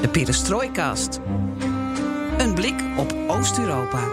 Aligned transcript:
De 0.00 0.08
Perestrooikast. 0.08 1.20
Een 2.38 2.54
blik 2.54 2.82
op 2.96 3.14
Oost-Europa. 3.26 4.08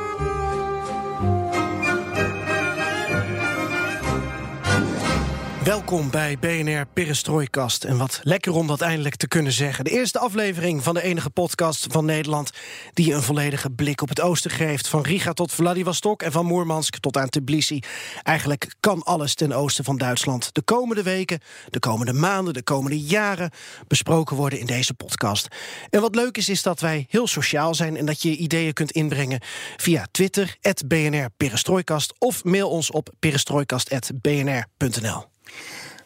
Welkom 5.67 6.09
bij 6.09 6.38
BNR 6.39 6.85
Perestrooikast. 6.94 7.84
En 7.84 7.98
wat 7.98 8.20
lekker 8.23 8.53
om 8.53 8.67
dat 8.67 8.81
eindelijk 8.81 9.16
te 9.16 9.27
kunnen 9.27 9.52
zeggen. 9.52 9.84
De 9.84 9.90
eerste 9.90 10.20
aflevering 10.20 10.84
van 10.84 10.93
de 10.93 11.02
enige 11.02 11.30
podcast 11.30 11.85
van 11.90 12.05
Nederland... 12.05 12.52
die 12.93 13.13
een 13.13 13.21
volledige 13.21 13.70
blik 13.70 14.02
op 14.02 14.09
het 14.09 14.21
oosten 14.21 14.52
geeft. 14.52 14.88
Van 14.88 15.02
Riga 15.02 15.34
tot 15.34 15.53
Vladivostok 15.53 16.23
en 16.23 16.31
van 16.31 16.45
Moermansk 16.45 16.98
tot 16.98 17.17
aan 17.17 17.30
Tbilisi. 17.30 17.80
Eigenlijk 18.23 18.76
kan 18.80 19.03
alles 19.03 19.35
ten 19.35 19.53
oosten 19.53 19.84
van 19.84 19.98
Duitsland. 19.98 20.49
De 20.53 20.62
komende 20.62 21.03
weken, 21.03 21.40
de 21.70 21.79
komende 21.79 22.13
maanden, 22.13 22.54
de 22.54 22.63
komende 22.63 22.99
jaren... 22.99 23.52
besproken 23.88 24.35
worden 24.35 24.59
in 24.59 24.65
deze 24.65 24.93
podcast. 24.93 25.48
En 25.90 26.02
wat 26.02 26.15
leuk 26.15 26.38
is, 26.38 26.49
is 26.49 26.63
dat 26.63 26.79
wij 26.79 27.05
heel 27.09 27.27
sociaal 27.27 27.76
zijn... 27.76 27.98
en 27.98 28.05
dat 28.05 28.21
je 28.21 28.35
ideeën 28.35 28.73
kunt 28.73 28.91
inbrengen 28.91 29.41
via 29.77 30.07
Twitter... 30.12 30.57
BNR 30.88 31.27
Perestrooikast 31.38 32.13
of 32.18 32.43
mail 32.43 32.70
ons 32.70 32.91
op 32.91 33.10
perestrooikast.bnr.nl. 33.20 35.35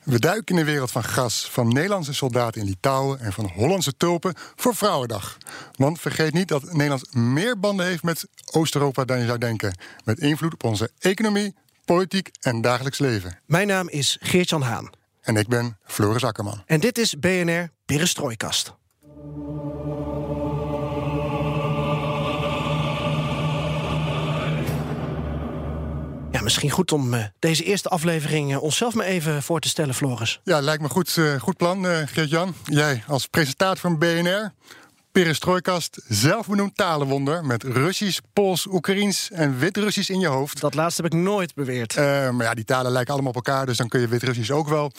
We 0.04 0.20
duiken 0.20 0.56
in 0.56 0.66
de 0.66 0.72
wereld 0.72 0.92
van 0.92 1.04
gas, 1.04 1.50
van 1.52 1.68
Nederlandse 1.68 2.14
soldaten 2.14 2.62
in 2.62 2.68
Litouwen 2.68 3.20
en 3.20 3.34
van 3.34 3.52
Hollandse 3.54 3.98
tulpen 3.98 4.34
voor 4.56 4.76
Vrouwendag. 4.76 5.38
Want 5.76 6.00
vergeet 6.00 6.34
niet 6.34 6.48
dat 6.48 6.74
Nederland 6.74 7.14
meer 7.14 7.60
banden 7.60 7.86
heeft 7.86 8.04
met 8.04 8.28
Oost-Europa 8.52 9.06
dan 9.06 9.20
je 9.20 9.26
zou 9.26 9.38
denken. 9.38 9.78
Met 10.04 10.20
invloed 10.20 10.54
op 10.54 10.64
onze 10.64 10.92
economie, 11.00 11.56
politiek 11.86 12.30
en 12.40 12.62
dagelijks 12.62 13.00
leven. 13.00 13.40
Mijn 13.46 13.68
naam 13.68 13.90
is 13.90 14.18
Geert-Jan 14.22 14.62
Haan. 14.62 14.90
En 15.22 15.36
ik 15.36 15.48
ben 15.48 15.78
Floris 15.84 16.24
Akkerman. 16.24 16.64
En 16.66 16.80
dit 16.80 16.98
is 16.98 17.20
BNR 17.20 17.70
Perestrooikast. 17.86 18.74
Ja, 26.32 26.42
misschien 26.42 26.70
goed 26.70 26.92
om 26.92 27.14
uh, 27.14 27.24
deze 27.40 27.64
eerste 27.64 27.90
aflevering 27.90 28.52
uh, 28.52 28.64
onszelf 28.64 28.94
maar 28.94 29.06
even 29.06 29.44
voor 29.44 29.60
te 29.60 29.68
stellen, 29.68 29.94
Floris. 29.94 30.40
Ja, 30.44 30.60
lijkt 30.60 30.82
me 30.82 30.90
goed, 30.90 31.16
uh, 31.16 31.40
goed 31.40 31.58
plan, 31.58 31.86
Geert-Jan. 31.86 32.54
Jij 32.66 33.04
als 33.08 33.28
presentator 33.28 33.78
van 33.78 33.98
BNR, 33.98 34.52
Perestrooikast, 35.12 36.02
zelfbenoemd 36.08 36.78
talenwonder... 36.78 37.46
met 37.46 37.64
Russisch, 37.64 38.20
Pools, 38.34 38.66
Oekraïens 38.66 39.32
en 39.32 39.58
Wit-Russisch 39.58 40.10
in 40.10 40.20
je 40.20 40.28
hoofd. 40.28 40.60
Dat 40.60 40.74
laatste 40.74 41.02
heb 41.02 41.14
ik 41.14 41.20
nooit 41.20 41.54
beweerd. 41.54 41.98
Uh, 41.98 42.30
maar 42.30 42.46
ja, 42.46 42.54
die 42.54 42.66
talen 42.66 42.92
lijken 42.92 43.14
allemaal 43.14 43.32
op 43.32 43.36
elkaar, 43.36 43.66
dus 43.66 43.78
dan 43.78 43.88
kun 43.88 44.00
je 44.00 44.08
Wit-Russisch 44.08 44.52
ook 44.52 44.68
wel. 44.68 44.92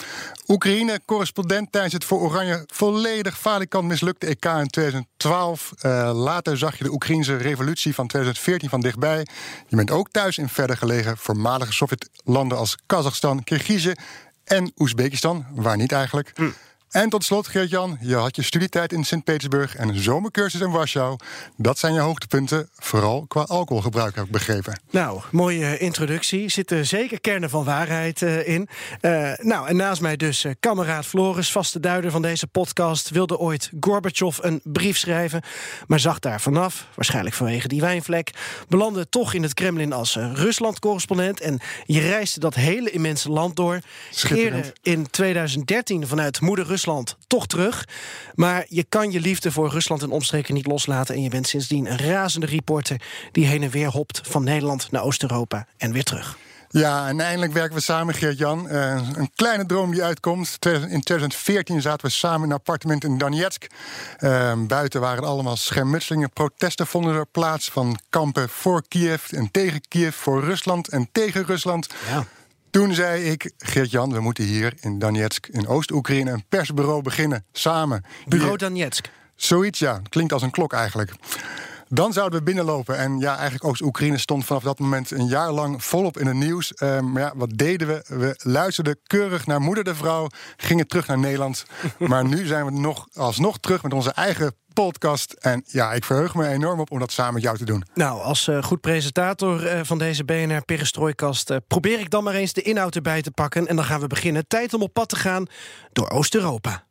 Oekraïne, 0.49 1.01
correspondent 1.05 1.73
tijdens 1.73 1.93
het 1.93 2.05
voor 2.05 2.21
Oranje 2.21 2.65
volledig 2.67 3.39
falikant 3.39 3.89
mislukte 3.89 4.27
EK 4.27 4.45
in 4.45 4.67
2012. 4.67 5.73
Uh, 5.83 6.11
later 6.15 6.59
zag 6.59 6.79
je 6.79 6.85
de 6.85 6.93
Oekraïnse 6.93 7.37
revolutie 7.37 7.95
van 7.95 8.07
2014 8.07 8.69
van 8.69 8.81
dichtbij. 8.81 9.27
Je 9.69 9.77
bent 9.77 9.91
ook 9.91 10.11
thuis 10.11 10.39
in 10.39 10.49
verder 10.49 10.77
gelegen 10.77 11.19
voormalige 11.19 11.73
Sovjetlanden 11.73 12.59
als 12.59 12.77
Kazachstan, 12.87 13.45
Kirgizië 13.45 13.93
en 14.45 14.73
Oezbekistan. 14.77 15.47
Waar 15.55 15.77
niet 15.77 15.93
eigenlijk. 15.93 16.31
Hm. 16.35 16.51
En 16.93 17.09
tot 17.09 17.25
slot, 17.25 17.49
Geert-Jan, 17.49 17.99
je 18.01 18.15
had 18.15 18.37
je 18.37 18.43
studietijd 18.43 18.93
in 18.93 19.05
Sint-Petersburg 19.05 19.77
en 19.77 19.89
een 19.89 19.99
zomercursus 19.99 20.61
in 20.61 20.71
Warschau. 20.71 21.17
Dat 21.57 21.79
zijn 21.79 21.95
je 21.95 22.01
hoogtepunten, 22.01 22.69
vooral 22.79 23.25
qua 23.29 23.43
alcoholgebruik, 23.43 24.15
heb 24.15 24.25
ik 24.25 24.31
begrepen. 24.31 24.81
Nou, 24.91 25.21
mooie 25.31 25.79
introductie. 25.79 26.49
Zitten 26.49 26.87
zeker 26.87 27.21
kernen 27.21 27.51
van 27.51 27.65
waarheid 27.65 28.21
uh, 28.21 28.49
in. 28.49 28.69
Uh, 29.01 29.33
nou, 29.37 29.69
en 29.69 29.77
naast 29.77 30.01
mij 30.01 30.17
dus 30.17 30.45
uh, 30.45 30.53
kameraad 30.61 31.07
Floris, 31.07 31.53
vaste 31.53 31.81
duider 31.81 32.11
van 32.11 32.23
deze 32.23 32.47
podcast, 32.47 33.11
wilde 33.11 33.39
ooit 33.39 33.71
Gorbachev 33.81 34.39
een 34.41 34.61
brief 34.65 34.99
schrijven, 34.99 35.43
maar 35.87 36.01
zag 36.01 36.19
daar 36.19 36.41
vanaf, 36.41 36.87
waarschijnlijk 36.95 37.35
vanwege 37.35 37.69
die 37.69 37.81
wijnvlek, 37.81 38.31
belandde 38.69 39.09
toch 39.09 39.35
in 39.35 39.43
het 39.43 39.55
Kremlin 39.55 39.93
als 39.93 40.17
Rusland-correspondent 40.17 41.41
en 41.41 41.61
je 41.85 42.01
reisde 42.01 42.41
dat 42.41 42.55
hele 42.55 42.91
immense 42.91 43.31
land 43.31 43.57
door. 43.57 43.81
Keerde 44.23 44.73
in 44.83 45.11
2013 45.11 46.07
vanuit 46.07 46.41
moeder 46.41 46.65
Rusland 46.65 46.81
Rusland 46.83 47.17
toch 47.27 47.47
terug. 47.47 47.89
Maar 48.35 48.65
je 48.69 48.85
kan 48.85 49.11
je 49.11 49.21
liefde 49.21 49.53
voor 49.53 49.71
Rusland 49.71 50.03
en 50.03 50.11
omstreken 50.11 50.55
niet 50.55 50.67
loslaten. 50.67 51.15
En 51.15 51.23
je 51.23 51.29
bent 51.29 51.49
sindsdien 51.49 51.87
een 51.87 51.99
razende 51.99 52.47
reporter 52.47 53.01
die 53.33 53.47
heen 53.47 53.63
en 53.63 53.71
weer 53.71 53.89
hopt 53.89 54.21
van 54.25 54.45
Nederland 54.45 54.91
naar 54.91 55.03
Oost-Europa 55.03 55.67
en 55.77 55.93
weer 55.93 56.05
terug. 56.05 56.37
Ja, 56.69 57.09
en 57.09 57.21
eindelijk 57.21 57.53
werken 57.53 57.77
we 57.77 57.83
samen, 57.83 58.15
Geert-Jan. 58.15 58.67
Uh, 58.71 59.01
een 59.15 59.31
kleine 59.35 59.67
droom 59.67 59.91
die 59.91 60.03
uitkomt. 60.05 60.59
In 60.89 61.03
2014 61.03 61.81
zaten 61.81 62.07
we 62.07 62.13
samen 62.13 62.43
in 62.43 62.51
een 62.51 62.57
appartement 62.57 63.05
in 63.05 63.19
Donetsk. 63.19 63.67
Uh, 64.21 64.53
buiten 64.67 65.01
waren 65.01 65.25
allemaal 65.25 65.57
schermutselingen. 65.57 66.31
Protesten 66.33 66.87
vonden 66.87 67.15
er 67.15 67.27
plaats 67.27 67.71
van 67.71 67.99
kampen 68.11 68.49
voor 68.49 68.83
Kiev 68.89 69.33
en 69.33 69.51
tegen 69.51 69.81
Kiev, 69.89 70.15
voor 70.17 70.45
Rusland 70.45 70.89
en 70.89 71.09
tegen 71.13 71.45
Rusland. 71.45 71.87
Ja. 72.09 72.25
Toen 72.73 72.95
zei 72.95 73.25
ik, 73.25 73.53
Geert-Jan, 73.59 74.13
we 74.13 74.21
moeten 74.21 74.45
hier 74.45 74.75
in 74.81 74.99
Donetsk, 74.99 75.47
in 75.47 75.67
Oost-Oekraïne, 75.67 76.31
een 76.31 76.45
persbureau 76.49 77.03
beginnen, 77.03 77.45
samen. 77.53 78.05
Bureau 78.27 78.57
Donetsk? 78.57 79.11
Zoiets, 79.35 79.79
ja. 79.79 80.01
Klinkt 80.09 80.33
als 80.33 80.43
een 80.43 80.51
klok 80.51 80.73
eigenlijk. 80.73 81.13
Dan 81.95 82.13
zouden 82.13 82.39
we 82.39 82.45
binnenlopen. 82.45 82.99
En 82.99 83.19
ja, 83.19 83.35
eigenlijk 83.35 83.65
Oost-Oekraïne 83.65 84.19
stond 84.19 84.45
vanaf 84.45 84.63
dat 84.63 84.79
moment 84.79 85.11
een 85.11 85.27
jaar 85.27 85.53
lang 85.53 85.85
volop 85.85 86.19
in 86.19 86.27
het 86.27 86.37
nieuws. 86.37 86.73
Uh, 86.77 87.01
maar 87.01 87.23
ja, 87.23 87.33
wat 87.37 87.51
deden 87.55 87.89
we? 87.89 88.05
We 88.07 88.35
luisterden 88.43 88.99
keurig 89.07 89.47
naar 89.47 89.61
moeder 89.61 89.85
de 89.85 89.95
vrouw, 89.95 90.27
gingen 90.57 90.87
terug 90.87 91.07
naar 91.07 91.19
Nederland. 91.19 91.65
maar 91.99 92.25
nu 92.25 92.47
zijn 92.47 92.65
we 92.65 92.71
nog 92.71 93.07
alsnog 93.15 93.59
terug 93.59 93.83
met 93.83 93.93
onze 93.93 94.11
eigen 94.11 94.55
podcast. 94.73 95.33
En 95.33 95.63
ja, 95.67 95.93
ik 95.93 96.05
verheug 96.05 96.35
me 96.35 96.49
enorm 96.49 96.81
op 96.81 96.91
om 96.91 96.99
dat 96.99 97.13
samen 97.13 97.35
met 97.35 97.43
jou 97.43 97.57
te 97.57 97.65
doen. 97.65 97.85
Nou, 97.95 98.23
als 98.23 98.49
uh, 98.49 98.63
goed 98.63 98.81
presentator 98.81 99.65
uh, 99.65 99.81
van 99.83 99.99
deze 99.99 100.25
BNR 100.25 100.65
Perestrooikast... 100.65 101.51
Uh, 101.51 101.57
probeer 101.69 102.01
ik 102.01 102.11
dan 102.11 102.25
maar 102.25 102.35
eens 102.35 102.53
de 102.53 102.63
inhoud 102.63 102.95
erbij 102.95 103.23
te 103.23 103.31
pakken. 103.31 103.67
En 103.67 103.77
dan 103.77 103.85
gaan 103.85 104.01
we 104.01 104.07
beginnen. 104.07 104.47
Tijd 104.49 104.75
om 104.75 104.83
op 104.83 104.93
pad 104.93 105.09
te 105.09 105.17
gaan 105.17 105.47
door 105.93 106.11
Oost-Europa. 106.11 106.85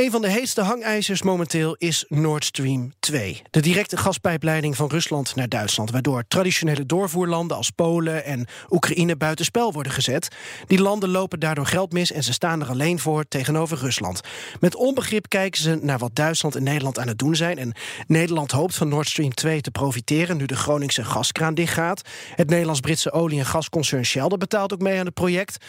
Een 0.00 0.10
van 0.10 0.22
de 0.22 0.30
heetste 0.30 0.60
hangijzers 0.60 1.22
momenteel 1.22 1.74
is 1.78 2.04
Nord 2.08 2.44
Stream 2.44 2.92
2. 3.00 3.42
De 3.50 3.60
directe 3.60 3.96
gaspijpleiding 3.96 4.76
van 4.76 4.88
Rusland 4.88 5.34
naar 5.34 5.48
Duitsland... 5.48 5.90
waardoor 5.90 6.24
traditionele 6.28 6.86
doorvoerlanden 6.86 7.56
als 7.56 7.70
Polen 7.70 8.24
en 8.24 8.46
Oekraïne 8.70 9.16
buitenspel 9.16 9.72
worden 9.72 9.92
gezet. 9.92 10.28
Die 10.66 10.80
landen 10.80 11.08
lopen 11.08 11.40
daardoor 11.40 11.66
geld 11.66 11.92
mis 11.92 12.12
en 12.12 12.22
ze 12.22 12.32
staan 12.32 12.60
er 12.60 12.68
alleen 12.68 12.98
voor 12.98 13.24
tegenover 13.28 13.78
Rusland. 13.78 14.20
Met 14.60 14.74
onbegrip 14.74 15.28
kijken 15.28 15.62
ze 15.62 15.78
naar 15.82 15.98
wat 15.98 16.14
Duitsland 16.14 16.54
en 16.54 16.62
Nederland 16.62 16.98
aan 16.98 17.08
het 17.08 17.18
doen 17.18 17.36
zijn. 17.36 17.58
En 17.58 17.72
Nederland 18.06 18.50
hoopt 18.50 18.74
van 18.74 18.88
Nord 18.88 19.08
Stream 19.08 19.34
2 19.34 19.60
te 19.60 19.70
profiteren... 19.70 20.36
nu 20.36 20.46
de 20.46 20.56
Groningse 20.56 21.04
gaskraan 21.04 21.54
dichtgaat. 21.54 22.02
Het 22.34 22.50
Nederlands-Britse 22.50 23.12
olie- 23.12 23.38
en 23.38 23.46
gasconcern 23.46 24.04
Shell 24.04 24.28
betaalt 24.38 24.72
ook 24.72 24.80
mee 24.80 24.98
aan 24.98 25.06
het 25.06 25.14
project. 25.14 25.64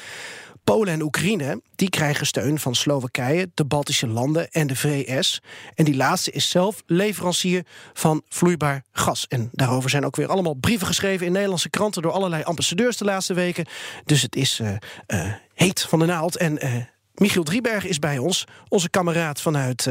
Polen 0.63 0.93
en 0.93 1.01
Oekraïne 1.01 1.61
die 1.75 1.89
krijgen 1.89 2.25
steun 2.25 2.59
van 2.59 2.75
Slowakije, 2.75 3.51
de 3.53 3.65
Baltische 3.65 4.07
landen 4.07 4.51
en 4.51 4.67
de 4.67 4.75
VS. 4.75 5.41
En 5.75 5.85
die 5.85 5.95
laatste 5.95 6.31
is 6.31 6.49
zelf 6.49 6.83
leverancier 6.85 7.65
van 7.93 8.21
vloeibaar 8.29 8.83
gas. 8.91 9.27
En 9.27 9.49
daarover 9.51 9.89
zijn 9.89 10.05
ook 10.05 10.15
weer 10.15 10.27
allemaal 10.27 10.53
brieven 10.53 10.87
geschreven 10.87 11.25
in 11.25 11.31
Nederlandse 11.31 11.69
kranten 11.69 12.01
door 12.01 12.11
allerlei 12.11 12.43
ambassadeurs 12.43 12.97
de 12.97 13.05
laatste 13.05 13.33
weken. 13.33 13.65
Dus 14.05 14.21
het 14.21 14.35
is 14.35 14.59
uh, 14.59 14.69
uh, 15.07 15.33
heet 15.53 15.81
van 15.81 15.99
de 15.99 16.05
naald. 16.05 16.37
En 16.37 16.65
uh, 16.65 16.75
Michiel 17.13 17.43
Drieberg 17.43 17.85
is 17.85 17.99
bij 17.99 18.17
ons, 18.17 18.45
onze 18.67 18.89
kameraad 18.89 19.41
vanuit 19.41 19.87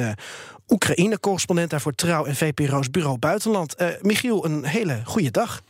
Oekraïne, 0.69 1.21
correspondent 1.21 1.71
daar 1.71 1.81
voor 1.81 1.95
Trouw 1.95 2.25
en 2.25 2.37
VPRO's 2.37 2.91
Bureau 2.91 3.19
Buitenland. 3.19 3.75
Michiel, 4.03 4.45
een 4.45 4.65
hele 4.65 5.01
goede 5.05 5.31
dag. 5.31 5.63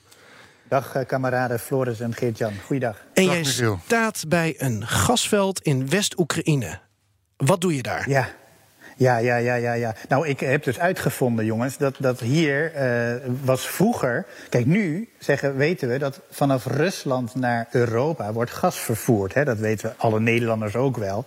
Dag 0.70 0.94
eh, 0.94 1.06
kameraden 1.06 1.58
Floris 1.58 2.00
en 2.00 2.14
Geert-Jan. 2.14 2.52
Goeiedag. 2.66 2.96
En 3.14 3.24
jij 3.24 3.44
staat 3.44 4.24
bij 4.28 4.54
een 4.58 4.86
gasveld 4.86 5.60
in 5.60 5.88
West-Oekraïne. 5.88 6.78
Wat 7.36 7.60
doe 7.60 7.76
je 7.76 7.82
daar? 7.82 8.08
Ja. 8.08 8.28
Ja, 8.96 9.16
ja, 9.16 9.36
ja, 9.36 9.54
ja, 9.54 9.72
ja. 9.72 9.94
Nou, 10.08 10.28
ik 10.28 10.40
heb 10.40 10.64
dus 10.64 10.78
uitgevonden, 10.78 11.44
jongens, 11.44 11.76
dat, 11.76 11.94
dat 11.98 12.20
hier 12.20 12.72
uh, 12.74 13.30
was 13.44 13.66
vroeger. 13.66 14.26
Kijk, 14.48 14.66
nu 14.66 15.08
zeggen, 15.18 15.56
weten 15.56 15.88
we 15.88 15.98
dat 15.98 16.20
vanaf 16.30 16.66
Rusland 16.66 17.34
naar 17.34 17.66
Europa 17.70 18.32
wordt 18.32 18.50
gas 18.50 18.78
vervoerd. 18.78 19.34
Hè? 19.34 19.44
Dat 19.44 19.58
weten 19.58 19.88
we 19.88 19.94
alle 19.96 20.20
Nederlanders 20.20 20.76
ook 20.76 20.96
wel. 20.96 21.24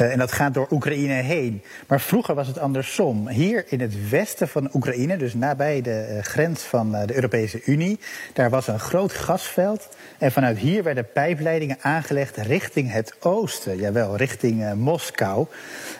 Uh, 0.00 0.12
en 0.12 0.18
dat 0.18 0.32
gaat 0.32 0.54
door 0.54 0.66
Oekraïne 0.70 1.12
heen. 1.12 1.62
Maar 1.86 2.00
vroeger 2.00 2.34
was 2.34 2.46
het 2.46 2.58
andersom. 2.58 3.28
Hier 3.28 3.64
in 3.68 3.80
het 3.80 4.08
westen 4.08 4.48
van 4.48 4.70
Oekraïne, 4.74 5.16
dus 5.16 5.34
nabij 5.34 5.80
de 5.82 6.06
uh, 6.10 6.22
grens 6.22 6.62
van 6.62 6.94
uh, 6.94 7.06
de 7.06 7.14
Europese 7.14 7.62
Unie, 7.64 7.98
daar 8.32 8.50
was 8.50 8.66
een 8.66 8.78
groot 8.78 9.12
gasveld. 9.12 9.88
En 10.18 10.32
vanuit 10.32 10.58
hier 10.58 10.82
werden 10.82 11.12
pijpleidingen 11.12 11.76
aangelegd 11.80 12.36
richting 12.36 12.92
het 12.92 13.14
oosten. 13.20 13.76
Jawel, 13.76 14.16
richting 14.16 14.74
Moskou. 14.74 15.46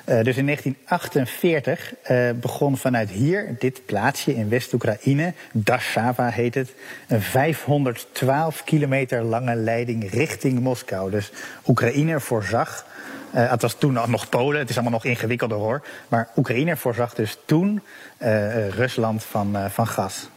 dus 0.04 0.36
in 0.36 0.46
1948 0.46 1.94
begon 2.40 2.76
vanuit 2.76 3.10
hier, 3.10 3.54
dit 3.58 3.86
plaatsje 3.86 4.34
in 4.34 4.48
West-Oekraïne, 4.48 5.32
Dashava 5.52 6.28
heet 6.28 6.54
het, 6.54 6.74
een 7.08 7.22
512 7.22 8.64
kilometer 8.64 9.22
lange 9.22 9.54
leiding 9.54 10.10
richting 10.10 10.60
Moskou. 10.60 11.10
Dus 11.10 11.32
Oekraïne 11.66 12.20
voorzag 12.20 12.86
uh, 13.34 13.50
het 13.50 13.62
was 13.62 13.74
toen 13.74 13.92
nog 13.92 14.28
Polen, 14.28 14.58
het 14.58 14.68
is 14.68 14.74
allemaal 14.74 14.92
nog 14.92 15.04
ingewikkelder 15.04 15.58
hoor. 15.58 15.82
Maar 16.08 16.28
Oekraïne 16.36 16.76
voorzag 16.76 17.14
dus 17.14 17.38
toen 17.44 17.82
uh, 18.18 18.68
Rusland 18.68 19.24
van, 19.24 19.56
uh, 19.56 19.64
van 19.64 19.86
gas. 19.86 20.28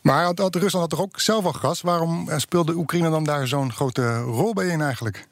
Maar 0.00 0.24
had, 0.24 0.38
had 0.38 0.54
Rusland 0.54 0.90
had 0.90 0.90
toch 0.90 1.08
ook 1.08 1.20
zelf 1.20 1.44
al 1.44 1.52
gas? 1.52 1.80
Waarom 1.80 2.28
speelde 2.36 2.74
Oekraïne 2.74 3.10
dan 3.10 3.24
daar 3.24 3.46
zo'n 3.46 3.72
grote 3.72 4.18
rol 4.18 4.52
bij 4.52 4.66
in 4.66 4.82
eigenlijk? 4.82 5.26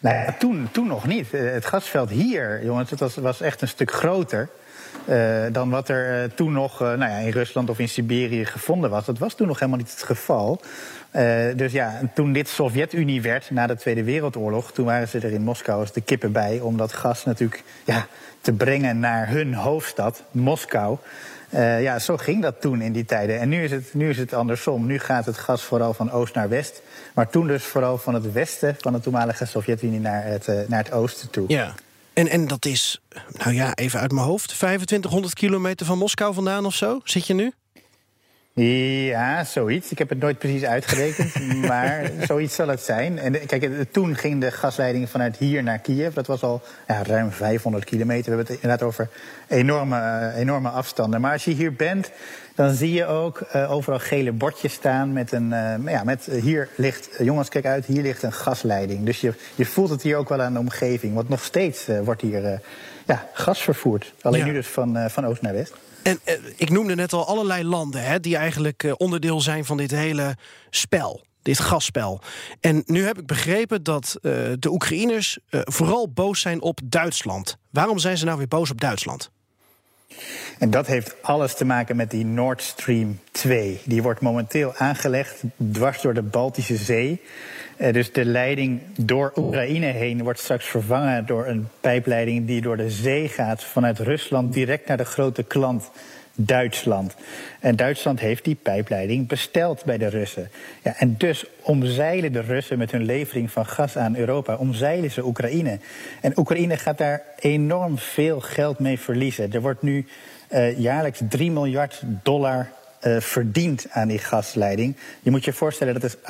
Nou 0.00 0.16
ja, 0.16 0.34
toen, 0.38 0.68
toen 0.72 0.86
nog 0.86 1.06
niet. 1.06 1.32
Het 1.32 1.66
gasveld 1.66 2.10
hier, 2.10 2.64
jongens, 2.64 2.90
het 2.90 3.00
was, 3.00 3.14
was 3.14 3.40
echt 3.40 3.62
een 3.62 3.68
stuk 3.68 3.92
groter. 3.92 4.48
Uh, 5.08 5.44
dan 5.52 5.70
wat 5.70 5.88
er 5.88 6.22
uh, 6.22 6.30
toen 6.34 6.52
nog 6.52 6.82
uh, 6.82 6.88
nou 6.88 7.10
ja, 7.10 7.16
in 7.16 7.30
Rusland 7.30 7.70
of 7.70 7.78
in 7.78 7.88
Siberië 7.88 8.44
gevonden 8.44 8.90
was. 8.90 9.04
Dat 9.04 9.18
was 9.18 9.34
toen 9.34 9.46
nog 9.46 9.58
helemaal 9.58 9.80
niet 9.80 9.90
het 9.90 10.02
geval. 10.02 10.60
dus 11.56 11.72
ja, 11.72 12.00
toen 12.14 12.32
dit 12.32 12.48
Sovjet-Unie 12.48 13.22
werd 13.22 13.50
na 13.50 13.66
de 13.66 13.76
Tweede 13.76 14.04
Wereldoorlog, 14.04 14.72
toen 14.72 14.84
waren 14.84 15.08
ze 15.08 15.18
er 15.18 15.32
in 15.32 15.42
Moskou 15.42 15.80
als 15.80 15.92
de 15.92 16.00
kippen 16.00 16.32
bij 16.32 16.60
om 16.60 16.76
dat 16.76 16.92
gas 16.92 17.24
natuurlijk 17.24 17.62
ja, 17.84 18.06
te 18.40 18.52
brengen 18.52 18.98
naar 18.98 19.28
hun 19.28 19.54
hoofdstad, 19.54 20.22
Moskou. 20.30 20.98
ja, 21.80 21.98
zo 21.98 22.16
ging 22.16 22.42
dat 22.42 22.60
toen 22.60 22.80
in 22.80 22.92
die 22.92 23.04
tijden. 23.04 23.40
En 23.40 23.48
nu 23.48 23.64
is, 23.64 23.70
het, 23.70 23.94
nu 23.94 24.08
is 24.08 24.18
het 24.18 24.32
andersom. 24.32 24.86
Nu 24.86 24.98
gaat 24.98 25.26
het 25.26 25.38
gas 25.38 25.62
vooral 25.62 25.94
van 25.94 26.10
oost 26.10 26.34
naar 26.34 26.48
west. 26.48 26.82
Maar 27.14 27.30
toen 27.30 27.46
dus 27.46 27.64
vooral 27.64 27.98
van 27.98 28.14
het 28.14 28.32
westen 28.32 28.76
van 28.78 28.92
de 28.92 29.00
toenmalige 29.00 29.46
Sovjet-Unie 29.46 30.00
naar 30.00 30.24
het, 30.24 30.46
naar 30.68 30.84
het 30.84 30.92
oosten 30.92 31.30
toe. 31.30 31.44
Ja. 31.48 31.74
En, 32.14 32.28
en 32.28 32.46
dat 32.46 32.64
is, 32.64 33.00
nou 33.32 33.54
ja, 33.54 33.74
even 33.74 34.00
uit 34.00 34.12
mijn 34.12 34.26
hoofd, 34.26 34.48
2500 34.48 35.34
kilometer 35.34 35.86
van 35.86 35.98
Moskou 35.98 36.34
vandaan 36.34 36.66
of 36.66 36.74
zo? 36.74 37.00
Zit 37.04 37.26
je 37.26 37.34
nu? 37.34 37.52
Ja, 38.54 39.44
zoiets. 39.44 39.90
Ik 39.90 39.98
heb 39.98 40.08
het 40.08 40.18
nooit 40.18 40.38
precies 40.38 40.64
uitgerekend, 40.64 41.34
maar 41.68 42.10
zoiets 42.26 42.54
zal 42.54 42.68
het 42.68 42.80
zijn. 42.80 43.18
En 43.18 43.46
kijk, 43.46 43.92
toen 43.92 44.16
ging 44.16 44.40
de 44.40 44.50
gasleiding 44.50 45.08
vanuit 45.08 45.36
hier 45.36 45.62
naar 45.62 45.78
Kiev. 45.78 46.14
Dat 46.14 46.26
was 46.26 46.42
al 46.42 46.62
ja, 46.86 47.02
ruim 47.02 47.30
500 47.30 47.84
kilometer. 47.84 48.30
We 48.30 48.36
hebben 48.36 48.54
het 48.54 48.62
inderdaad 48.62 48.88
over 48.88 49.08
enorme, 49.48 50.32
enorme 50.36 50.68
afstanden. 50.68 51.20
Maar 51.20 51.32
als 51.32 51.44
je 51.44 51.50
hier 51.50 51.72
bent, 51.72 52.10
dan 52.54 52.74
zie 52.74 52.92
je 52.92 53.06
ook 53.06 53.46
uh, 53.54 53.72
overal 53.72 53.98
gele 53.98 54.32
bordjes 54.32 54.72
staan 54.72 55.12
met 55.12 55.32
een. 55.32 55.50
Uh, 55.50 55.92
ja, 55.92 56.04
met, 56.04 56.26
uh, 56.30 56.42
hier 56.42 56.68
ligt, 56.76 57.08
jongens, 57.18 57.48
kijk 57.48 57.66
uit, 57.66 57.86
hier 57.86 58.02
ligt 58.02 58.22
een 58.22 58.32
gasleiding. 58.32 59.04
Dus 59.04 59.20
je, 59.20 59.34
je 59.54 59.64
voelt 59.64 59.90
het 59.90 60.02
hier 60.02 60.16
ook 60.16 60.28
wel 60.28 60.42
aan 60.42 60.52
de 60.52 60.58
omgeving. 60.58 61.14
Want 61.14 61.28
nog 61.28 61.44
steeds 61.44 61.86
wordt 62.04 62.20
hier 62.20 62.60
ja, 63.06 63.28
gas 63.32 63.62
vervoerd. 63.62 64.12
Alleen 64.20 64.40
ja. 64.40 64.46
nu 64.46 64.52
dus 64.52 64.66
van, 64.66 65.10
van 65.10 65.26
oost 65.26 65.42
naar 65.42 65.52
west. 65.54 65.74
En 66.04 66.20
uh, 66.24 66.34
ik 66.56 66.70
noemde 66.70 66.94
net 66.94 67.12
al 67.12 67.26
allerlei 67.26 67.64
landen 67.64 68.04
hè, 68.04 68.20
die 68.20 68.36
eigenlijk 68.36 68.82
uh, 68.82 68.92
onderdeel 68.96 69.40
zijn 69.40 69.64
van 69.64 69.76
dit 69.76 69.90
hele 69.90 70.36
spel. 70.70 71.24
Dit 71.42 71.60
gasspel. 71.60 72.20
En 72.60 72.82
nu 72.86 73.04
heb 73.04 73.18
ik 73.18 73.26
begrepen 73.26 73.82
dat 73.82 74.16
uh, 74.16 74.32
de 74.58 74.70
Oekraïners 74.70 75.38
vooral 75.50 76.12
boos 76.12 76.40
zijn 76.40 76.62
op 76.62 76.80
Duitsland. 76.84 77.56
Waarom 77.70 77.98
zijn 77.98 78.18
ze 78.18 78.24
nou 78.24 78.38
weer 78.38 78.48
boos 78.48 78.70
op 78.70 78.80
Duitsland? 78.80 79.30
En 80.58 80.70
dat 80.70 80.86
heeft 80.86 81.14
alles 81.22 81.54
te 81.54 81.64
maken 81.64 81.96
met 81.96 82.10
die 82.10 82.24
Nord 82.24 82.62
Stream 82.62 83.18
2. 83.30 83.80
Die 83.84 84.02
wordt 84.02 84.20
momenteel 84.20 84.74
aangelegd 84.74 85.42
dwars 85.72 86.00
door 86.00 86.14
de 86.14 86.22
Baltische 86.22 86.76
Zee. 86.76 87.20
Uh, 87.78 87.92
dus 87.92 88.12
de 88.12 88.24
leiding 88.24 88.80
door 88.96 89.32
Oekraïne 89.36 89.86
heen 89.86 90.22
wordt 90.22 90.38
straks 90.38 90.66
vervangen 90.66 91.26
door 91.26 91.46
een 91.46 91.68
pijpleiding 91.80 92.46
die 92.46 92.60
door 92.60 92.76
de 92.76 92.90
zee 92.90 93.28
gaat 93.28 93.64
vanuit 93.64 93.98
Rusland 93.98 94.52
direct 94.52 94.88
naar 94.88 94.96
de 94.96 95.04
grote 95.04 95.42
klant 95.42 95.90
Duitsland. 96.36 97.14
En 97.60 97.76
Duitsland 97.76 98.20
heeft 98.20 98.44
die 98.44 98.54
pijpleiding 98.62 99.28
besteld 99.28 99.84
bij 99.84 99.98
de 99.98 100.06
Russen. 100.06 100.50
Ja, 100.82 100.94
en 100.98 101.14
dus 101.18 101.44
omzeilen 101.62 102.32
de 102.32 102.40
Russen 102.40 102.78
met 102.78 102.90
hun 102.90 103.04
levering 103.04 103.50
van 103.50 103.66
gas 103.66 103.96
aan 103.96 104.16
Europa, 104.16 104.56
omzeilen 104.56 105.10
ze 105.10 105.24
Oekraïne. 105.24 105.78
En 106.20 106.38
Oekraïne 106.38 106.76
gaat 106.76 106.98
daar 106.98 107.22
enorm 107.38 107.98
veel 107.98 108.40
geld 108.40 108.78
mee 108.78 108.98
verliezen. 108.98 109.52
Er 109.52 109.60
wordt 109.60 109.82
nu 109.82 110.06
uh, 110.54 110.78
jaarlijks 110.78 111.20
3 111.28 111.50
miljard 111.50 112.02
dollar 112.22 112.70
uh, 113.06 113.20
verdient 113.20 113.86
aan 113.90 114.08
die 114.08 114.18
gasleiding. 114.18 114.96
Je 115.22 115.30
moet 115.30 115.44
je 115.44 115.52
voorstellen, 115.52 115.94
dat 115.94 116.04
is 116.04 116.16
8% 116.16 116.20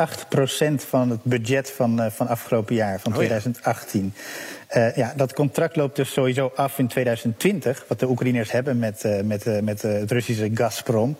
van 0.74 1.10
het 1.10 1.22
budget 1.22 1.70
van, 1.70 2.00
uh, 2.00 2.06
van 2.10 2.28
afgelopen 2.28 2.74
jaar, 2.74 3.00
van 3.00 3.12
2018. 3.12 4.00
Oh 4.00 4.12
ja. 4.14 4.88
Uh, 4.88 4.96
ja, 4.96 5.12
dat 5.16 5.32
contract 5.32 5.76
loopt 5.76 5.96
dus 5.96 6.12
sowieso 6.12 6.52
af 6.54 6.78
in 6.78 6.86
2020, 6.86 7.84
wat 7.88 8.00
de 8.00 8.08
Oekraïners 8.08 8.50
hebben 8.50 8.78
met, 8.78 9.04
met, 9.24 9.62
met 9.62 9.82
het 9.82 10.10
Russische 10.10 10.50
Gazprom. 10.54 11.16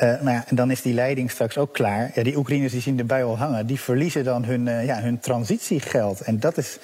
nou 0.00 0.30
ja, 0.30 0.44
en 0.48 0.56
dan 0.56 0.70
is 0.70 0.82
die 0.82 0.94
leiding 0.94 1.30
straks 1.30 1.58
ook 1.58 1.72
klaar. 1.72 2.10
Ja, 2.14 2.22
die 2.22 2.36
Oekraïners 2.36 2.72
die 2.72 2.80
zien 2.80 2.96
de 2.96 3.04
bui 3.04 3.24
al 3.24 3.38
hangen, 3.38 3.66
die 3.66 3.80
verliezen 3.80 4.24
dan 4.24 4.44
hun, 4.44 4.64
ja, 4.84 5.00
hun 5.00 5.20
transitiegeld. 5.20 6.20
En 6.20 6.40
dat 6.40 6.56
is. 6.56 6.78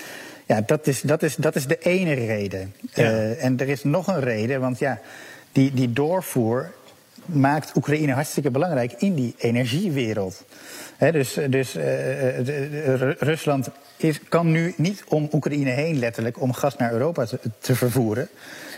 Ja, 0.47 0.61
dat 0.67 0.87
is, 0.87 1.01
dat, 1.01 1.23
is, 1.23 1.37
dat 1.37 1.57
is 1.57 1.67
de 1.67 1.79
ene 1.79 2.15
reden. 2.15 2.75
Ja. 2.95 3.31
en 3.33 3.59
er 3.59 3.69
is 3.69 3.85
nog 3.85 4.07
een 4.07 4.21
reden, 4.21 4.61
want 4.61 4.79
ja, 4.79 5.01
die, 5.57 5.75
die 5.75 5.93
doorvoer 5.93 6.73
maakt 7.25 7.77
Oekraïne 7.77 8.13
hartstikke 8.13 8.51
belangrijk 8.51 8.93
in 8.93 9.15
die 9.15 9.35
energiewereld. 9.39 10.45
Dus 10.99 11.39
dus 11.49 11.77
uh, 11.77 11.83
de, 11.83 13.17
Rusland 13.19 13.69
is, 13.97 14.21
kan 14.29 14.51
nu 14.51 14.75
niet 14.77 15.05
om 15.09 15.29
Oekraïne 15.33 15.71
heen 15.71 15.99
letterlijk 15.99 16.41
om 16.41 16.53
gas 16.53 16.77
naar 16.77 16.93
Europa 16.93 17.25
te, 17.25 17.39
te, 17.59 17.75
vervoeren. 17.75 18.29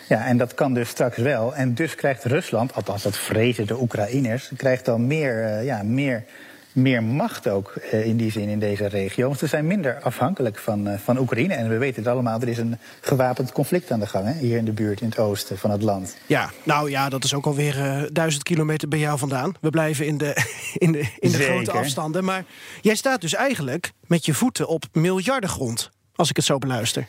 Ja, 0.09 0.27
en 0.27 0.37
dat 0.37 0.55
kan 0.55 0.75
dus 0.75 0.89
straks 0.89 1.17
wel. 1.17 1.55
En 1.55 1.75
dus 1.75 1.95
krijgt 1.95 2.25
Rusland, 2.25 2.75
althans 2.75 3.03
dat 3.03 3.17
vrezen 3.17 3.67
de 3.67 3.81
Oekraïners, 3.81 4.51
krijgt 4.57 4.85
dan 4.85 5.07
meer, 5.07 5.43
uh, 5.43 5.65
ja, 5.65 5.83
meer 5.83 6.25
meer 6.73 7.03
macht 7.03 7.49
ook 7.49 7.75
uh, 7.93 8.07
in 8.07 8.17
die 8.17 8.31
zin 8.31 8.49
in 8.49 8.59
deze 8.59 8.87
regio. 8.87 9.27
Want 9.27 9.39
ze 9.39 9.47
zijn 9.47 9.67
minder 9.67 10.01
afhankelijk 10.01 10.59
van, 10.59 10.89
uh, 10.89 10.99
van 10.99 11.19
Oekraïne. 11.19 11.55
En 11.55 11.69
we 11.69 11.79
weten 11.79 12.03
het 12.03 12.13
allemaal, 12.13 12.41
er 12.41 12.49
is 12.49 12.59
een 12.59 12.79
gewapend 13.01 13.53
conflict 13.53 13.91
aan 13.91 14.01
de 14.01 14.07
gang... 14.07 14.27
Hè, 14.27 14.33
hier 14.33 14.57
in 14.57 14.65
de 14.65 14.73
buurt, 14.73 15.01
in 15.01 15.09
het 15.09 15.19
oosten 15.19 15.59
van 15.59 15.71
het 15.71 15.83
land. 15.83 16.17
Ja, 16.27 16.51
nou 16.63 16.91
ja, 16.91 17.09
dat 17.09 17.25
is 17.25 17.35
ook 17.35 17.47
alweer 17.47 17.77
uh, 17.77 18.03
duizend 18.13 18.43
kilometer 18.43 18.89
bij 18.89 18.99
jou 18.99 19.19
vandaan. 19.19 19.55
We 19.61 19.71
blijven 19.71 20.07
in 20.07 20.19
de, 20.19 20.47
in 20.75 20.93
de, 20.93 21.09
in 21.19 21.31
de 21.31 21.39
grote 21.39 21.73
afstanden. 21.73 22.25
Maar 22.25 22.45
jij 22.81 22.95
staat 22.95 23.21
dus 23.21 23.35
eigenlijk 23.35 23.93
met 24.07 24.25
je 24.25 24.35
voeten 24.35 24.69
op 24.69 24.85
miljardengrond... 24.93 25.91
als 26.15 26.31
ik 26.31 26.37
het 26.37 26.45
zo 26.45 26.59
beluister. 26.59 27.07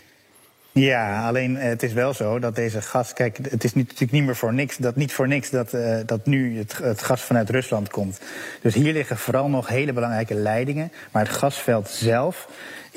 Ja, 0.79 1.27
alleen 1.27 1.55
het 1.55 1.83
is 1.83 1.93
wel 1.93 2.13
zo 2.13 2.39
dat 2.39 2.55
deze 2.55 2.81
gas. 2.81 3.13
Kijk, 3.13 3.37
het 3.49 3.63
is 3.63 3.73
natuurlijk 3.73 4.11
niet 4.11 4.23
meer 4.23 4.35
voor 4.35 4.53
niks. 4.53 4.77
Dat 4.77 4.95
niet 4.95 5.13
voor 5.13 5.27
niks 5.27 5.49
dat, 5.49 5.73
uh, 5.73 5.97
dat 6.05 6.25
nu 6.25 6.57
het, 6.57 7.01
gas 7.01 7.21
vanuit 7.21 7.49
Rusland 7.49 7.89
komt. 7.89 8.19
Dus 8.61 8.73
hier 8.73 8.93
liggen 8.93 9.17
vooral 9.17 9.49
nog 9.49 9.67
hele 9.67 9.93
belangrijke 9.93 10.33
leidingen. 10.33 10.91
Maar 11.11 11.25
het 11.25 11.35
gasveld 11.35 11.89
zelf 11.89 12.47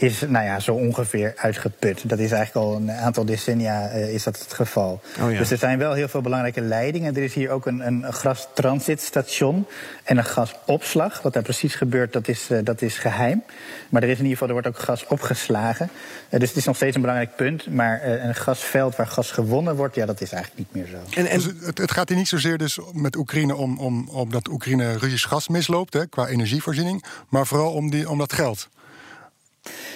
is 0.02 0.21
nou 0.21 0.44
ja, 0.44 0.61
zo 0.61 0.75
ongeveer 0.75 1.32
uitgeput. 1.37 2.09
Dat 2.09 2.18
is 2.18 2.32
eigenlijk 2.32 2.66
al 2.66 2.76
een 2.76 2.90
aantal 2.90 3.25
decennia 3.25 3.94
uh, 3.94 4.14
is 4.14 4.23
dat 4.23 4.38
het 4.38 4.52
geval. 4.52 5.00
Oh 5.21 5.32
ja. 5.32 5.38
Dus 5.38 5.50
er 5.50 5.59
zijn 5.59 5.78
wel 5.78 5.92
heel 5.92 6.09
veel 6.09 6.21
belangrijke 6.21 6.61
leidingen. 6.61 7.16
Er 7.16 7.23
is 7.23 7.35
hier 7.35 7.50
ook 7.50 7.66
een, 7.66 7.87
een 7.87 8.14
gastransitstation 8.14 9.66
en 10.04 10.16
een 10.16 10.25
gasopslag. 10.25 11.23
Wat 11.23 11.32
daar 11.32 11.42
precies 11.42 11.75
gebeurt, 11.75 12.12
dat 12.12 12.28
is, 12.28 12.50
uh, 12.50 12.59
dat 12.64 12.82
is 12.82 12.99
geheim. 12.99 13.42
Maar 13.88 14.02
er 14.02 14.09
is 14.09 14.18
in 14.18 14.23
ieder 14.23 14.38
geval, 14.38 14.49
er 14.56 14.62
wordt 14.62 14.68
ook 14.68 14.78
gas 14.78 15.06
opgeslagen. 15.06 15.90
Uh, 16.30 16.40
dus 16.40 16.49
het 16.49 16.59
is 16.59 16.64
nog 16.64 16.76
steeds 16.76 16.94
een 16.94 17.00
belangrijk 17.00 17.37
punt. 17.37 17.66
Maar 17.71 18.00
een 18.04 18.35
gasveld 18.35 18.97
waar 18.97 19.06
gas 19.06 19.30
gewonnen 19.30 19.76
wordt, 19.76 19.94
ja, 19.94 20.06
dat 20.06 20.21
is 20.21 20.32
eigenlijk 20.32 20.68
niet 20.68 20.82
meer 20.82 20.92
zo. 20.92 21.21
En, 21.21 21.26
en... 21.26 21.38
Dus 21.38 21.47
het, 21.66 21.78
het, 21.78 21.90
gaat 21.90 22.09
hier 22.09 22.18
niet 22.18 22.28
zozeer 22.28 22.59
dus 22.59 22.78
met 22.92 23.16
Oekraïne 23.16 23.54
om, 23.54 23.78
om, 23.78 24.09
om 24.09 24.30
dat 24.30 24.49
Oekraïne 24.49 24.99
Russisch 24.99 25.28
gas 25.28 25.49
misloopt, 25.49 25.94
hè, 25.94 26.06
qua 26.06 26.26
energievoorziening. 26.26 27.04
Maar 27.28 27.47
vooral 27.47 27.73
om, 27.73 27.90
die, 27.90 28.11
om 28.11 28.18
dat 28.18 28.32
geld. 28.32 28.68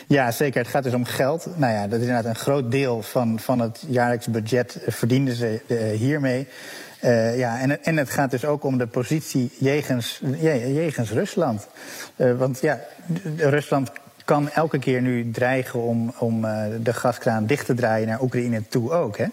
Ja, 0.07 0.31
zeker. 0.31 0.61
Het 0.61 0.71
gaat 0.71 0.83
dus 0.83 0.95
om 0.95 1.05
geld. 1.05 1.47
Nou 1.57 1.73
ja, 1.73 1.87
dat 1.87 2.01
is 2.01 2.07
inderdaad 2.07 2.35
een 2.35 2.41
groot 2.41 2.71
deel 2.71 3.03
van, 3.03 3.39
van 3.39 3.61
het 3.61 3.85
jaarlijks 3.89 4.27
budget 4.27 4.79
verdienden 4.87 5.35
ze 5.35 5.61
uh, 5.67 5.99
hiermee. 5.99 6.49
Uh, 7.05 7.39
ja, 7.39 7.61
en, 7.61 7.85
en 7.85 7.97
het 7.97 8.11
gaat 8.11 8.31
dus 8.31 8.45
ook 8.45 8.65
om 8.65 8.79
de 8.79 8.87
positie 8.87 9.51
jegens, 9.59 10.21
jegens 10.41 11.11
Rusland. 11.11 11.67
Uh, 12.17 12.39
want 12.39 12.61
ja, 12.61 12.81
Rusland 13.37 13.91
kan 14.25 14.51
elke 14.51 14.79
keer 14.79 15.03
nu 15.03 15.31
dreigen 15.31 15.83
om, 15.83 16.15
om 16.19 16.41
de 16.83 16.93
gaskraan 16.93 17.47
dicht 17.47 17.67
te 17.67 17.75
draaien 17.75 18.09
naar 18.09 18.23
Oekraïne 18.23 18.69
toe 18.69 18.93
ook. 18.93 19.19
Hè? 19.19 19.27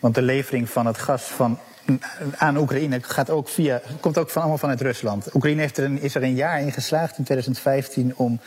Want 0.00 0.14
de 0.14 0.22
levering 0.22 0.70
van 0.70 0.86
het 0.86 0.98
gas 0.98 1.22
van 1.22 1.58
aan 2.36 2.56
Oekraïne 2.56 2.98
gaat 3.02 3.30
ook 3.30 3.48
via, 3.48 3.80
komt 4.00 4.18
ook 4.18 4.30
van, 4.30 4.40
allemaal 4.40 4.58
vanuit 4.58 4.80
Rusland. 4.80 5.34
Oekraïne 5.34 5.60
heeft 5.60 5.76
er 5.76 6.02
is 6.02 6.14
er 6.14 6.22
een 6.22 6.34
jaar 6.34 6.60
in 6.60 6.72
geslaagd 6.72 7.18
in 7.18 7.24
2015 7.24 8.16
om 8.16 8.40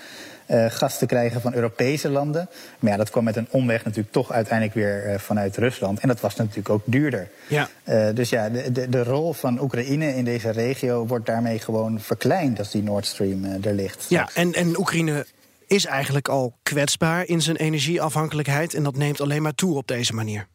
uh, 0.48 0.66
gas 0.70 0.98
te 0.98 1.06
krijgen 1.06 1.42
van 1.42 1.54
Europese 1.54 2.10
landen. 2.10 2.50
Maar 2.80 2.92
ja, 2.92 2.98
dat 2.98 3.10
kwam 3.10 3.24
met 3.24 3.36
een 3.36 3.48
omweg 3.50 3.84
natuurlijk 3.84 4.14
toch 4.14 4.32
uiteindelijk 4.32 4.76
weer 4.76 5.08
uh, 5.08 5.18
vanuit 5.18 5.58
Rusland. 5.58 6.00
En 6.00 6.08
dat 6.08 6.20
was 6.20 6.36
natuurlijk 6.36 6.70
ook 6.70 6.82
duurder. 6.86 7.30
Ja. 7.48 7.70
Uh, 7.86 8.08
dus 8.14 8.30
ja, 8.30 8.50
de, 8.50 8.72
de, 8.72 8.90
de, 8.90 9.04
rol 9.04 9.34
van 9.34 9.62
Oekraïne 9.62 10.16
in 10.16 10.26
deze 10.26 10.50
regio 10.50 11.08
wordt 11.08 11.26
daarmee 11.26 11.60
gewoon 11.60 12.00
verkleind 12.00 12.60
als 12.60 12.72
die 12.72 12.84
Nord 12.84 13.06
Stream 13.06 13.44
er 13.44 13.74
ligt. 13.74 14.06
Ja, 14.10 14.30
en, 14.34 14.54
en 14.54 14.80
Oekraïne 14.80 15.26
is 15.68 15.86
eigenlijk 15.86 16.28
al 16.28 16.54
kwetsbaar 16.64 17.26
in 17.26 17.42
zijn 17.42 17.56
energieafhankelijkheid. 17.56 18.74
En 18.74 18.84
dat 18.84 18.96
neemt 18.96 19.22
alleen 19.22 19.42
maar 19.42 19.56
toe 19.56 19.78
op 19.78 19.88
deze 19.88 20.14
manier. 20.14 20.48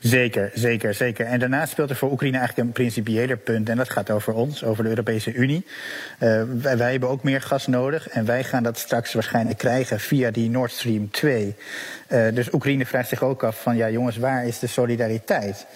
Zeker, 0.00 0.50
zeker, 0.54 0.94
zeker. 0.94 1.26
En 1.26 1.38
daarnaast 1.38 1.72
speelt 1.72 1.90
er 1.90 1.96
voor 1.96 2.10
Oekraïne 2.10 2.36
eigenlijk 2.38 2.68
een 2.68 2.74
principiëler 2.74 3.36
punt. 3.36 3.68
En 3.68 3.76
dat 3.76 3.90
gaat 3.90 4.10
over 4.10 4.34
ons, 4.34 4.64
over 4.64 4.82
de 4.82 4.88
Europese 4.88 5.32
Unie. 5.32 5.66
Uh, 6.20 6.42
wij, 6.62 6.90
hebben 6.90 7.08
ook 7.08 7.22
meer 7.22 7.40
gas 7.40 7.66
nodig. 7.66 8.08
En 8.08 8.24
wij 8.24 8.44
gaan 8.44 8.62
dat 8.62 8.78
straks 8.78 9.12
waarschijnlijk 9.12 9.58
krijgen 9.58 10.00
via 10.00 10.30
die 10.30 10.50
Nord 10.50 10.70
Stream 10.70 11.10
2. 11.10 11.54
Uh, 12.08 12.34
dus 12.34 12.52
Oekraïne 12.52 12.86
vraagt 12.86 13.08
zich 13.08 13.22
ook 13.22 13.42
af 13.44 13.62
van, 13.62 13.76
ja 13.76 13.90
jongens, 13.90 14.16
waar 14.16 14.46
is 14.46 14.58
de 14.58 14.66
solidariteit? 14.66 15.66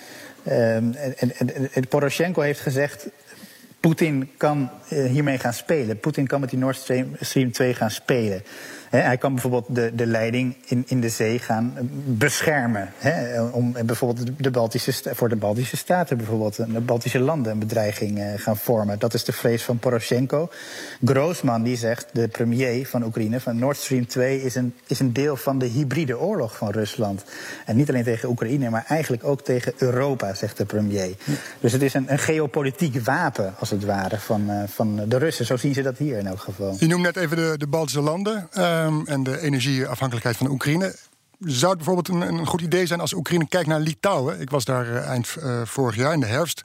Uh, 0.43 0.75
en, 0.75 0.97
en, 1.17 1.73
en 1.73 1.89
Poroshenko 1.89 2.41
heeft 2.41 2.61
gezegd, 2.61 3.09
Poetin 3.81 4.31
kan 4.37 4.71
uh, 4.93 5.11
hiermee 5.11 5.39
gaan 5.39 5.53
spelen. 5.53 5.99
Poetin 5.99 6.27
kan 6.27 6.41
met 6.41 6.51
die 6.51 6.59
Nord 6.59 6.89
Stream 7.21 7.53
2 7.53 7.75
gaan 7.75 7.91
spelen 7.91 8.43
hij 9.01 9.17
kan 9.17 9.33
bijvoorbeeld 9.33 9.67
de, 9.69 9.93
de 9.95 10.07
leiding 10.07 10.57
in, 10.65 10.85
in 10.87 11.01
de 11.01 11.09
zee 11.09 11.39
gaan 11.39 11.75
beschermen. 12.05 12.93
om 13.53 13.73
bijvoorbeeld 13.73 14.31
de 14.37 14.51
Baltische, 14.51 15.15
voor 15.15 15.29
de 15.29 15.37
Baltische 15.37 15.77
Staten, 15.77 16.17
bijvoorbeeld, 16.17 16.57
de 16.57 16.81
Baltische 16.81 17.19
landen 17.19 17.53
een 17.53 17.59
bedreiging 17.59 18.19
eh, 18.19 18.27
gaan 18.37 18.57
vormen. 18.57 18.99
Dat 18.99 19.15
is 19.15 19.25
de 19.25 19.33
vrees 19.33 19.63
van 19.63 19.79
Poroshenko. 19.79 20.51
Groosman 21.05 21.63
die 21.63 21.77
zegt, 21.77 22.07
de 22.13 22.29
premier 22.29 22.87
van 22.87 23.05
Oekraïne, 23.05 23.41
van 23.41 23.59
Nord 23.59 23.77
Stream 23.77 24.07
2 24.07 24.43
is 24.43 24.55
een, 24.55 24.75
is 24.87 25.01
een 25.01 25.13
deel 25.13 25.37
van 25.37 25.59
de 25.59 25.67
hybride 25.67 26.19
oorlog 26.19 26.57
van 26.57 26.71
Rusland. 26.71 27.25
En 27.67 27.77
niet 27.77 27.89
alleen 27.89 28.05
tegen 28.05 28.29
Oekraïne, 28.29 28.71
maar 28.71 28.85
eigenlijk 28.89 29.25
ook 29.25 29.43
tegen 29.43 29.73
Europa, 29.77 30.35
zegt 30.35 30.57
de 30.57 30.65
premier. 30.65 31.15
Dus 31.61 31.73
het 31.73 31.83
is 31.83 31.95
een, 31.95 32.13
een 32.13 32.19
geopolitiek 32.19 33.05
wapen, 33.05 33.55
als 33.59 33.71
het 33.71 33.85
ware, 33.85 34.19
van, 34.19 34.51
van 34.69 35.01
de 35.09 35.17
Russen. 35.17 35.47
Zo 35.47 35.57
zien 35.57 35.75
ze 35.75 35.83
dat 35.83 35.99
hier 35.99 36.19
in 36.19 36.27
elk 36.27 36.41
geval. 36.41 36.77
Je 36.79 36.87
noemt 36.87 37.03
net 37.03 37.17
even 37.17 37.37
de, 37.37 37.55
de 37.59 37.67
Baltische 37.67 38.01
landen. 38.01 38.49
Uh, 38.59 38.82
en 39.05 39.23
de 39.23 39.41
energieafhankelijkheid 39.41 40.37
van 40.37 40.47
de 40.47 40.53
Oekraïne. 40.53 40.97
Zou 41.39 41.69
het 41.75 41.85
bijvoorbeeld 41.85 42.09
een, 42.09 42.21
een, 42.21 42.47
goed 42.47 42.61
idee 42.61 42.87
zijn 42.87 43.01
als 43.01 43.13
Oekraïne 43.13 43.49
kijkt 43.49 43.69
naar 43.69 43.81
Litouwen? 43.81 44.41
Ik 44.41 44.51
was 44.51 44.65
daar 44.65 44.87
uh, 44.87 45.09
eind 45.09 45.37
uh, 45.39 45.61
vorig 45.65 45.97
jaar 45.97 46.13
in 46.13 46.21
de 46.21 46.27
herfst. 46.27 46.63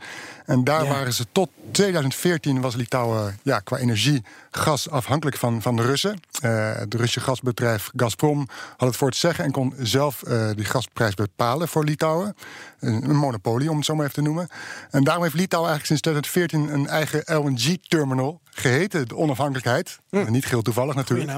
En 0.48 0.64
daar 0.64 0.84
ja. 0.84 0.90
waren 0.90 1.14
ze 1.14 1.26
tot 1.32 1.50
2014 1.72 2.62
was 2.62 2.76
Litouwen 2.76 3.40
ja, 3.44 3.60
qua 3.60 3.78
energie, 3.78 4.24
gas 4.52 4.90
afhankelijk 4.90 5.38
van, 5.38 5.62
van 5.62 5.76
de 5.76 5.82
Russen. 5.82 6.20
Uh, 6.44 6.76
het 6.76 6.94
Russische 6.94 7.20
gasbedrijf 7.20 7.92
Gazprom 7.96 8.48
had 8.78 8.88
het 8.88 8.98
voor 8.98 9.08
het 9.08 9.18
zeggen 9.18 9.46
en 9.46 9.52
kon 9.52 9.74
zelf 9.78 10.24
die 10.56 10.66
gasprijs 10.66 11.14
bepalen 11.14 11.68
voor 11.68 11.84
Litouwen. 11.84 12.36
Een, 12.80 13.10
een, 13.10 13.16
monopolie, 13.16 13.70
om 13.70 13.76
het 13.76 13.86
zo 13.86 13.96
maar 13.96 14.04
even 14.04 14.16
te 14.16 14.22
noemen. 14.22 14.48
En 14.92 15.04
daarom 15.04 15.24
heeft 15.24 15.36
Litouwen 15.36 15.72
eigenlijk 15.72 16.02
sinds 16.02 16.02
2014 16.02 16.80
een 16.80 16.88
eigen 16.88 17.44
LNG-terminal 17.44 18.42
geheten 18.50 19.08
de 19.08 19.16
onafhankelijkheid. 19.16 20.00
Hm. 20.10 20.32
Niet 20.32 20.44
geheel 20.44 20.62
toevallig 20.62 20.96
natuurlijk. 20.96 21.32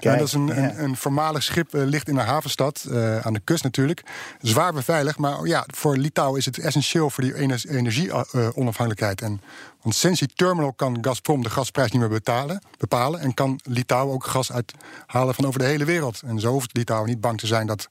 En 0.00 0.18
dat 0.18 0.26
is 0.26 0.32
een, 0.32 0.62
een, 0.62 0.82
een 0.82 0.96
voormalig 0.96 1.42
schip, 1.42 1.74
uh, 1.74 1.84
ligt 1.84 2.08
in 2.08 2.16
een 2.16 2.26
havenstad, 2.26 2.86
aan 3.22 3.32
de 3.32 3.40
kust 3.44 3.62
natuurlijk. 3.62 4.02
Zwaar 4.40 4.72
beveiligd, 4.72 5.18
maar 5.18 5.46
ja, 5.46 5.64
voor 5.66 5.96
Litouwen 5.96 6.38
is 6.38 6.44
het 6.44 6.58
essentieel 6.58 7.10
voor 7.10 7.24
die 7.24 7.34
energie-onafhankelijkheid. 7.68 8.55
Uh, 8.56 9.10
en 9.14 9.40
want 9.82 9.94
sinds 9.94 10.18
die 10.18 10.28
terminal 10.34 10.72
kan 10.72 10.98
Gazprom 11.00 11.42
de 11.42 11.50
gasprijs 11.50 11.90
niet 11.90 12.00
meer 12.00 12.10
betalen, 12.10 12.62
bepalen. 12.78 13.20
En 13.20 13.34
kan 13.34 13.60
Litouwen 13.64 14.14
ook 14.14 14.26
gas 14.26 14.52
uithalen 14.52 15.34
van 15.34 15.46
over 15.46 15.60
de 15.60 15.66
hele 15.66 15.84
wereld. 15.84 16.22
En 16.26 16.40
zo 16.40 16.50
hoeft 16.50 16.76
Litouwen 16.76 17.08
niet 17.08 17.20
bang 17.20 17.38
te 17.38 17.46
zijn 17.46 17.66
dat 17.66 17.88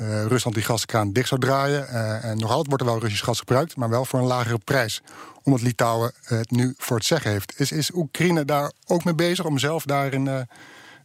uh, 0.00 0.26
Rusland 0.26 0.56
die 0.56 0.64
gaskraan 0.64 1.12
dicht 1.12 1.28
zou 1.28 1.40
draaien. 1.40 1.86
Uh, 1.90 2.24
en 2.24 2.38
nog 2.38 2.50
altijd 2.50 2.66
wordt 2.66 2.82
er 2.82 2.88
wel 2.88 2.98
Russisch 2.98 3.24
gas 3.24 3.38
gebruikt, 3.38 3.76
maar 3.76 3.88
wel 3.88 4.04
voor 4.04 4.18
een 4.18 4.26
lagere 4.26 4.58
prijs. 4.58 5.02
Omdat 5.42 5.62
Litouwen 5.62 6.12
het 6.22 6.50
nu 6.50 6.74
voor 6.78 6.96
het 6.96 7.06
zeggen 7.06 7.30
heeft. 7.30 7.60
Is, 7.60 7.72
is 7.72 7.94
Oekraïne 7.94 8.44
daar 8.44 8.72
ook 8.86 9.04
mee 9.04 9.14
bezig 9.14 9.44
om 9.44 9.58
zelf 9.58 9.84
daarin 9.84 10.46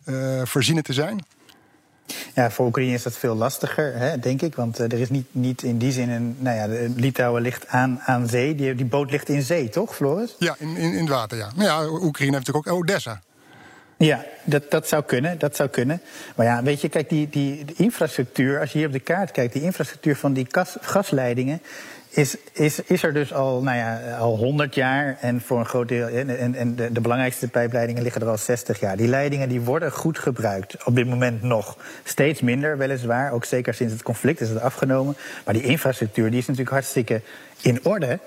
uh, 0.05 0.41
voorzienen 0.43 0.83
te 0.83 0.93
zijn? 0.93 1.25
Ja, 2.33 2.51
voor 2.51 2.65
Oekraïne 2.65 2.93
is 2.93 3.03
dat 3.03 3.17
veel 3.17 3.35
lastiger, 3.35 3.95
hè, 3.95 4.19
denk 4.19 4.41
ik. 4.41 4.55
Want 4.55 4.79
uh, 4.79 4.85
er 4.85 4.99
is 4.99 5.09
niet, 5.09 5.27
niet 5.31 5.63
in 5.63 5.77
die 5.77 5.91
zin 5.91 6.09
een. 6.09 6.35
Nou 6.39 6.55
ja, 6.55 6.87
Litouwen 6.95 7.41
ligt 7.41 7.67
aan, 7.67 7.99
aan 8.05 8.27
zee. 8.27 8.55
Die, 8.55 8.75
die 8.75 8.85
boot 8.85 9.11
ligt 9.11 9.29
in 9.29 9.41
zee, 9.41 9.69
toch, 9.69 9.95
Floris? 9.95 10.35
Ja, 10.39 10.55
in, 10.59 10.77
in, 10.77 10.93
in 10.93 10.99
het 10.99 11.09
water, 11.09 11.37
ja. 11.37 11.51
Maar 11.55 11.65
ja, 11.65 11.85
Oekraïne 11.85 12.35
heeft 12.35 12.47
natuurlijk 12.47 12.67
ook 12.67 12.73
Odessa. 12.73 13.21
Ja, 13.97 14.25
dat, 14.43 14.71
dat 14.71 14.87
zou 14.87 15.03
kunnen, 15.03 15.39
dat 15.39 15.55
zou 15.55 15.69
kunnen. 15.69 16.01
Maar 16.35 16.45
ja, 16.45 16.63
weet 16.63 16.81
je, 16.81 16.89
kijk, 16.89 17.09
die, 17.09 17.29
die, 17.29 17.65
infrastructuur, 17.75 18.59
als 18.59 18.71
je 18.71 18.77
hier 18.77 18.87
op 18.87 18.93
de 18.93 18.99
kaart 18.99 19.31
kijkt, 19.31 19.53
die 19.53 19.61
infrastructuur 19.61 20.15
van 20.15 20.33
die 20.33 20.45
gas, 20.49 20.77
gasleidingen, 20.81 21.61
is, 22.09 22.37
is, 22.51 22.79
is 22.79 23.03
er 23.03 23.13
dus 23.13 23.33
al, 23.33 23.61
nou 23.61 23.77
ja, 23.77 24.17
al 24.17 24.37
100 24.37 24.75
jaar 24.75 25.17
en 25.21 25.41
voor 25.41 25.59
een 25.59 25.65
groot 25.65 25.87
deel. 25.87 26.07
En, 26.07 26.55
en 26.55 26.75
de, 26.75 26.91
de, 26.91 27.01
belangrijkste 27.01 27.47
pijpleidingen 27.47 28.03
liggen 28.03 28.21
er 28.21 28.27
al 28.27 28.37
60 28.37 28.79
jaar. 28.79 28.97
Die 28.97 29.07
leidingen 29.07 29.49
die 29.49 29.61
worden 29.61 29.91
goed 29.91 30.19
gebruikt. 30.19 30.85
Op 30.85 30.95
dit 30.95 31.07
moment 31.07 31.41
nog. 31.41 31.77
Steeds 32.03 32.41
minder, 32.41 32.77
weliswaar. 32.77 33.31
Ook 33.31 33.45
zeker 33.45 33.73
sinds 33.73 33.93
het 33.93 34.03
conflict 34.03 34.41
is 34.41 34.49
het 34.49 34.61
afgenomen. 34.61 35.15
Maar 35.45 35.53
die 35.53 35.63
infrastructuur 35.63 36.29
die 36.29 36.39
is 36.39 36.47
natuurlijk 36.47 36.75
hartstikke 36.75 37.21
in 37.61 37.85
orde. 37.85 38.19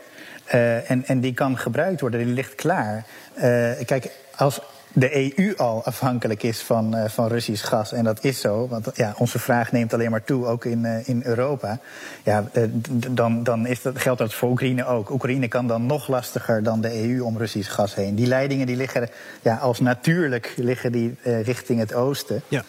Uh, 0.54 0.90
en, 0.90 1.04
en 1.06 1.20
die 1.20 1.34
kan 1.34 1.58
gebruikt 1.58 2.00
worden, 2.00 2.24
die 2.24 2.34
ligt 2.34 2.54
klaar. 2.54 3.04
Uh, 3.36 3.42
kijk, 3.84 4.10
als 4.36 4.60
de 4.92 5.36
EU 5.38 5.56
al 5.56 5.84
afhankelijk 5.84 6.42
is 6.42 6.60
van, 6.60 6.96
uh, 6.96 7.04
van 7.08 7.28
Russisch 7.28 7.68
gas. 7.68 7.92
En 7.92 8.04
dat 8.04 8.24
is 8.24 8.40
zo, 8.40 8.68
want 8.68 8.90
ja, 8.94 9.14
onze 9.18 9.38
vraag 9.38 9.72
neemt 9.72 9.94
alleen 9.94 10.10
maar 10.10 10.24
toe, 10.24 10.46
ook 10.46 10.64
in, 10.64 10.84
uh, 10.84 11.08
in 11.08 11.22
Europa. 11.24 11.78
Ja, 12.22 12.44
uh, 12.52 12.64
dan, 13.10 13.42
dan 13.42 13.66
is 13.66 13.82
dat, 13.82 13.98
geldt 13.98 14.18
dat 14.18 14.34
voor 14.34 14.50
Oekraïne 14.50 14.86
ook. 14.86 15.10
Oekraïne 15.10 15.48
kan 15.48 15.66
dan 15.66 15.86
nog 15.86 16.08
lastiger 16.08 16.62
dan 16.62 16.80
de 16.80 17.08
EU 17.08 17.20
om 17.20 17.38
Russisch 17.38 17.74
gas 17.74 17.94
heen. 17.94 18.14
Die 18.14 18.26
leidingen 18.26 18.66
die 18.66 18.76
liggen 18.76 19.08
ja, 19.42 19.56
als 19.56 19.80
natuurlijk 19.80 20.52
liggen 20.56 20.92
die, 20.92 21.16
richting 21.22 21.78
het 21.78 21.94
oosten. 21.94 22.42
Ja. 22.48 22.64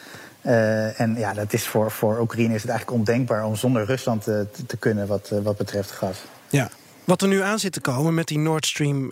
en 0.95 1.15
ja, 1.17 1.33
dat 1.33 1.53
is 1.53 1.67
voor, 1.67 1.91
voor 1.91 2.19
Oekraïne 2.19 2.53
is 2.53 2.61
het 2.61 2.71
eigenlijk 2.71 2.99
ondenkbaar 2.99 3.45
om 3.45 3.55
zonder 3.55 3.85
Rusland 3.85 4.23
te, 4.23 4.47
te 4.67 4.77
kunnen 4.77 5.07
wat, 5.07 5.31
wat 5.43 5.57
betreft 5.57 5.91
gas. 5.91 6.23
Ja. 6.49 6.69
Wat 7.03 7.21
er 7.21 7.27
nu 7.27 7.41
aan 7.41 7.59
zit 7.59 7.73
te 7.73 7.81
komen 7.81 8.13
met 8.13 8.27
die 8.27 8.39
Nord 8.39 8.65
Stream 8.65 9.11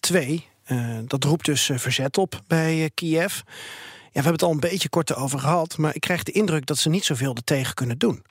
2, 0.00 0.32
uh, 0.32 0.40
dat 1.06 1.24
roept 1.24 1.44
dus 1.44 1.68
uh, 1.68 1.78
verzet 1.78 2.18
op 2.18 2.40
bij 2.46 2.78
uh, 2.78 2.88
Kiev. 2.94 3.34
Ja, 3.34 3.42
we 4.02 4.10
hebben 4.12 4.32
het 4.32 4.42
al 4.42 4.50
een 4.50 4.60
beetje 4.60 4.88
kort 4.88 5.14
over 5.14 5.38
gehad, 5.38 5.76
maar 5.76 5.94
ik 5.94 6.00
krijg 6.00 6.22
de 6.22 6.32
indruk 6.32 6.66
dat 6.66 6.78
ze 6.78 6.88
niet 6.88 7.04
zoveel 7.04 7.34
er 7.34 7.44
tegen 7.44 7.74
kunnen 7.74 7.98
doen. 7.98 8.22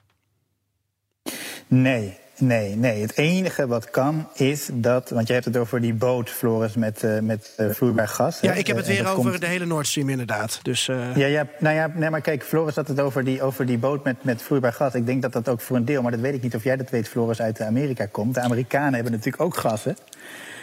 Nee, 1.67 2.17
Nee, 2.39 2.75
nee. 2.75 3.01
Het 3.01 3.17
enige 3.17 3.67
wat 3.67 3.89
kan 3.89 4.29
is 4.33 4.69
dat. 4.73 5.09
Want 5.09 5.27
je 5.27 5.33
hebt 5.33 5.45
het 5.45 5.57
over 5.57 5.81
die 5.81 5.93
boot, 5.93 6.29
Floris, 6.29 6.75
met, 6.75 7.03
uh, 7.03 7.19
met 7.19 7.53
uh, 7.57 7.69
vloeibaar 7.69 8.07
gas. 8.07 8.39
Ja, 8.39 8.53
ik 8.53 8.67
heb 8.67 8.77
het 8.77 8.87
weer 8.87 9.07
over 9.07 9.29
komt... 9.29 9.41
de 9.41 9.47
hele 9.47 9.65
Nord 9.65 9.87
Stream, 9.87 10.09
inderdaad. 10.09 10.59
Dus, 10.61 10.87
uh... 10.87 11.15
ja, 11.15 11.25
ja, 11.25 11.47
nou 11.59 11.75
ja, 11.75 11.91
nee, 11.95 12.09
maar 12.09 12.21
kijk, 12.21 12.43
Floris 12.43 12.75
had 12.75 12.87
het 12.87 12.99
over 12.99 13.23
die, 13.23 13.41
over 13.41 13.65
die 13.65 13.77
boot 13.77 14.03
met, 14.03 14.23
met 14.23 14.41
vloeibaar 14.41 14.73
gas. 14.73 14.93
Ik 14.93 15.05
denk 15.05 15.21
dat 15.21 15.33
dat 15.33 15.49
ook 15.49 15.61
voor 15.61 15.75
een 15.75 15.85
deel, 15.85 16.01
maar 16.01 16.11
dat 16.11 16.19
weet 16.19 16.33
ik 16.33 16.41
niet 16.41 16.55
of 16.55 16.63
jij 16.63 16.77
dat 16.77 16.89
weet, 16.89 17.07
Floris, 17.07 17.41
uit 17.41 17.61
Amerika 17.61 18.05
komt. 18.05 18.33
De 18.33 18.41
Amerikanen 18.41 18.93
hebben 18.93 19.11
natuurlijk 19.11 19.43
ook 19.43 19.57
gas, 19.57 19.83
hè? 19.83 19.91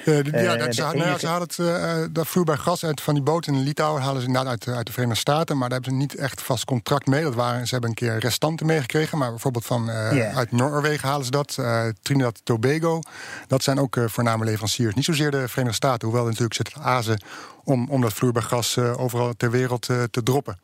Uh, 0.06 0.42
ja, 0.42 0.56
dat, 0.56 0.74
ze, 0.74 0.82
nou 0.82 0.96
ja, 0.96 1.18
ze 1.18 1.26
halen 1.26 1.48
het, 1.48 1.58
uh, 1.58 1.94
dat 2.10 2.26
vloeibaar 2.26 2.58
gas 2.58 2.84
uit 2.84 3.00
van 3.00 3.14
die 3.14 3.22
boot 3.22 3.46
in 3.46 3.62
Litouwen 3.62 4.02
halen 4.02 4.20
ze 4.20 4.26
inderdaad 4.26 4.50
uit, 4.50 4.76
uit 4.76 4.86
de 4.86 4.92
Verenigde 4.92 5.20
Staten. 5.20 5.58
Maar 5.58 5.68
daar 5.68 5.80
hebben 5.80 5.98
ze 5.98 6.06
niet 6.06 6.14
echt 6.14 6.42
vast 6.42 6.64
contract 6.64 7.06
mee. 7.06 7.22
Dat 7.22 7.34
waren, 7.34 7.66
ze 7.66 7.72
hebben 7.72 7.90
een 7.90 7.96
keer 7.96 8.18
restanten 8.18 8.66
meegekregen. 8.66 9.18
Maar 9.18 9.30
bijvoorbeeld 9.30 9.66
van, 9.66 9.88
uh, 9.90 10.12
yeah. 10.12 10.36
uit 10.36 10.52
Noorwegen 10.52 11.08
halen 11.08 11.24
ze 11.24 11.30
dat. 11.30 11.58
Trinidad 12.02 12.40
Tobago. 12.44 13.00
Dat 13.46 13.62
zijn 13.62 13.80
ook 13.80 13.98
voorname 14.06 14.44
leveranciers. 14.44 14.94
Niet 14.94 15.04
zozeer 15.04 15.30
de 15.30 15.48
Verenigde 15.48 15.76
Staten. 15.76 16.08
Hoewel 16.08 16.26
natuurlijk 16.26 16.54
zit 16.54 16.74
het 16.74 16.82
azen 16.82 17.20
om, 17.64 17.90
om 17.90 18.00
dat 18.00 18.12
vloeibaar 18.12 18.42
gas 18.42 18.78
overal 18.78 19.34
ter 19.36 19.50
wereld 19.50 19.82
te 19.86 20.22
droppen. 20.22 20.58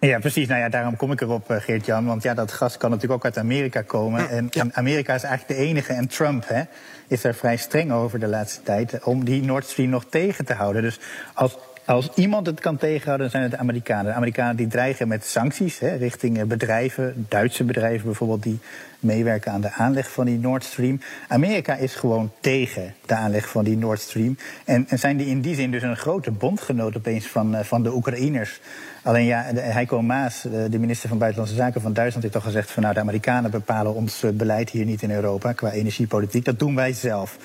Ja, 0.00 0.18
precies. 0.18 0.48
Nou 0.48 0.60
ja, 0.60 0.68
daarom 0.68 0.96
kom 0.96 1.12
ik 1.12 1.20
erop, 1.20 1.50
eh, 1.50 1.60
Geert-Jan. 1.60 2.06
Want 2.06 2.22
ja, 2.22 2.34
dat 2.34 2.52
gas 2.52 2.76
kan 2.76 2.90
natuurlijk 2.90 3.18
ook 3.18 3.24
uit 3.24 3.38
Amerika 3.38 3.82
komen. 3.82 4.28
En, 4.28 4.50
en, 4.50 4.74
Amerika 4.74 5.14
is 5.14 5.22
eigenlijk 5.22 5.60
de 5.60 5.66
enige. 5.66 5.92
En 5.92 6.06
Trump 6.06 6.48
hè, 6.48 6.62
is 7.08 7.24
er 7.24 7.34
vrij 7.34 7.56
streng 7.56 7.92
over 7.92 8.18
de 8.18 8.26
laatste 8.26 8.62
tijd. 8.62 9.04
om 9.04 9.24
die 9.24 9.42
Nord 9.42 9.64
Stream 9.64 9.90
nog 9.90 10.04
tegen 10.08 10.44
te 10.44 10.54
houden. 10.54 10.82
Dus 10.82 11.00
als 11.34 11.58
als 11.86 12.10
iemand 12.14 12.46
het 12.46 12.60
kan 12.60 12.76
tegenhouden, 12.76 13.30
zijn 13.30 13.42
het 13.42 13.52
de 13.52 13.58
Amerikanen. 13.58 14.04
De 14.04 14.12
Amerikanen 14.12 14.56
die 14.56 14.66
dreigen 14.66 15.08
met 15.08 15.24
sancties 15.24 15.78
hè, 15.78 15.94
richting 15.94 16.46
bedrijven, 16.46 17.26
Duitse 17.28 17.64
bedrijven 17.64 18.04
bijvoorbeeld, 18.04 18.42
die 18.42 18.58
meewerken 19.00 19.52
aan 19.52 19.60
de 19.60 19.72
aanleg 19.72 20.10
van 20.10 20.24
die 20.24 20.38
Nord 20.38 20.64
Stream. 20.64 21.00
Amerika 21.28 21.74
is 21.74 21.94
gewoon 21.94 22.32
tegen 22.40 22.94
de 23.06 23.14
aanleg 23.14 23.48
van 23.48 23.64
die 23.64 23.76
Nord 23.76 24.00
Stream. 24.00 24.38
En, 24.64 24.86
zijn 24.90 25.16
die 25.16 25.26
in 25.26 25.40
die 25.40 25.54
zin 25.54 25.70
dus 25.70 25.82
een 25.82 25.96
grote 25.96 26.30
bondgenoot 26.30 26.96
opeens 26.96 27.26
van, 27.26 27.54
uh, 27.54 27.60
van 27.60 27.82
de 27.82 27.94
Oekraïners. 27.94 28.60
Alleen 29.02 29.24
ja, 29.24 29.44
Heiko 29.54 30.02
Maas, 30.02 30.42
de 30.42 30.78
minister 30.78 31.08
van 31.08 31.18
Buitenlandse 31.18 31.56
Zaken 31.56 31.80
van 31.80 31.92
Duitsland, 31.92 32.22
heeft 32.22 32.36
al 32.36 32.50
gezegd 32.50 32.70
van 32.70 32.82
nou, 32.82 32.94
de 32.94 33.00
Amerikanen 33.00 33.50
bepalen 33.50 33.94
ons 33.94 34.24
beleid 34.32 34.70
hier 34.70 34.84
niet 34.84 35.02
in 35.02 35.10
Europa 35.10 35.52
qua 35.52 35.70
energiepolitiek. 35.70 36.44
Dat 36.44 36.58
doen 36.58 36.74
wij 36.74 36.92
zelf. 36.92 37.38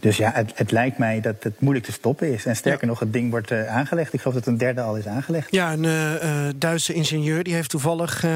Dus 0.00 0.16
ja, 0.16 0.30
het, 0.34 0.52
het, 0.54 0.70
lijkt 0.70 0.98
mij 0.98 1.20
dat 1.20 1.42
het 1.42 1.60
moeilijk 1.60 1.86
te 1.86 1.92
stoppen 1.92 2.32
is. 2.32 2.46
En 2.46 2.56
sterker 2.56 2.86
nog, 2.86 2.98
het 2.98 3.12
ding 3.12 3.30
wordt 3.30 3.50
uh, 3.50 3.76
aangelegd. 3.76 4.12
Ik 4.12 4.20
geloof 4.20 4.36
dat 4.36 4.46
een 4.46 4.58
derde 4.58 4.80
al 4.80 4.96
is 4.96 5.06
aangelegd. 5.06 5.50
Ja, 5.50 5.72
een 5.72 5.84
uh, 5.84 6.48
Duitse 6.56 6.92
ingenieur 6.92 7.42
die 7.42 7.54
heeft 7.54 7.70
toevallig 7.70 8.24
uh, 8.24 8.30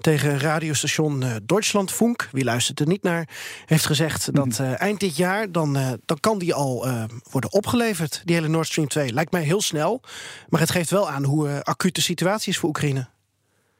tegen 0.00 0.40
radiostation 0.40 1.24
Deutschlandfunk, 1.46 2.28
wie 2.32 2.44
luistert 2.44 2.80
er 2.80 2.86
niet 2.86 3.02
naar, 3.02 3.28
heeft 3.66 3.86
gezegd 3.86 4.32
Mhm. 4.32 4.48
dat 4.48 4.60
eind 4.76 5.00
dit 5.00 5.16
jaar 5.16 5.52
dan, 5.52 5.98
dan 6.04 6.20
kan 6.20 6.38
die 6.38 6.54
al 6.54 6.86
worden 7.30 7.52
opgeleverd, 7.52 8.22
die 8.24 8.34
hele 8.34 8.48
Nord 8.48 8.66
Stream 8.66 8.88
2. 8.88 9.12
Lijkt 9.12 9.32
mij 9.32 9.42
heel 9.42 9.62
snel, 9.62 10.00
maar 10.48 10.60
het 10.60 10.70
geeft 10.70 10.90
wel 10.90 11.10
aan 11.10 11.24
hoe 11.24 11.64
acuut 11.64 11.94
de 11.94 12.00
situatie 12.00 12.52
is 12.52 12.58
voor 12.58 12.68
Oekraïne. 12.68 13.08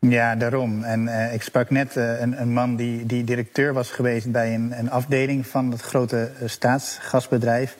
Ja, 0.00 0.36
daarom. 0.36 0.82
En 0.82 1.02
uh, 1.02 1.34
ik 1.34 1.42
sprak 1.42 1.70
net 1.70 1.96
uh, 1.96 2.20
een, 2.20 2.40
een, 2.40 2.52
man 2.52 2.76
die, 2.76 3.06
die 3.06 3.24
directeur 3.24 3.72
was 3.72 3.90
geweest 3.90 4.32
bij 4.32 4.54
een, 4.54 4.78
een 4.78 4.90
afdeling 4.90 5.46
van 5.46 5.70
het 5.70 5.80
grote 5.80 6.30
uh, 6.42 6.48
staatsgasbedrijf. 6.48 7.76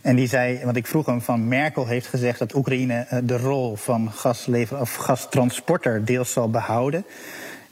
En 0.00 0.16
die 0.16 0.28
zei, 0.28 0.60
want 0.64 0.76
ik 0.76 0.86
vroeg 0.86 1.06
hem 1.06 1.22
van 1.22 1.48
Merkel 1.48 1.86
heeft 1.86 2.06
gezegd 2.06 2.38
dat 2.38 2.54
Oekraïne 2.54 3.06
de 3.22 3.36
rol 3.36 3.76
van 3.76 4.12
gaslever 4.12 4.80
of 4.80 4.94
gastransporter 4.94 6.04
deels 6.04 6.32
zal 6.32 6.50
behouden. 6.50 7.04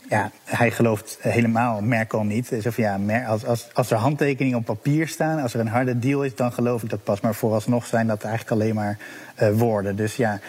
Ja, 0.08 0.30
hij 0.44 0.70
gelooft 0.70 1.18
helemaal 1.20 1.80
Merkel 1.80 2.22
niet. 2.22 2.46
Zei 2.46 2.70
van, 2.70 3.06
ja, 3.06 3.24
als, 3.24 3.46
als, 3.46 3.68
als 3.72 3.90
er 3.90 3.96
handtekeningen 3.96 4.58
op 4.58 4.64
papier 4.64 5.08
staan, 5.08 5.42
als 5.42 5.54
er 5.54 5.60
een 5.60 5.68
harde 5.68 5.98
deal 5.98 6.22
is, 6.22 6.34
dan 6.34 6.52
geloof 6.52 6.82
ik 6.82 6.90
dat 6.90 7.04
pas. 7.04 7.20
Maar 7.20 7.34
vooralsnog 7.34 7.86
zijn 7.86 8.06
dat 8.06 8.22
eigenlijk 8.22 8.60
alleen 8.60 8.74
maar 8.74 8.98
woorden. 9.52 9.96
Dus 9.96 10.16
ja, 10.16 10.40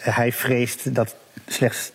hij 0.00 0.32
vreest 0.32 0.94
dat 0.94 1.14
slechts 1.52 1.92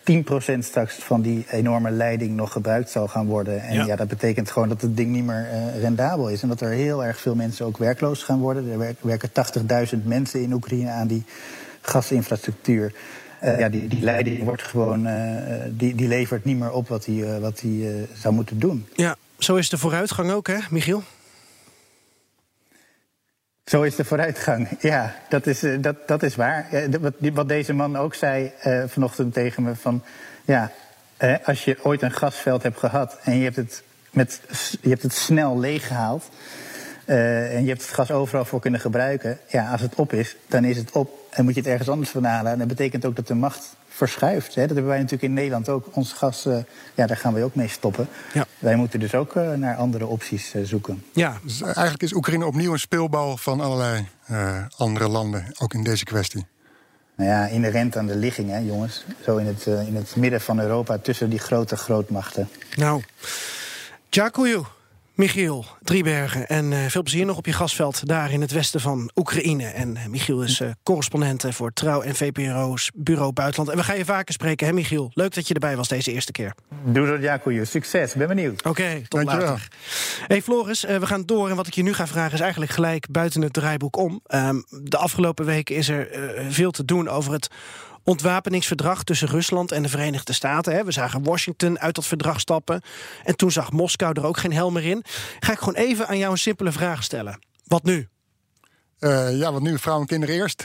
10% 0.56 0.58
straks 0.58 0.94
van 0.94 1.22
die 1.22 1.44
enorme 1.50 1.90
leiding 1.90 2.36
nog 2.36 2.52
gebruikt 2.52 2.90
zal 2.90 3.08
gaan 3.08 3.26
worden. 3.26 3.62
En 3.62 3.74
ja, 3.74 3.84
ja 3.84 3.96
dat 3.96 4.08
betekent 4.08 4.50
gewoon 4.50 4.68
dat 4.68 4.80
het 4.80 4.96
ding 4.96 5.10
niet 5.10 5.24
meer 5.24 5.48
uh, 5.52 5.80
rendabel 5.80 6.28
is. 6.28 6.42
En 6.42 6.48
dat 6.48 6.60
er 6.60 6.70
heel 6.70 7.04
erg 7.04 7.20
veel 7.20 7.34
mensen 7.34 7.66
ook 7.66 7.76
werkloos 7.76 8.22
gaan 8.22 8.38
worden. 8.38 8.70
Er 8.70 8.96
werken 9.00 9.30
80.000 9.98 10.02
mensen 10.04 10.42
in 10.42 10.52
Oekraïne 10.52 10.90
aan 10.90 11.06
die 11.06 11.24
gasinfrastructuur. 11.80 12.92
Uh, 13.42 13.58
ja, 13.58 13.68
die, 13.68 13.88
die 13.88 14.02
leiding 14.02 14.44
wordt 14.44 14.62
gewoon, 14.62 15.06
uh, 15.06 15.12
die, 15.68 15.94
die 15.94 16.08
levert 16.08 16.44
niet 16.44 16.58
meer 16.58 16.72
op 16.72 16.88
wat 16.88 17.04
hij 17.04 17.40
wat 17.40 17.58
die, 17.58 18.06
zou 18.12 18.34
moeten 18.34 18.58
doen. 18.58 18.86
Ja, 18.94 19.16
zo 19.38 19.54
is 19.54 19.68
de 19.68 19.78
vooruitgang 19.78 20.30
ook, 20.30 20.46
hè, 20.46 20.58
Michiel? 20.70 21.02
Zo 23.70 23.82
is 23.82 23.96
de 23.96 24.04
vooruitgang, 24.04 24.68
ja, 24.80 25.14
dat 25.28 25.46
is, 25.46 25.64
uh, 25.64 25.82
dat, 25.82 25.96
dat 26.08 26.22
is 26.22 26.36
waar. 26.36 26.66
Uh, 26.72 27.32
wat, 27.32 27.48
deze 27.48 27.72
man 27.72 27.96
ook 27.96 28.14
zei 28.14 28.52
uh, 28.66 28.82
vanochtend 28.86 29.34
tegen 29.34 29.62
me: 29.62 29.76
van 29.76 30.02
ja, 30.44 30.70
als 31.44 31.64
je 31.64 31.78
ooit 31.82 32.02
een 32.02 32.12
gasveld 32.12 32.62
hebt 32.62 32.78
gehad 32.78 33.18
en 33.22 33.36
je 33.36 33.44
hebt 33.44 33.56
het, 33.56 33.82
met, 34.10 34.40
je 34.80 34.88
hebt 34.88 35.02
het 35.02 35.12
snel 35.12 35.58
leeggehaald. 35.58 36.28
en 37.04 37.62
je 37.62 37.68
hebt 37.68 37.82
het 37.82 37.90
gas 37.90 38.10
overal 38.10 38.44
voor 38.44 38.60
kunnen 38.60 38.80
gebruiken. 38.80 39.38
Ja, 39.46 39.70
als 39.70 39.80
het 39.80 39.94
op 39.94 40.12
is, 40.12 40.36
dan 40.46 40.64
is 40.64 40.76
het 40.76 40.92
op. 40.92 41.10
En 41.30 41.44
moet 41.44 41.54
je 41.54 41.60
het 41.60 41.68
ergens 41.68 41.88
anders 41.88 42.10
van 42.10 42.24
halen. 42.24 42.52
En 42.52 42.58
dat 42.58 42.68
betekent 42.68 43.04
ook 43.04 43.16
dat 43.16 43.26
de 43.26 43.34
macht 43.34 43.76
verschuift. 43.96 44.54
Hè. 44.54 44.60
Dat 44.60 44.70
hebben 44.70 44.86
wij 44.86 44.96
natuurlijk 44.96 45.22
in 45.22 45.32
Nederland 45.32 45.68
ook. 45.68 45.96
Ons 45.96 46.12
gas, 46.12 46.46
uh, 46.46 46.58
ja, 46.94 47.06
daar 47.06 47.16
gaan 47.16 47.34
we 47.34 47.42
ook 47.42 47.54
mee 47.54 47.68
stoppen. 47.68 48.08
Ja. 48.32 48.46
Wij 48.58 48.76
moeten 48.76 49.00
dus 49.00 49.14
ook 49.14 49.34
uh, 49.34 49.52
naar 49.52 49.76
andere 49.76 50.06
opties 50.06 50.54
uh, 50.54 50.64
zoeken. 50.64 51.04
Ja. 51.12 51.38
Dus 51.42 51.62
eigenlijk 51.62 52.02
is 52.02 52.14
Oekraïne 52.14 52.46
opnieuw 52.46 52.72
een 52.72 52.78
speelbal 52.78 53.36
van 53.36 53.60
allerlei 53.60 54.08
andere 54.76 55.08
landen, 55.08 55.44
ook 55.58 55.74
in 55.74 55.82
deze 55.82 56.04
kwestie. 56.04 56.46
Nou 57.14 57.30
ja, 57.30 57.46
inherent 57.46 57.96
aan 57.96 58.06
de 58.06 58.16
ligging, 58.16 58.50
hè, 58.50 58.58
jongens. 58.58 59.04
Zo 59.24 59.36
in 59.36 59.46
het, 59.46 59.66
in 59.66 59.96
het 59.96 60.16
midden 60.16 60.40
van 60.40 60.60
Europa, 60.60 60.98
tussen 60.98 61.30
die 61.30 61.38
grote 61.38 61.76
grootmachten. 61.76 62.48
Nou, 62.74 63.02
Djakoju. 64.08 64.64
Michiel 65.16 65.64
Driebergen. 65.82 66.46
En 66.46 66.72
uh, 66.72 66.78
veel 66.86 67.02
plezier 67.02 67.26
nog 67.26 67.36
op 67.36 67.46
je 67.46 67.52
gasveld 67.52 68.08
daar 68.08 68.32
in 68.32 68.40
het 68.40 68.50
westen 68.50 68.80
van 68.80 69.10
Oekraïne. 69.14 69.66
En 69.66 69.96
uh, 69.96 70.06
Michiel 70.06 70.42
is 70.42 70.60
uh, 70.60 70.70
correspondent 70.82 71.44
voor 71.48 71.72
Trouw 71.72 72.00
en 72.00 72.14
VPRO's 72.14 72.90
Bureau 72.94 73.32
Buitenland. 73.32 73.70
En 73.70 73.76
we 73.76 73.84
gaan 73.84 73.98
je 73.98 74.04
vaker 74.04 74.32
spreken, 74.32 74.66
hè 74.66 74.72
Michiel? 74.72 75.10
Leuk 75.14 75.34
dat 75.34 75.48
je 75.48 75.54
erbij 75.54 75.76
was 75.76 75.88
deze 75.88 76.12
eerste 76.12 76.32
keer. 76.32 76.54
Doe 76.84 77.06
dat, 77.06 77.22
Jacoje. 77.22 77.64
Succes, 77.64 78.14
ben 78.14 78.28
benieuwd. 78.28 78.58
Oké, 78.58 78.68
okay, 78.68 79.00
tot 79.08 79.10
Dankjewel. 79.10 79.46
later. 79.46 79.68
Hey 80.26 80.42
Floris, 80.42 80.80
we 80.80 81.06
gaan 81.06 81.26
door. 81.26 81.50
En 81.50 81.56
wat 81.56 81.66
ik 81.66 81.74
je 81.74 81.82
nu 81.82 81.94
ga 81.94 82.06
vragen 82.06 82.32
is 82.32 82.40
eigenlijk 82.40 82.70
gelijk 82.70 83.06
buiten 83.10 83.42
het 83.42 83.52
draaiboek 83.52 83.96
om. 83.96 84.20
Um, 84.34 84.64
de 84.82 84.96
afgelopen 84.96 85.44
weken 85.44 85.76
is 85.76 85.88
er 85.88 86.08
veel 86.48 86.70
te 86.70 86.84
doen 86.84 87.08
over 87.08 87.32
het 87.32 87.48
ontwapeningsverdrag 88.06 89.04
tussen 89.04 89.28
Rusland 89.28 89.72
en 89.72 89.82
de 89.82 89.88
Verenigde 89.88 90.32
Staten. 90.32 90.84
We 90.84 90.92
zagen 90.92 91.22
Washington 91.22 91.78
uit 91.78 91.94
dat 91.94 92.06
verdrag 92.06 92.40
stappen. 92.40 92.82
En 93.24 93.36
toen 93.36 93.50
zag 93.50 93.72
Moskou 93.72 94.12
er 94.12 94.26
ook 94.26 94.38
geen 94.38 94.52
hel 94.52 94.70
meer 94.70 94.84
in. 94.84 95.04
Ga 95.38 95.52
ik 95.52 95.58
gewoon 95.58 95.74
even 95.74 96.08
aan 96.08 96.18
jou 96.18 96.32
een 96.32 96.38
simpele 96.38 96.72
vraag 96.72 97.02
stellen. 97.02 97.38
Wat 97.64 97.82
nu? 97.82 98.08
Uh, 99.00 99.38
ja, 99.38 99.52
wat 99.52 99.62
nu? 99.62 99.78
Vrouwen 99.78 100.06
en 100.06 100.10
kinderen 100.10 100.34
eerst. 100.34 100.64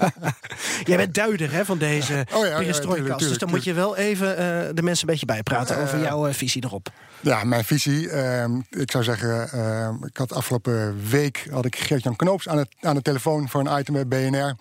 Jij 0.84 0.96
bent 0.96 1.14
duider 1.14 1.52
hè, 1.52 1.64
van 1.64 1.78
deze 1.78 2.26
oh 2.34 2.46
ja, 2.46 3.16
dus 3.16 3.38
dan 3.38 3.48
moet 3.48 3.64
je 3.64 3.72
wel 3.72 3.96
even 3.96 4.30
uh, 4.30 4.36
de 4.74 4.82
mensen 4.82 5.08
een 5.08 5.12
beetje 5.12 5.26
bijpraten 5.26 5.76
uh, 5.76 5.82
over 5.82 6.00
jouw 6.00 6.32
visie 6.32 6.64
erop. 6.64 6.88
Ja, 7.20 7.44
mijn 7.44 7.64
visie. 7.64 8.10
Ehm, 8.10 8.60
ik 8.70 8.90
zou 8.90 9.04
zeggen, 9.04 9.50
ehm, 9.50 10.04
ik 10.04 10.16
had 10.16 10.32
afgelopen 10.32 11.08
week 11.08 11.46
had 11.50 11.64
ik 11.64 11.76
Geert-Jan 11.76 12.16
Knoops 12.16 12.48
aan, 12.48 12.58
het, 12.58 12.68
aan 12.80 12.94
de 12.94 13.02
telefoon 13.02 13.48
voor 13.48 13.66
een 13.66 13.78
item 13.78 14.08
bij 14.08 14.30
BNR. 14.30 14.54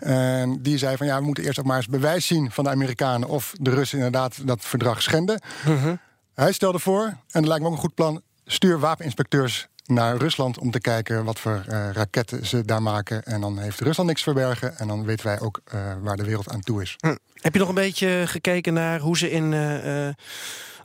En 0.00 0.62
die 0.62 0.78
zei 0.78 0.96
van 0.96 1.06
ja, 1.06 1.18
we 1.18 1.24
moeten 1.24 1.44
eerst 1.44 1.58
ook 1.58 1.66
maar 1.66 1.76
eens 1.76 1.86
bewijs 1.86 2.26
zien 2.26 2.50
van 2.50 2.64
de 2.64 2.70
Amerikanen 2.70 3.28
of 3.28 3.52
de 3.60 3.70
Russen 3.70 3.98
inderdaad 3.98 4.46
dat 4.46 4.64
verdrag 4.64 5.02
schenden. 5.02 5.40
-huh. 5.64 5.92
Hij 6.34 6.52
stelde 6.52 6.78
voor, 6.78 7.02
en 7.04 7.16
dat 7.30 7.46
lijkt 7.46 7.62
me 7.62 7.68
ook 7.68 7.74
een 7.74 7.80
goed 7.80 7.94
plan, 7.94 8.22
stuur 8.44 8.78
wapeninspecteurs 8.78 9.68
naar 9.86 10.16
Rusland 10.16 10.58
om 10.58 10.70
te 10.70 10.80
kijken 10.80 11.24
wat 11.24 11.38
voor 11.38 11.64
uh, 11.68 11.90
raketten 11.92 12.46
ze 12.46 12.64
daar 12.64 12.82
maken. 12.82 13.22
En 13.24 13.40
dan 13.40 13.58
heeft 13.58 13.80
Rusland 13.80 14.08
niks 14.08 14.22
te 14.22 14.32
verbergen. 14.32 14.78
En 14.78 14.88
dan 14.88 15.04
weten 15.04 15.26
wij 15.26 15.40
ook 15.40 15.60
uh, 15.74 15.80
waar 16.02 16.16
de 16.16 16.24
wereld 16.24 16.48
aan 16.48 16.60
toe 16.60 16.82
is. 16.82 16.96
Hm. 16.98 17.16
Heb 17.34 17.52
je 17.52 17.58
nog 17.58 17.68
een 17.68 17.74
beetje 17.74 18.22
gekeken 18.26 18.74
naar 18.74 19.00
hoe 19.00 19.18
ze 19.18 19.30
in 19.30 19.52
uh, 19.52 20.08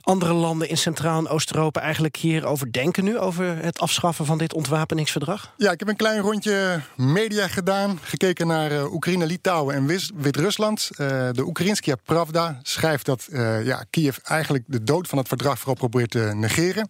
andere 0.00 0.32
landen 0.32 0.68
in 0.68 0.76
Centraal- 0.76 1.18
en 1.18 1.28
Oost-Europa 1.28 1.80
eigenlijk 1.80 2.16
hierover 2.16 2.72
denken 2.72 3.04
nu? 3.04 3.18
Over 3.18 3.56
het 3.62 3.78
afschaffen 3.78 4.26
van 4.26 4.38
dit 4.38 4.54
ontwapeningsverdrag? 4.54 5.54
Ja, 5.56 5.70
ik 5.70 5.78
heb 5.78 5.88
een 5.88 5.96
klein 5.96 6.20
rondje 6.20 6.80
media 6.96 7.48
gedaan. 7.48 7.98
Gekeken 8.02 8.46
naar 8.46 8.84
Oekraïne, 8.92 9.26
Litouwen 9.26 9.74
en 9.74 9.86
Wit-Rusland. 10.14 10.90
de 10.96 11.42
Oekraïnskija 11.44 11.96
Pravda 12.04 12.60
schrijft 12.62 13.06
dat 13.06 13.28
ja, 13.64 13.84
Kiev 13.90 14.16
eigenlijk 14.16 14.64
de 14.66 14.84
dood 14.84 15.08
van 15.08 15.18
het 15.18 15.28
verdrag 15.28 15.58
vooral 15.58 15.74
probeert 15.74 16.10
te 16.10 16.30
negeren. 16.34 16.88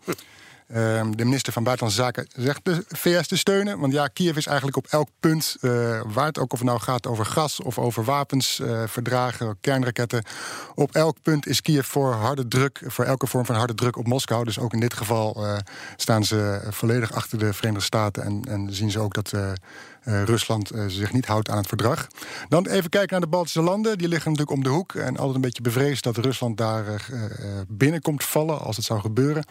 Um, 0.77 1.17
de 1.17 1.25
minister 1.25 1.53
van 1.53 1.63
Buitenlandse 1.63 2.03
Zaken 2.03 2.27
zegt 2.37 2.65
de 2.65 2.85
VS 2.89 3.27
te 3.27 3.37
steunen. 3.37 3.79
Want 3.79 3.93
ja, 3.93 4.07
Kiev 4.07 4.37
is 4.37 4.47
eigenlijk 4.47 4.77
op 4.77 4.87
elk 4.91 5.09
punt, 5.21 5.57
uh, 5.61 6.01
waar 6.07 6.27
het 6.27 6.39
ook 6.39 6.53
of 6.53 6.59
het 6.59 6.69
nou 6.69 6.81
gaat 6.81 7.07
over 7.07 7.27
gas 7.27 7.61
of 7.61 7.79
over 7.79 8.05
wapens, 8.05 8.61
uh, 8.61 8.83
verdragen, 8.87 9.57
kernraketten. 9.61 10.25
Op 10.75 10.95
elk 10.95 11.17
punt 11.23 11.47
is 11.47 11.63
Kiev 11.63 11.87
voor 11.87 12.13
harde 12.13 12.49
druk, 12.49 12.83
voor 12.87 13.05
elke 13.05 13.27
vorm 13.27 13.47
van 13.47 13.55
harde 13.55 13.75
druk 13.75 13.97
op 13.97 14.07
Moskou. 14.07 14.45
Dus 14.45 14.59
ook 14.59 14.73
in 14.73 14.81
dit 14.81 14.95
geval 14.95 15.45
uh, 15.45 15.57
staan 15.97 16.25
ze 16.25 16.61
volledig 16.69 17.13
achter 17.13 17.39
de 17.39 17.53
Verenigde 17.53 17.85
Staten 17.85 18.23
en, 18.23 18.43
en 18.49 18.75
zien 18.75 18.91
ze 18.91 18.99
ook 18.99 19.15
dat. 19.15 19.33
Uh, 20.05 20.23
Rusland 20.23 20.71
zich 20.87 21.13
niet 21.13 21.27
houdt 21.27 21.49
aan 21.51 21.57
het 21.57 21.67
verdrag. 21.67 22.07
Dan 22.49 22.67
even 22.67 22.91
kijken 22.91 23.11
naar 23.11 23.21
de 23.21 23.27
Baltische 23.27 23.63
landen. 23.63 23.99
Die 23.99 24.09
liggen 24.09 24.31
natuurlijk 24.31 24.57
om 24.57 24.65
de 24.65 24.71
hoek. 24.71 24.95
En 24.95 25.17
altijd 25.17 25.35
een 25.35 25.41
beetje 25.41 25.63
bevreesd 25.63 26.03
dat 26.03 26.17
Rusland 26.17 26.57
daar 26.57 26.85
uh, 27.13 27.25
binnenkomt 27.69 28.25
vallen 28.25 28.61
als 28.61 28.77
het 28.77 28.85
zou 28.85 29.01
gebeuren. 29.01 29.45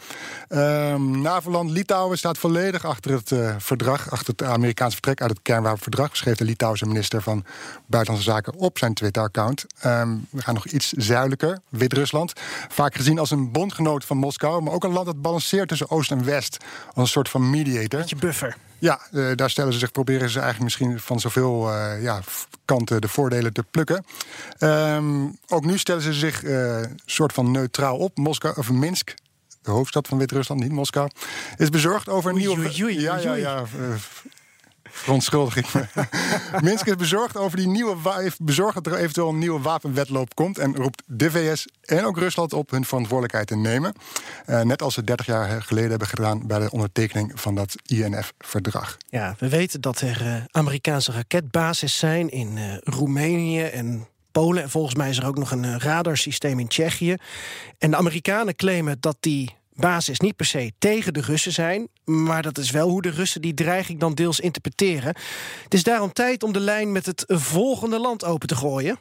Um, 0.48 1.20
NAVO-land 1.20 1.70
Litouwen 1.70 2.18
staat 2.18 2.38
volledig 2.38 2.84
achter 2.84 3.12
het 3.12 3.30
uh, 3.30 3.54
verdrag, 3.58 4.10
achter 4.10 4.34
het 4.36 4.42
Amerikaanse 4.42 4.92
vertrek 4.92 5.20
uit 5.20 5.30
het 5.30 5.42
kernwapenverdrag. 5.42 6.16
Schreef 6.16 6.36
de 6.36 6.44
Litouwse 6.44 6.86
minister 6.86 7.22
van 7.22 7.44
Buitenlandse 7.86 8.30
Zaken 8.30 8.54
op 8.54 8.78
zijn 8.78 8.94
Twitter-account. 8.94 9.66
Um, 9.84 10.26
we 10.30 10.42
gaan 10.42 10.54
nog 10.54 10.66
iets 10.66 10.92
zuidelijker, 10.92 11.58
Wit-Rusland. 11.68 12.32
Vaak 12.68 12.94
gezien 12.94 13.18
als 13.18 13.30
een 13.30 13.52
bondgenoot 13.52 14.04
van 14.04 14.16
Moskou, 14.16 14.62
maar 14.62 14.72
ook 14.72 14.84
een 14.84 14.92
land 14.92 15.06
dat 15.06 15.22
balanceert 15.22 15.68
tussen 15.68 15.90
Oost 15.90 16.10
en 16.10 16.24
West. 16.24 16.56
Als 16.86 16.96
een 16.96 17.06
soort 17.06 17.28
van 17.28 17.50
mediator. 17.50 18.00
Beetje 18.00 18.16
buffer. 18.16 18.56
Ja, 18.80 19.00
uh, 19.12 19.30
daar 19.34 19.50
stellen 19.50 19.72
ze 19.72 19.78
zich, 19.78 19.92
proberen 19.92 20.28
ze 20.30 20.40
eigenlijk 20.40 20.64
misschien 20.64 21.00
van 21.00 21.20
zoveel 21.20 21.72
uh, 21.72 22.02
ja, 22.02 22.20
kanten 22.64 23.00
de 23.00 23.08
voordelen 23.08 23.52
te 23.52 23.62
plukken. 23.62 24.04
Um, 24.60 25.38
ook 25.48 25.64
nu 25.64 25.78
stellen 25.78 26.02
ze 26.02 26.12
zich 26.12 26.44
een 26.44 26.80
uh, 26.80 26.86
soort 27.04 27.32
van 27.32 27.50
neutraal 27.50 27.96
op. 27.96 28.16
Moskou, 28.16 28.54
of 28.56 28.70
Minsk, 28.70 29.14
de 29.62 29.70
hoofdstad 29.70 30.08
van 30.08 30.18
Wit-Rusland, 30.18 30.60
niet 30.60 30.72
Moskou, 30.72 31.10
is 31.56 31.68
bezorgd 31.68 32.08
over 32.08 32.30
een 32.30 32.36
nieuwe. 32.36 33.00
Ja, 33.00 33.16
ja, 33.16 33.34
ja. 33.34 33.64
Verontschuldig 35.00 35.56
ik 35.56 35.72
me. 35.74 35.86
Minsk 36.60 36.86
is 36.86 36.96
bezorgd 36.96 37.36
over 37.36 37.56
die 37.56 37.68
nieuwe 37.68 37.96
bezorgd 38.38 38.74
dat 38.74 38.86
er 38.86 38.98
eventueel 38.98 39.28
een 39.28 39.38
nieuwe 39.38 39.60
wapenwetloop 39.60 40.34
komt. 40.34 40.58
En 40.58 40.76
roept 40.76 41.02
de 41.06 41.30
VS 41.30 41.66
en 41.82 42.04
ook 42.04 42.18
Rusland 42.18 42.52
op 42.52 42.70
hun 42.70 42.84
verantwoordelijkheid 42.84 43.46
te 43.46 43.56
nemen. 43.56 43.94
Eh, 44.46 44.60
net 44.60 44.82
als 44.82 44.94
ze 44.94 45.04
30 45.04 45.26
jaar 45.26 45.62
geleden 45.62 45.90
hebben 45.90 46.08
gedaan 46.08 46.46
bij 46.46 46.58
de 46.58 46.70
ondertekening 46.70 47.32
van 47.34 47.54
dat 47.54 47.74
INF-verdrag. 47.86 48.96
Ja, 49.08 49.34
we 49.38 49.48
weten 49.48 49.80
dat 49.80 50.00
er 50.00 50.26
eh, 50.26 50.34
Amerikaanse 50.50 51.12
raketbases 51.12 51.98
zijn 51.98 52.30
in 52.30 52.58
eh, 52.58 52.76
Roemenië 52.80 53.62
en 53.62 54.06
Polen. 54.32 54.62
En 54.62 54.70
volgens 54.70 54.94
mij 54.94 55.08
is 55.08 55.18
er 55.18 55.26
ook 55.26 55.38
nog 55.38 55.50
een 55.50 55.80
radarsysteem 55.80 56.58
in 56.58 56.68
Tsjechië. 56.68 57.16
En 57.78 57.90
de 57.90 57.96
Amerikanen 57.96 58.56
claimen 58.56 58.96
dat 59.00 59.16
die 59.20 59.58
bases 59.80 60.20
niet 60.20 60.36
per 60.36 60.46
se 60.46 60.72
tegen 60.78 61.12
de 61.12 61.20
Russen 61.20 61.52
zijn. 61.52 61.88
Maar 62.04 62.42
dat 62.42 62.58
is 62.58 62.70
wel 62.70 62.88
hoe 62.88 63.02
de 63.02 63.10
Russen 63.10 63.40
die 63.40 63.54
dreiging 63.54 64.00
dan 64.00 64.14
deels 64.14 64.40
interpreteren. 64.40 65.14
Het 65.64 65.74
is 65.74 65.82
daarom 65.82 66.12
tijd 66.12 66.42
om 66.42 66.52
de 66.52 66.60
lijn 66.60 66.92
met 66.92 67.06
het 67.06 67.24
volgende 67.26 67.98
land 67.98 68.24
open 68.24 68.48
te 68.48 68.56
gooien. 68.56 68.98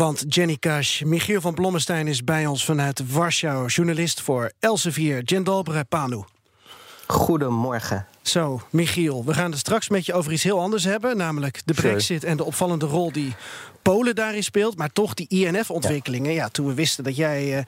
Want 0.00 0.24
Jenny 0.28 0.56
Kash, 0.56 1.02
Michiel 1.02 1.40
van 1.40 1.54
Blommestein 1.54 2.06
is 2.06 2.24
bij 2.24 2.46
ons 2.46 2.64
vanuit 2.64 3.12
Warschau, 3.12 3.66
journalist 3.66 4.20
voor 4.20 4.52
Elsevier, 4.58 5.22
Jendalbre 5.24 5.84
Panu. 5.84 6.24
Goedemorgen. 7.10 8.06
Zo, 8.22 8.60
Michiel, 8.70 9.24
we 9.24 9.34
gaan 9.34 9.50
het 9.50 9.60
straks 9.60 9.88
met 9.88 10.06
je 10.06 10.12
over 10.12 10.32
iets 10.32 10.42
heel 10.42 10.60
anders 10.60 10.84
hebben. 10.84 11.16
Namelijk 11.16 11.62
de 11.64 11.74
brexit 11.74 12.24
en 12.24 12.36
de 12.36 12.44
opvallende 12.44 12.86
rol 12.86 13.12
die 13.12 13.34
Polen 13.82 14.14
daarin 14.14 14.42
speelt. 14.42 14.76
Maar 14.76 14.92
toch 14.92 15.14
die 15.14 15.28
INF-ontwikkelingen. 15.28 16.32
Ja. 16.32 16.48
toen 16.48 16.66
we 16.66 16.74
wisten 16.74 17.04
dat 17.04 17.16
jij 17.16 17.56
eh, 17.56 17.64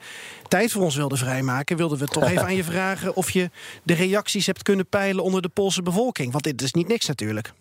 tijd 0.47 0.71
voor 0.71 0.83
ons 0.83 0.95
wilde 0.95 1.17
vrijmaken... 1.17 1.77
wilden 1.77 1.97
we 1.97 2.07
toch 2.07 2.29
even 2.31 2.43
aan 2.43 2.55
je 2.55 2.63
vragen 2.63 3.15
of 3.15 3.29
je 3.31 3.49
de 3.83 3.93
reacties 3.93 4.45
hebt 4.45 4.63
kunnen 4.63 4.87
peilen... 4.87 5.23
onder 5.23 5.41
de 5.41 5.49
Poolse 5.49 5.81
bevolking. 5.81 6.31
Want 6.31 6.43
dit 6.43 6.61
is 6.61 6.73
niet 6.73 6.87
niks 6.87 7.05
natuurlijk. 7.05 7.53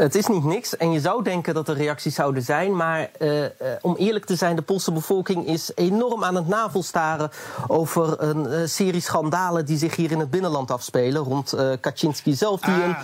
Het 0.00 0.14
is 0.14 0.26
niet 0.26 0.44
niks 0.44 0.76
en 0.76 0.92
je 0.92 1.00
zou 1.00 1.22
denken 1.22 1.54
dat 1.54 1.68
er 1.68 1.76
reacties 1.76 2.14
zouden 2.14 2.42
zijn. 2.42 2.76
Maar 2.76 3.10
eh, 3.18 3.44
eh, 3.44 3.50
om 3.80 3.96
eerlijk 3.96 4.24
te 4.24 4.36
zijn, 4.36 4.56
de 4.56 4.62
Poolse 4.62 4.92
bevolking 4.92 5.46
is 5.46 5.72
enorm 5.74 6.24
aan 6.24 6.34
het 6.34 6.48
navelstaren 6.48 7.30
over 7.66 8.22
een 8.22 8.46
eh, 8.46 8.60
serie 8.64 9.00
schandalen 9.00 9.64
die 9.66 9.78
zich 9.78 9.96
hier 9.96 10.10
in 10.10 10.18
het 10.18 10.30
binnenland 10.30 10.70
afspelen. 10.70 11.22
Rond 11.22 11.52
eh, 11.52 11.70
Kaczynski 11.80 12.34
zelf, 12.34 12.60
die 12.60 12.74
Ah, 12.74 12.96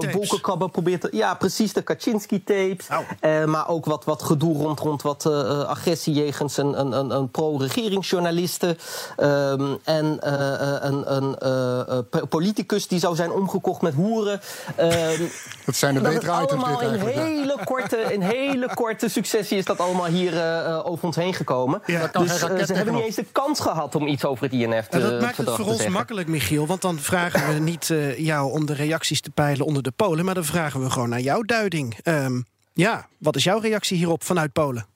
een 0.00 0.12
wolkenkrabber 0.12 0.70
probeert 0.70 1.00
te. 1.00 1.08
Ja, 1.12 1.34
precies, 1.34 1.72
de 1.72 1.82
Kaczynski-tapes. 1.82 2.88
Eh, 3.20 3.44
maar 3.44 3.68
ook 3.68 3.84
wat, 3.84 4.04
wat 4.04 4.22
gedoe 4.22 4.56
rond, 4.56 4.80
rond 4.80 5.02
wat 5.02 5.26
eh, 5.26 5.40
eh, 5.40 5.60
agressie 5.60 6.14
jegens 6.14 6.56
een, 6.56 6.80
een, 6.80 6.92
een, 6.92 7.10
een 7.10 7.30
pro-regeringsjournaliste. 7.30 8.76
Ehm, 9.16 9.74
en 9.84 10.20
eh, 10.20 10.74
eh, 10.74 10.76
een, 10.80 11.16
een 11.16 11.36
po- 12.08 12.26
politicus 12.26 12.88
die 12.88 12.98
zou 12.98 13.14
zijn 13.14 13.32
omgekocht 13.32 13.82
met 13.82 13.94
hoeren. 13.94 14.40
Ehm, 14.76 15.22
Dat 15.64 15.76
zijn 15.76 15.94
de 15.94 16.16
dat 16.20 16.50
allemaal 16.50 16.82
in 16.82 17.00
hele, 17.00 17.56
korte, 17.64 17.96
in 17.96 18.20
hele 18.20 18.74
korte 18.74 19.08
successie 19.08 19.58
is 19.58 19.64
dat 19.64 19.78
allemaal 19.78 20.06
hier 20.06 20.32
eh, 20.32 20.66
eh, 20.66 20.86
over 20.86 21.04
ons 21.04 21.16
heen 21.16 21.34
gekomen. 21.34 21.82
Ja, 21.86 21.98
daar 21.98 22.10
kan 22.10 22.22
dus 22.22 22.42
eh, 22.42 22.64
ze 22.64 22.74
hebben 22.74 22.94
niet 22.94 23.04
eens 23.04 23.14
de 23.14 23.24
kans 23.32 23.60
gehad 23.60 23.94
om 23.94 24.06
iets 24.06 24.24
over 24.24 24.44
het 24.44 24.52
INF 24.52 24.86
te 24.86 24.96
En 24.96 25.02
dat 25.02 25.20
maakt 25.20 25.36
het 25.36 25.50
voor 25.50 25.64
ons 25.64 25.74
zeggen. 25.74 25.92
makkelijk, 25.92 26.28
Michiel. 26.28 26.66
Want 26.66 26.82
dan 26.82 26.98
vragen 26.98 27.54
we 27.54 27.60
niet 27.60 27.90
eh, 27.90 28.18
jou 28.18 28.52
om 28.52 28.66
de 28.66 28.74
reacties 28.74 29.20
te 29.20 29.30
peilen 29.30 29.66
onder 29.66 29.82
de 29.82 29.90
Polen... 29.90 30.24
maar 30.24 30.34
dan 30.34 30.44
vragen 30.44 30.82
we 30.82 30.90
gewoon 30.90 31.08
naar 31.08 31.20
jouw 31.20 31.42
duiding. 31.42 31.98
Ehm, 32.02 32.40
ja, 32.72 33.08
wat 33.18 33.36
is 33.36 33.44
jouw 33.44 33.58
reactie 33.58 33.96
hierop 33.96 34.24
vanuit 34.24 34.52
Polen? 34.52 34.86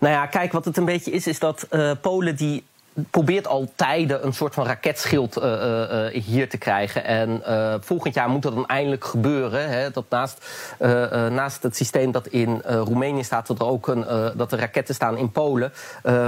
Nou 0.00 0.12
ja, 0.14 0.26
kijk, 0.26 0.52
wat 0.52 0.64
het 0.64 0.76
een 0.76 0.84
beetje 0.84 1.10
is, 1.10 1.26
is 1.26 1.38
dat 1.38 1.66
eh, 1.70 1.90
Polen 2.00 2.36
die 2.36 2.64
probeert 3.10 3.46
al 3.46 3.72
tijden 3.74 4.26
een 4.26 4.32
soort 4.32 4.54
van 4.54 4.66
raketschild 4.66 5.36
eh, 5.36 5.52
eh, 5.52 6.06
eh, 6.06 6.24
hier 6.24 6.48
te 6.48 6.58
krijgen. 6.58 7.04
En 7.04 7.42
volgend 7.80 8.14
jaar 8.14 8.28
moet 8.28 8.42
dat 8.42 8.54
dan 8.54 8.66
eindelijk 8.66 9.04
gebeuren. 9.04 9.68
Hè, 9.68 9.90
dat 9.90 10.04
naast, 10.10 10.46
naast 11.30 11.62
het 11.62 11.76
systeem 11.76 12.12
dat 12.12 12.26
in 12.26 12.60
Roemenië 12.64 13.24
staat, 13.24 13.46
dat 13.46 13.60
er 13.60 13.66
ook 13.66 13.88
een, 13.88 14.04
dat 14.36 14.52
er 14.52 14.58
raketten 14.58 14.94
staan 14.94 15.16
in 15.16 15.30
Polen. 15.30 15.72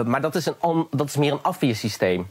Maar 0.04 0.20
dat 0.20 0.34
is, 0.34 0.46
een, 0.46 0.86
dat 0.90 1.06
is 1.06 1.16
meer 1.16 1.32
een 1.32 1.42
afweersysteem. 1.42 2.26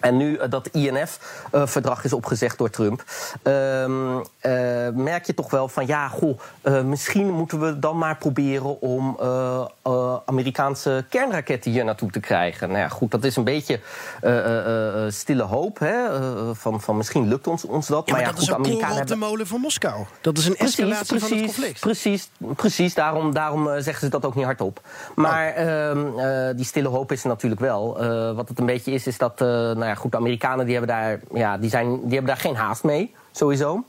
En 0.00 0.16
nu 0.16 0.36
eh, 0.36 0.50
dat 0.50 0.66
INF-verdrag 0.66 2.04
is 2.04 2.12
opgezegd 2.12 2.58
door 2.58 2.70
Trump, 2.70 3.04
ehm, 3.42 4.18
eh, 4.38 4.52
merk 4.94 5.26
je 5.26 5.34
toch 5.34 5.50
wel 5.50 5.68
van 5.68 5.86
ja, 5.86 6.08
goh, 6.08 6.38
eh, 6.62 6.82
misschien 6.82 7.30
moeten 7.30 7.60
we 7.60 7.78
dan 7.78 7.98
maar 7.98 8.16
proberen 8.16 8.80
om 8.80 9.16
eh, 9.20 9.64
eh, 9.82 10.14
Amerikaanse 10.26 11.04
kernraketten 11.08 11.70
hier 11.70 11.84
naartoe 11.84 12.10
te 12.10 12.20
krijgen. 12.20 12.68
Nou 12.68 12.80
ja, 12.80 12.88
goed, 12.88 13.10
dat 13.10 13.24
is 13.24 13.36
een 13.36 13.44
beetje 13.44 13.80
eh, 14.20 14.38
eh, 14.38 15.04
eh, 15.06 15.12
stille 15.12 15.42
hoop. 15.42 15.78
Hè, 15.78 16.06
eh, 16.08 16.48
van, 16.52 16.80
van 16.80 16.96
misschien 16.96 17.28
lukt 17.28 17.46
ons, 17.46 17.64
ons 17.64 17.86
dat. 17.86 18.02
Ja, 18.06 18.12
maar, 18.12 18.20
ja, 18.20 18.26
dat 18.26 18.34
goed, 18.34 18.42
is 18.42 18.48
een 18.48 18.54
Amerikanen 18.54 18.88
op 18.90 18.92
de 19.06 19.08
hebben- 19.08 19.28
molen 19.28 19.46
van 19.46 19.60
Moskou. 19.60 20.04
Dat 20.20 20.38
is 20.38 20.46
een 20.46 20.56
escalatie 20.56 21.18
van 21.20 21.30
het 21.30 21.40
conflict. 21.44 21.80
Precies, 21.80 22.30
precies 22.56 22.94
daarom, 22.94 23.34
daarom 23.34 23.68
eh, 23.68 23.72
zeggen 23.82 24.00
ze 24.04 24.08
dat 24.08 24.24
ook 24.24 24.34
niet 24.34 24.44
hardop. 24.44 24.80
Maar 25.14 25.46
ehm, 25.54 26.18
eh, 26.18 26.56
die 26.56 26.64
stille 26.64 26.88
hoop 26.88 27.12
is 27.12 27.22
er 27.22 27.28
natuurlijk 27.28 27.60
wel. 27.60 28.00
Eh, 28.00 28.32
wat 28.36 28.48
het 28.48 28.58
een 28.58 28.66
beetje 28.66 28.92
is, 28.92 29.06
is 29.06 29.18
dat 29.18 29.40
eh, 29.40 29.46
nou 29.46 29.84
ja, 29.90 29.96
goed, 29.96 30.10
de 30.10 30.16
Amerikanen 30.16 30.64
die 30.66 30.76
hebben, 30.76 30.96
daar, 30.96 31.20
ja, 31.32 31.58
die 31.58 31.70
zijn, 31.70 31.88
die 31.88 32.12
hebben 32.12 32.26
daar 32.26 32.36
geen 32.36 32.56
haast 32.56 32.82
mee, 32.82 33.14
sowieso. 33.32 33.84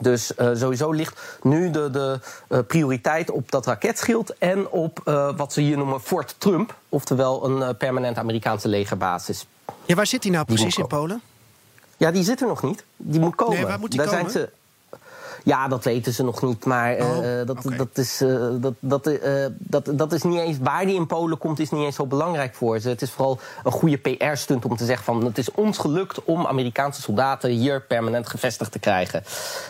Dus 0.00 0.34
eh, 0.34 0.50
sowieso 0.54 0.90
ligt 0.90 1.38
nu 1.42 1.70
de, 1.70 1.90
de 1.90 2.20
eh, 2.48 2.58
prioriteit 2.66 3.30
op 3.30 3.50
dat 3.50 3.66
raketschild 3.66 4.38
en 4.38 4.68
op 4.68 5.00
eh, 5.04 5.36
wat 5.36 5.52
ze 5.52 5.60
hier 5.60 5.76
noemen 5.76 6.00
Fort 6.00 6.34
Trump, 6.38 6.74
oftewel 6.88 7.44
een 7.44 7.62
eh, 7.62 7.76
permanente 7.78 8.20
Amerikaanse 8.20 8.68
legerbasis. 8.68 9.46
Ja, 9.84 9.94
waar 9.94 10.06
zit 10.06 10.22
hij 10.22 10.32
nou 10.32 10.44
Die 10.46 10.56
precies 10.56 10.76
in 10.78 10.86
Polen? 10.86 11.20
Ja, 11.96 12.10
die 12.10 12.24
zit 12.24 12.40
er 12.40 12.46
nog 12.46 12.62
niet. 12.62 12.84
Die 12.96 13.20
moet 13.20 13.34
komen. 13.34 13.54
Nee, 13.56 13.66
waar 13.66 13.78
moet 13.78 13.90
die 13.90 14.00
Daar 14.00 14.08
komen? 14.08 14.30
Zijn 14.30 14.46
ze... 14.46 14.63
Ja, 15.44 15.68
dat 15.68 15.84
weten 15.84 16.12
ze 16.12 16.24
nog 16.24 16.42
niet. 16.42 16.64
Maar 16.64 16.96
eh, 16.96 17.08
Oh, 17.16 17.40
eh, 17.40 17.46
dat, 17.46 17.62
dat, 17.76 17.98
is, 17.98 18.20
eh, 18.20 18.48
dat, 18.60 18.74
dat, 18.80 19.06
eh, 19.06 19.46
dat, 19.58 19.90
dat 19.92 20.12
is 20.12 20.22
niet 20.22 20.38
eens. 20.38 20.58
Waar 20.58 20.86
die 20.86 20.94
in 20.94 21.06
Polen 21.06 21.38
komt, 21.38 21.58
is 21.58 21.70
niet 21.70 21.84
eens 21.84 21.96
zo 21.96 22.06
belangrijk 22.06 22.54
voor 22.54 22.78
ze. 22.78 22.88
Het 22.88 23.02
is 23.02 23.10
vooral 23.10 23.38
een 23.64 23.72
goede 23.72 23.96
PR-stunt 23.96 24.64
om 24.64 24.76
te 24.76 24.84
zeggen: 24.84 25.04
van 25.04 25.24
het 25.24 25.38
is 25.38 25.50
ons 25.50 25.78
gelukt 25.78 26.24
om 26.24 26.46
Amerikaanse 26.46 27.02
soldaten 27.02 27.50
hier 27.50 27.80
permanent 27.80 28.28
gevestigd 28.28 28.72
te 28.72 28.78
krijgen. 28.78 29.22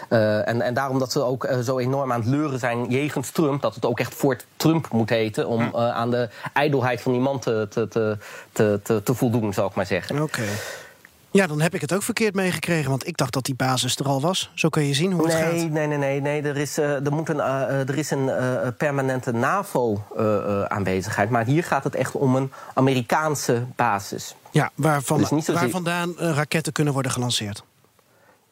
Eh, 0.08 0.48
en, 0.48 0.60
en 0.60 0.74
daarom 0.74 0.98
dat 0.98 1.12
ze 1.12 1.22
ook 1.22 1.44
eh, 1.44 1.58
zo 1.58 1.78
enorm 1.78 2.12
aan 2.12 2.20
het 2.20 2.28
leuren 2.28 2.58
zijn 2.58 2.86
jegens 2.88 3.30
Trump, 3.30 3.62
dat 3.62 3.74
het 3.74 3.84
ook 3.84 3.98
echt 3.98 4.14
Fort 4.14 4.46
Trump 4.56 4.88
moet 4.92 5.10
heten. 5.10 5.48
Om 5.48 5.60
eh, 5.60 5.90
aan 5.90 6.10
de 6.10 6.28
ijdelheid 6.52 7.00
van 7.00 7.12
die 7.12 7.20
man 7.20 7.38
te, 7.38 7.66
te, 7.70 8.18
te, 8.52 8.80
te, 9.02 9.14
voldoen, 9.14 9.52
zou 9.52 9.68
ik 9.68 9.74
maar 9.74 9.86
zeggen. 9.86 10.22
Oké. 10.22 10.42
Ja, 11.36 11.46
dan 11.46 11.60
heb 11.60 11.74
ik 11.74 11.80
het 11.80 11.92
ook 11.92 12.02
verkeerd 12.02 12.34
meegekregen, 12.34 12.90
want 12.90 13.06
ik 13.06 13.16
dacht 13.16 13.32
dat 13.32 13.44
die 13.44 13.54
basis 13.54 13.96
er 13.96 14.06
al 14.06 14.20
was. 14.20 14.50
Zo 14.54 14.68
kun 14.68 14.82
je 14.86 14.94
zien 14.94 15.12
hoe 15.12 15.22
het 15.26 15.32
Nee, 15.32 15.42
gaat. 15.42 15.70
nee, 15.70 15.86
nee, 15.86 15.98
nee, 15.98 16.20
nee. 16.20 16.42
Er 16.42 16.56
is, 16.56 16.78
eh, 16.78 17.04
er 17.06 17.12
moet 17.12 17.28
een, 17.28 17.40
eh, 17.40 17.62
eh, 17.62 17.88
er 17.88 17.98
is 17.98 18.10
een 18.10 18.30
permanente 18.76 19.32
NAVO-aanwezigheid. 19.32 21.30
maar 21.30 21.44
hier 21.44 21.64
gaat 21.64 21.84
het 21.84 21.94
echt 21.94 22.14
om 22.14 22.36
een 22.36 22.52
Amerikaanse 22.74 23.64
basis. 23.76 24.34
Ja, 24.50 24.70
waarvan, 24.74 25.18
Dus 25.18 25.28
zozeer- 25.28 25.54
waar 25.54 25.68
vandaan 25.68 26.14
raketten 26.18 26.72
kunnen 26.72 26.92
worden 26.92 27.12
gelanceerd. 27.12 27.64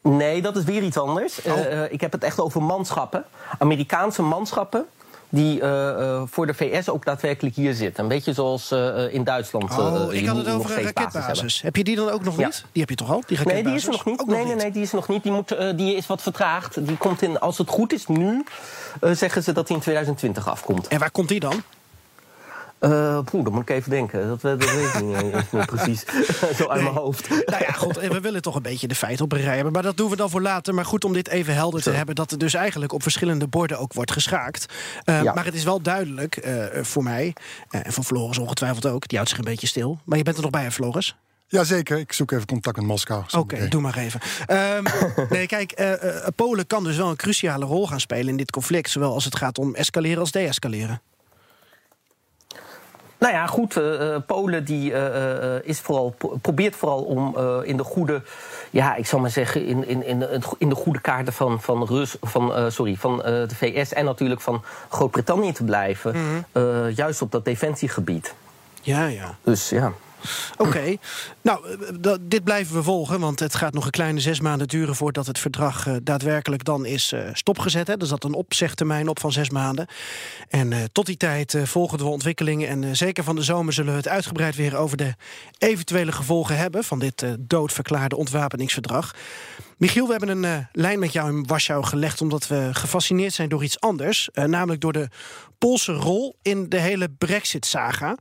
Nee, 0.01 0.41
dat 0.41 0.55
is 0.55 0.63
weer 0.63 0.81
iets 0.83 0.97
anders. 0.97 1.41
Oh. 1.41 1.57
Ik 1.89 2.01
heb 2.01 2.11
het 2.11 2.23
echt 2.23 2.39
over 2.39 2.61
manschappen. 2.63 3.23
Amerikaanse 3.59 4.21
manschappen. 4.21 4.85
Die 5.33 5.61
eh, 5.61 5.89
eh, 5.89 6.21
voor 6.25 6.45
de 6.45 6.53
VS 6.53 6.89
ook 6.89 7.05
daadwerkelijk 7.05 7.55
hier 7.55 7.73
zitten. 7.73 8.03
Een 8.03 8.09
beetje 8.09 8.33
zoals 8.33 8.71
eh, 8.71 9.13
in 9.13 9.23
Duitsland. 9.23 9.77
Oh, 9.77 10.13
ik 10.13 10.25
had 10.25 10.37
het 10.37 10.45
nog 10.45 10.55
over 10.55 10.77
een 10.77 10.83
raketbasis. 10.83 11.61
Heb 11.61 11.75
je 11.75 11.83
die 11.83 11.95
dan 11.95 12.09
ook 12.09 12.23
nog 12.23 12.37
niet? 12.37 12.65
Die 12.71 12.81
heb 12.81 12.89
je 12.89 12.95
toch 12.95 13.11
al? 13.11 13.23
Die 13.27 13.37
raketbasis? 13.37 13.63
Nee, 13.63 13.63
die 13.63 13.73
is 13.73 13.85
er 13.85 13.91
nog 13.91 14.05
niet. 14.05 14.19
Ook 14.19 14.27
nee, 14.27 14.45
nee, 14.45 14.55
nee, 14.55 14.71
die 14.71 14.81
is 14.81 14.91
nog 14.91 15.07
niet. 15.07 15.23
Die, 15.23 15.31
moet, 15.31 15.55
die 15.75 15.95
is 15.95 16.07
wat 16.07 16.21
vertraagd. 16.21 16.87
Die 16.87 16.97
komt 16.97 17.21
in, 17.21 17.39
als 17.39 17.57
het 17.57 17.69
goed 17.69 17.93
is 17.93 18.07
nu, 18.07 18.43
zeggen 19.01 19.43
ze 19.43 19.51
dat 19.51 19.67
die 19.67 19.75
in 19.75 19.81
2020 19.81 20.49
afkomt. 20.49 20.87
En 20.87 20.99
waar 20.99 21.11
komt 21.11 21.29
die 21.29 21.39
dan? 21.39 21.63
Eh 22.83 23.19
poeh, 23.23 23.43
dat 23.43 23.53
moet 23.53 23.61
ik 23.61 23.69
even 23.69 23.89
denken. 23.89 24.27
Dat, 24.27 24.41
dat 24.41 24.71
weet 24.71 24.93
ik 24.93 25.01
niet 25.01 25.51
meer 25.51 25.65
precies. 25.65 26.05
Zo 26.57 26.67
uit 26.67 26.81
mijn 26.81 26.95
hoofd. 26.95 27.29
Nou 27.29 27.63
ja, 27.63 27.71
goed, 27.71 27.95
we 27.95 28.19
willen 28.19 28.41
toch 28.41 28.55
een 28.55 28.61
beetje 28.61 28.87
de 28.87 28.95
feiten 28.95 29.25
op 29.25 29.31
een 29.31 29.41
rij 29.41 29.53
hebben. 29.55 29.73
Maar 29.73 29.81
dat 29.83 29.97
doen 29.97 30.09
we 30.09 30.15
dan 30.15 30.29
voor 30.29 30.41
later. 30.41 30.73
Maar 30.73 30.85
goed 30.85 31.03
om 31.05 31.13
dit 31.13 31.27
even 31.27 31.53
helder 31.53 31.81
te 31.81 31.89
Zo. 31.89 31.95
hebben... 31.95 32.15
dat 32.15 32.31
er 32.31 32.37
dus 32.37 32.53
eigenlijk 32.53 32.93
op 32.93 33.01
verschillende 33.01 33.47
borden 33.47 33.79
ook 33.79 33.93
wordt 33.93 34.11
geschaakt. 34.11 34.65
Eh, 35.03 35.21
Ja. 35.23 35.33
Maar 35.33 35.45
het 35.45 35.53
is 35.53 35.63
wel 35.63 35.81
duidelijk 35.81 36.35
eh, 36.37 36.83
voor 36.83 37.03
mij... 37.03 37.33
eh, 37.69 37.81
en 37.85 37.93
voor 37.93 38.03
Floris 38.03 38.37
ongetwijfeld 38.37 38.85
ook. 38.85 39.07
Die 39.07 39.17
houdt 39.17 39.29
zich 39.29 39.39
een 39.39 39.45
beetje 39.51 39.67
stil. 39.67 39.99
Maar 40.05 40.17
je 40.17 40.23
bent 40.23 40.35
er 40.35 40.41
nog 40.41 40.51
bij, 40.51 40.63
hè, 40.63 40.71
Floris? 40.71 41.15
Jazeker, 41.47 41.97
ik 41.97 42.13
zoek 42.13 42.31
even 42.31 42.45
contact 42.47 42.75
met 42.77 42.85
Moskou. 42.85 43.23
Oké, 43.37 43.67
doe 43.67 43.81
maar 43.81 43.97
even. 43.97 44.19
Ehm, 44.45 44.83
nee, 45.29 45.47
kijk, 45.47 45.71
eh, 45.71 45.93
eh, 46.17 46.27
Polen 46.35 46.67
kan 46.67 46.83
dus 46.83 46.97
wel 46.97 47.09
een 47.09 47.15
cruciale 47.15 47.65
rol 47.65 47.87
gaan 47.87 47.99
spelen 47.99 48.27
in 48.27 48.37
dit 48.37 48.51
conflict. 48.51 48.89
Zowel 48.89 49.13
als 49.13 49.25
het 49.25 49.35
gaat 49.35 49.57
om 49.57 49.75
escaleren 49.75 50.19
als 50.19 50.31
deescaleren. 50.31 51.01
Nou 53.23 53.35
ja, 53.35 53.47
goed. 53.47 53.77
Uh, 53.77 54.15
Polen 54.25 54.63
die, 54.63 54.91
uh, 54.91 55.55
is 55.63 55.79
vooral, 55.79 56.15
probeert 56.41 56.75
vooral 56.75 57.01
om 57.01 57.37
in 57.63 57.77
de 57.77 57.83
goede, 57.83 58.21
ja, 58.69 58.95
ik 58.95 59.05
zal 59.05 59.19
maar 59.19 59.29
zeggen, 59.29 59.65
in, 59.65 59.87
in, 59.87 60.05
in, 60.05 60.43
in 60.57 60.69
de 60.69 60.75
goede 60.75 61.01
kaarten 61.01 61.33
van, 61.33 61.61
van, 61.61 61.85
Rus, 61.85 62.15
van, 62.21 62.71
sorry, 62.71 62.95
van 62.95 63.17
de 63.17 63.55
VS 63.55 63.93
en 63.93 64.05
natuurlijk 64.05 64.41
van 64.41 64.63
Groot-Brittannië 64.89 65.51
te 65.51 65.63
blijven. 65.63 66.15
Mhm. 66.15 66.89
juist 66.89 67.21
op 67.21 67.31
dat 67.31 67.45
defensiegebied. 67.45 68.33
Ja, 68.81 69.05
ja. 69.05 69.35
Dus 69.43 69.69
ja. 69.69 69.93
Oké, 70.57 70.97
nou, 71.43 71.77
eh, 72.01 72.13
dit 72.21 72.43
blijven 72.43 72.75
we 72.75 72.83
volgen, 72.83 73.19
want 73.19 73.39
het 73.39 73.55
gaat 73.55 73.73
nog 73.73 73.85
een 73.85 73.91
kleine 73.91 74.19
zes 74.19 74.39
maanden 74.39 74.67
duren 74.67 74.95
voordat 74.95 75.27
het 75.27 75.39
verdrag 75.39 75.87
uh, 75.87 75.95
daadwerkelijk 76.03 76.63
dan 76.63 76.85
is 76.85 77.13
stopgezet. 77.33 77.87
Hè. 77.87 77.97
Er 77.97 78.05
zat 78.05 78.23
een 78.23 78.33
opzegtermijn 78.33 79.07
op 79.07 79.19
van 79.19 79.31
zes 79.31 79.49
maanden. 79.49 79.87
En 80.49 80.89
tot 80.91 81.05
die 81.05 81.17
tijd 81.17 81.57
volgen 81.63 81.97
we 81.97 82.05
ontwikkelingen 82.05 82.67
en 82.67 82.95
zeker 82.95 83.23
van 83.23 83.35
de 83.35 83.41
zomer 83.41 83.73
zullen 83.73 83.91
we 83.91 83.97
het 83.97 84.07
uitgebreid 84.07 84.55
weer 84.55 84.77
over 84.77 84.97
de 84.97 85.13
eventuele 85.57 86.11
gevolgen 86.11 86.57
hebben 86.57 86.83
van 86.83 86.99
dit 86.99 87.25
doodverklaarde 87.39 88.15
ontwapeningsverdrag. 88.15 89.15
Michiel, 89.77 90.05
we 90.05 90.11
hebben 90.11 90.43
een 90.43 90.67
lijn 90.71 90.99
met 90.99 91.13
jou 91.13 91.29
in 91.29 91.47
Warschau 91.47 91.83
gelegd 91.83 92.21
omdat 92.21 92.47
we 92.47 92.69
gefascineerd 92.73 93.33
zijn 93.33 93.49
door 93.49 93.63
iets 93.63 93.79
anders. 93.79 94.29
Namelijk 94.33 94.81
door 94.81 94.93
de 94.93 95.09
Poolse 95.63 95.93
rol 95.93 96.35
in 96.41 96.69
de 96.69 96.79
hele 96.79 97.09
Brexit-saga. 97.09 98.17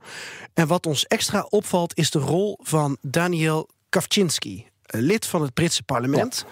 En 0.54 0.66
wat 0.66 0.86
ons 0.86 1.06
extra 1.06 1.46
opvalt 1.48 1.96
is 1.96 2.10
de 2.10 2.18
rol 2.18 2.58
van 2.62 2.96
Daniel 3.12 3.68
Kawczynski, 3.88 4.66
lid 4.86 5.26
van 5.26 5.42
het 5.42 5.54
Britse 5.54 5.82
parlement, 5.82 6.44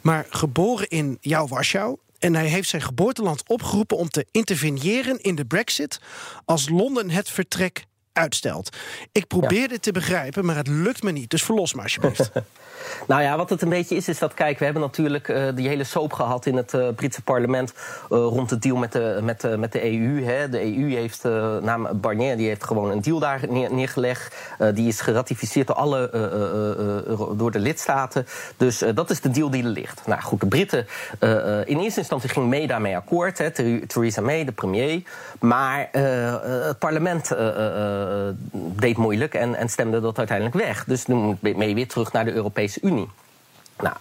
maar 0.00 0.26
geboren 0.30 0.88
in 0.88 1.18
jouw 1.20 1.46
Warschau. 1.46 1.96
En 2.18 2.34
hij 2.34 2.46
heeft 2.46 2.68
zijn 2.68 2.82
geboorteland 2.82 3.42
opgeroepen 3.46 3.96
om 3.96 4.08
te 4.08 4.26
interveneren 4.30 5.20
in 5.20 5.34
de 5.34 5.44
Brexit 5.44 6.00
als 6.44 6.68
Londen 6.68 7.10
het 7.10 7.30
vertrek 7.30 7.84
uitstelt. 8.12 8.76
Ik 9.12 9.26
probeer 9.26 9.68
dit 9.68 9.82
te 9.82 9.92
begrijpen, 9.92 10.44
maar 10.44 10.56
het 10.56 10.68
lukt 10.68 11.02
me 11.02 11.10
niet. 11.10 11.30
Dus 11.30 11.42
verlos 11.42 11.74
me 11.74 11.82
alsjeblieft. 11.82 12.30
Nou 13.06 13.22
ja, 13.22 13.36
wat 13.36 13.50
het 13.50 13.62
een 13.62 13.68
beetje 13.68 13.96
is, 13.96 14.08
is 14.08 14.18
dat, 14.18 14.34
kijk, 14.34 14.58
we 14.58 14.64
hebben 14.64 14.82
natuurlijk 14.82 15.28
uh, 15.28 15.42
die 15.54 15.68
hele 15.68 15.84
soap 15.84 16.12
gehad 16.12 16.46
in 16.46 16.56
het 16.56 16.72
uh, 16.72 16.88
Britse 16.94 17.22
parlement 17.22 17.72
uh, 17.72 18.18
rond 18.18 18.50
het 18.50 18.62
deal 18.62 18.76
met 18.76 18.92
de, 18.92 19.18
met, 19.22 19.58
met 19.58 19.72
de 19.72 19.84
EU. 19.84 20.24
Hè. 20.24 20.48
De 20.48 20.76
EU 20.76 20.94
heeft, 20.94 21.22
naam 21.62 21.88
Barnier, 21.92 22.36
die 22.36 22.46
heeft 22.46 22.64
gewoon 22.64 22.90
een 22.90 23.00
deal 23.00 23.18
daar 23.18 23.40
neer, 23.48 23.72
neergelegd. 23.72 24.34
die 24.74 24.88
is 24.88 25.00
geratificeerd 25.00 25.66
door 25.66 25.76
alle 25.76 26.10
door 27.36 27.50
de 27.50 27.58
lidstaten. 27.58 28.26
Dus 28.56 28.84
dat 28.94 29.10
is 29.10 29.20
de 29.20 29.30
deal 29.30 29.50
die 29.50 29.62
er 29.62 29.68
ligt. 29.68 30.06
Nou 30.06 30.20
goed, 30.20 30.40
de 30.40 30.46
Britten 30.46 30.86
in 31.64 31.78
eerste 31.78 32.00
instantie 32.00 32.28
gingen 32.28 32.48
mee 32.48 32.66
daarmee 32.66 32.96
akkoord. 32.96 33.38
Hè, 33.38 33.50
Theresa 33.86 34.20
May, 34.20 34.44
de 34.44 34.52
premier. 34.52 35.02
Maar 35.40 35.88
het 35.92 36.78
parlement 36.78 37.32
deed 38.52 38.96
moeilijk 38.96 39.34
en, 39.34 39.54
en 39.54 39.68
stemde 39.68 40.00
dat 40.00 40.18
uiteindelijk 40.18 40.56
weg. 40.56 40.84
Dus 40.84 41.06
nu 41.06 41.14
moet 41.14 41.56
May 41.56 41.74
weer 41.74 41.88
terug 41.88 42.12
naar 42.12 42.24
de 42.24 42.32
Europese 42.32 42.67
Unie. 42.76 43.10
Nou, 43.78 43.96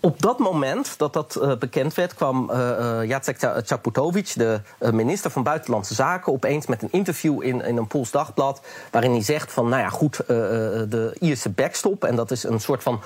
op 0.00 0.22
dat 0.22 0.38
moment 0.38 0.98
dat 0.98 1.12
dat 1.12 1.38
uh, 1.42 1.56
bekend 1.56 1.94
werd, 1.94 2.14
kwam 2.14 2.50
uh, 2.50 2.98
Jacek 3.04 3.36
Chaputovic, 3.64 4.32
de 4.34 4.60
minister 4.78 5.30
van 5.30 5.42
Buitenlandse 5.42 5.94
Zaken, 5.94 6.32
opeens 6.32 6.66
met 6.66 6.82
een 6.82 6.92
interview 6.92 7.42
in, 7.42 7.60
in 7.60 7.76
een 7.76 7.86
Pools 7.86 8.10
dagblad. 8.10 8.60
Waarin 8.90 9.10
hij 9.10 9.22
zegt 9.22 9.52
van, 9.52 9.68
nou 9.68 9.82
ja, 9.82 9.88
goed, 9.88 10.16
de 10.26 11.16
Ierse 11.20 11.50
backstop. 11.50 12.04
En 12.04 12.16
dat 12.16 12.30
is 12.30 12.44
een 12.44 12.60
soort 12.60 12.82
van 12.82 13.00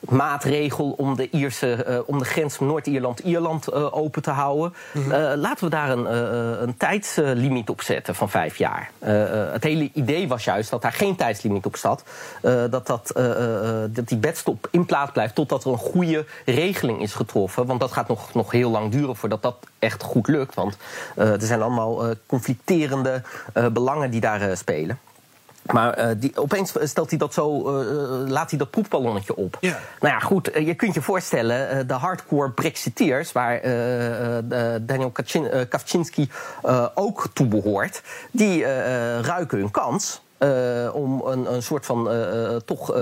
noodmaatregel 0.00 0.90
om 0.90 1.16
de, 1.16 1.30
Ierse, 1.30 2.04
om 2.06 2.18
de 2.18 2.24
grens 2.24 2.58
Noord-Ierland-Ierland 2.58 3.72
open 3.72 4.22
te 4.22 4.30
houden. 4.30 4.74
Mhm. 4.92 5.38
laten 5.38 5.64
we 5.64 5.70
daar 5.70 5.90
een, 5.90 6.14
een 6.62 6.76
tijdslimiet 6.76 7.68
op 7.68 7.82
zetten 7.82 8.14
van 8.14 8.30
vijf 8.30 8.56
jaar. 8.56 8.90
het 9.52 9.64
hele 9.64 9.90
idee 9.92 10.28
was 10.28 10.44
juist 10.44 10.70
dat 10.70 10.82
daar 10.82 10.92
geen 10.92 11.16
tijdslimiet 11.16 11.66
op 11.66 11.76
zat. 11.76 12.04
dat, 12.70 12.86
dat, 12.86 13.12
dat 13.90 14.08
die 14.08 14.18
backstop 14.18 14.68
in 14.70 14.86
plaats 14.86 15.12
blijft 15.12 15.34
totdat 15.34 15.64
er 15.64 15.70
een 15.70 15.78
goede 15.78 16.24
regeling 16.44 17.02
is 17.02 17.14
getroffen. 17.14 17.66
Want 17.66 17.80
dat 17.80 17.92
gaat 17.92 18.08
nog, 18.08 18.34
nog 18.34 18.50
heel 18.50 18.70
lang 18.70 18.90
duren 18.90 19.16
voordat 19.16 19.42
dat 19.42 19.56
echt 19.78 20.02
goed 20.02 20.28
lukt. 20.28 20.54
Want 20.54 20.76
uh, 21.16 21.32
er 21.32 21.46
zijn 21.46 21.62
allemaal 21.62 22.06
uh, 22.06 22.14
conflicterende 22.26 23.22
uh, 23.54 23.66
belangen 23.66 24.10
die 24.10 24.20
daar 24.20 24.56
spelen. 24.56 24.98
Maar 25.62 26.18
die, 26.18 26.32
opeens 26.36 26.72
stelt 26.82 27.10
hij 27.10 27.18
dat 27.18 27.34
zo, 27.34 27.70
laat 28.26 28.50
hij 28.50 28.58
dat 28.58 28.70
proefballonnetje 28.70 29.36
op. 29.36 29.58
Nou 29.60 29.74
ja, 30.14 30.18
goed, 30.18 30.50
je 30.54 30.74
kunt 30.74 30.94
je 30.94 31.02
voorstellen, 31.02 31.86
de 31.86 31.94
hardcore 31.94 32.50
Brexiteers, 32.50 33.32
waar 33.32 33.60
Daniel 34.82 35.12
Kawczynski 35.68 36.30
ook 36.94 37.28
toe 37.32 37.46
behoort, 37.46 38.02
die 38.30 38.64
ruiken 39.20 39.58
hun 39.58 39.70
kans. 39.70 40.22
Om 40.92 41.22
een, 41.24 41.54
een 41.54 41.62
soort 41.62 41.86
van 41.86 42.08
toch 42.64 42.94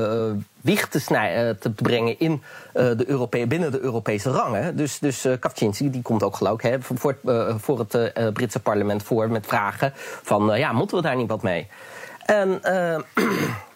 wicht 0.61 0.91
te, 0.91 1.57
te 1.61 1.71
brengen 1.71 2.19
in, 2.19 2.43
de 2.73 3.05
Europee 3.07 3.47
binnen 3.47 3.73
de 3.73 3.81
Europese 3.81 4.31
rangen. 4.31 4.77
Dus, 4.77 4.99
dus 4.99 5.27
Kawczynski 5.41 5.91
die 5.91 6.03
komt 6.03 6.23
ook 6.23 6.37
geloof 6.37 6.63
hè, 6.63 6.77
voor 6.81 7.15
het, 7.23 7.63
voor 7.63 7.79
het 7.79 8.33
Britse 8.33 8.61
parlement 8.61 9.03
voor 9.03 9.31
met 9.31 9.47
vragen 9.47 9.93
van 10.23 10.59
ja, 10.59 10.73
moeten 10.73 10.97
we 10.97 11.03
daar 11.03 11.17
niet 11.17 11.29
wat 11.29 11.43
mee? 11.43 11.69
En 12.29 12.61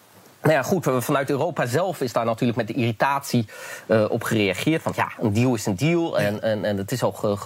Nou 0.43 0.55
ja, 0.55 0.63
goed, 0.63 0.87
vanuit 0.99 1.31
Europa 1.31 1.67
zelf 1.67 2.01
is 2.01 2.13
daar 2.13 2.25
natuurlijk 2.25 2.59
met 2.59 2.67
de 2.67 2.75
irritatie 2.75 3.47
uh, 3.87 4.05
op 4.09 4.23
gereageerd. 4.23 4.83
Want 4.83 4.97
ja, 4.97 5.13
een 5.21 5.33
deal 5.33 5.55
is 5.55 5.67
een 5.67 5.77
deal 5.77 6.19
en, 6.19 6.43
en, 6.43 6.65
en, 6.65 6.77
het 6.77 6.93
is 6.93 7.03
al 7.03 7.39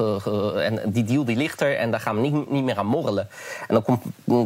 en 0.56 0.80
die 0.86 1.04
deal 1.04 1.24
die 1.24 1.36
ligt 1.36 1.60
er 1.60 1.76
en 1.76 1.90
daar 1.90 2.00
gaan 2.00 2.14
we 2.14 2.20
niet, 2.20 2.50
niet 2.50 2.64
meer 2.64 2.78
aan 2.78 2.86
morrelen. 2.86 3.28
En 3.68 3.74
dan 3.74 3.82
komt 3.82 4.02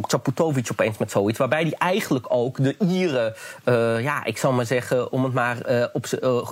Chaputovic 0.09 0.67
opeens 0.71 0.97
met 0.97 1.11
zoiets, 1.11 1.37
waarbij 1.37 1.63
die 1.63 1.75
eigenlijk 1.77 2.25
ook 2.29 2.63
de 2.63 2.75
Ieren, 2.79 3.33
uh, 3.65 4.01
ja, 4.01 4.23
ik 4.25 4.37
zal 4.37 4.51
maar 4.51 4.65
zeggen, 4.65 5.11
om 5.11 5.23
het 5.23 5.33
maar 5.33 5.89
op, 5.93 6.05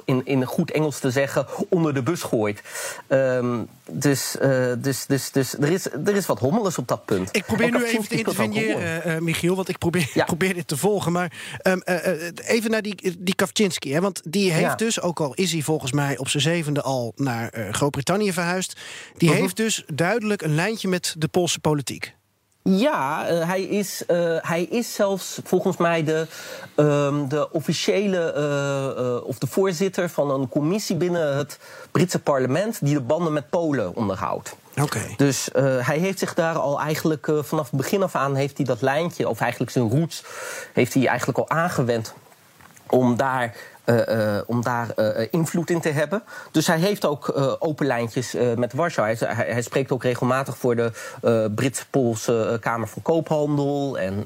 in, 0.06 0.22
in 0.26 0.46
goed 0.46 0.72
Engels 0.72 1.00
te 1.00 1.12
zeggen, 1.12 1.46
onder 1.70 1.94
de 1.94 2.04
bus 2.04 2.24
gooit. 2.24 2.62
Um, 3.08 3.70
dus, 3.92 4.36
dus, 4.78 5.06
dus, 5.06 5.32
dus 5.32 5.54
er, 5.54 5.72
is, 5.72 5.92
er 5.92 6.16
is 6.16 6.26
wat 6.26 6.40
hommeles 6.40 6.78
op 6.78 6.88
dat 6.88 7.06
punt. 7.06 7.30
Ik 7.32 7.46
probeer 7.46 7.72
nu 7.72 7.84
even 7.84 8.08
te 8.08 8.18
interveneren, 8.18 9.24
Michiel, 9.24 9.56
want 9.56 9.70
ik 9.70 9.78
probeer, 9.78 10.12
ja. 10.14 10.26
probeer 10.36 10.54
dit 10.54 10.68
te 10.68 10.78
volgen. 10.78 11.12
Maar 11.12 11.32
um, 11.64 11.82
uh, 11.86 11.98
even 12.44 12.72
naar 12.72 12.82
die, 12.82 13.16
die 13.20 13.36
Kavczynski. 13.36 13.94
Hè, 13.94 14.02
want 14.02 14.22
die 14.24 14.52
heeft 14.52 14.78
dus, 14.78 15.02
ook 15.02 15.20
al 15.20 15.34
is 15.34 15.52
hij 15.52 15.62
volgens 15.62 15.92
mij 15.92 16.18
op 16.18 16.30
zijn 16.30 16.44
zevende 16.44 16.82
al 16.82 17.14
naar 17.16 17.58
uh, 17.58 17.74
Groot-Brittannië 17.74 18.34
verhuisd. 18.34 18.80
Die 19.18 19.28
uh-huh. 19.28 19.44
heeft 19.44 19.56
dus 19.56 19.84
duidelijk 19.94 20.42
een 20.42 20.56
lijntje 20.56 20.88
met 20.88 21.16
de 21.18 21.28
Poolse 21.28 21.60
politiek. 21.60 22.18
Ja, 22.64 23.32
uh, 23.32 23.48
hij, 23.48 23.62
is, 23.62 24.04
uh, 24.08 24.36
hij 24.42 24.64
is 24.64 24.94
zelfs 24.94 25.40
volgens 25.44 25.78
mij 25.78 26.04
de, 26.04 26.28
uh, 26.76 27.14
de 27.28 27.52
officiële 27.52 28.34
uh, 28.38 29.28
of 29.28 29.38
de 29.38 29.48
voorzitter 29.48 30.10
van 30.10 30.32
een 30.32 30.50
commissie 30.50 30.96
binnen 30.96 31.38
het 31.38 31.60
Britse 31.92 32.20
parlement 32.20 32.78
die 32.82 32.94
de 32.94 33.02
banden 33.02 33.34
met 33.34 33.50
Polen 33.50 33.96
onderhoudt. 33.96 34.56
Okay. 34.82 35.14
Dus 35.18 35.50
hij 35.82 35.98
heeft 35.98 36.20
zich 36.20 36.34
daar 36.34 36.58
al 36.58 36.80
eigenlijk 36.80 37.32
vanaf 37.42 37.70
het 37.70 37.80
begin 37.80 38.04
af 38.04 38.16
aan 38.16 38.36
heeft 38.36 38.58
hij 38.58 38.66
dat 38.66 38.82
lijntje, 38.82 39.30
of 39.30 39.40
eigenlijk 39.40 39.72
zijn 39.72 39.90
roots, 39.90 40.24
heeft 40.74 40.94
hij 40.94 41.08
eigenlijk 41.08 41.38
al 41.38 41.50
aangewend 41.50 42.14
om 42.90 43.16
daar 43.16 43.56
om 44.46 44.64
daar 44.64 44.88
uh, 44.96 45.28
invloed 45.32 45.70
in 45.70 45.82
te 45.82 45.90
hebben. 45.90 46.24
Dus 46.52 46.68
hij 46.68 46.80
heeft 46.80 47.06
ook 47.06 47.58
open 47.60 47.86
lijntjes 47.86 48.36
met 48.56 48.74
Warschau. 48.74 49.16
Hij, 49.16 49.46
hij, 49.52 49.62
spreekt 49.62 49.92
ook 49.92 50.04
regelmatig 50.04 50.58
voor 50.58 50.76
de 50.76 50.92
Brits-Poolse 51.56 52.58
Kamer 52.62 52.88
van 52.88 53.02
Koophandel. 53.02 54.00
En 54.00 54.22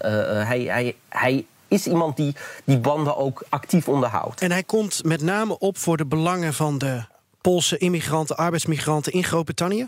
hij, 0.45 0.61
hij, 0.61 0.95
hij 1.09 1.45
is 1.67 1.87
iemand 1.87 2.17
die 2.17 2.35
die 2.63 2.79
banden 2.79 3.17
ook 3.17 3.43
actief 3.49 3.87
onderhoudt. 3.87 4.41
En 4.41 4.51
hij 4.51 4.63
komt 4.63 5.03
met 5.03 5.21
name 5.21 5.57
op 5.57 5.77
voor 5.77 5.97
de 5.97 6.05
belangen 6.05 6.53
van 6.53 6.77
de 6.77 7.03
Poolse 7.41 7.77
immigranten, 7.77 8.37
arbeidsmigranten 8.37 9.11
in 9.11 9.23
Groot-Brittannië? 9.23 9.87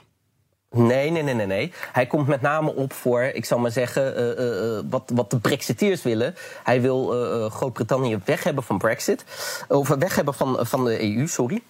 Nee, 0.70 1.12
nee, 1.12 1.24
nee, 1.24 1.34
nee, 1.34 1.46
nee. 1.46 1.74
Hij 1.92 2.08
komt 2.08 2.28
met 2.28 2.42
name 2.42 2.76
op 2.76 2.94
voor, 2.94 3.22
ik 3.22 3.46
zal 3.46 3.60
maar 3.60 3.72
zeggen, 3.72 4.20
uh, 4.20 4.78
uh, 4.78 4.80
wat, 4.90 5.12
wat 5.14 5.30
de 5.30 5.40
Brexiteers 5.40 6.04
willen. 6.04 6.36
Hij 6.64 6.82
wil 6.82 7.08
Groot-Brittannië 7.50 8.20
weg 8.26 8.44
hebben 8.44 8.64
van 8.64 8.78
Brexit. 8.78 9.26
Of 9.68 9.88
weg 9.88 10.16
hebben 10.16 10.34
van, 10.34 10.66
van 10.66 10.86
de 10.86 11.02
EU, 11.02 11.28
sorry. 11.28 11.62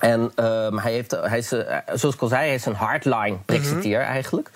En 0.00 0.20
um, 0.20 0.78
hij, 0.78 0.92
heeft, 0.92 1.10
hij 1.10 1.38
is, 1.38 1.52
uh, 1.52 1.76
zoals 1.94 2.14
ik 2.14 2.20
al 2.20 2.28
zei, 2.28 2.46
hij 2.46 2.54
is 2.54 2.66
een 2.66 2.74
hardline 2.74 3.36
Brexiteer 3.44 3.98
mm 3.98 4.04
-hmm. 4.04 4.12
eigenlijk. 4.12 4.50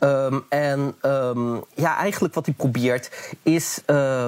Um, 0.00 0.44
en 0.48 0.94
um, 1.02 1.64
ja, 1.74 1.96
eigenlijk 1.96 2.34
wat 2.34 2.46
hij 2.46 2.54
probeert 2.54 3.34
is 3.42 3.82
uh, 3.86 4.26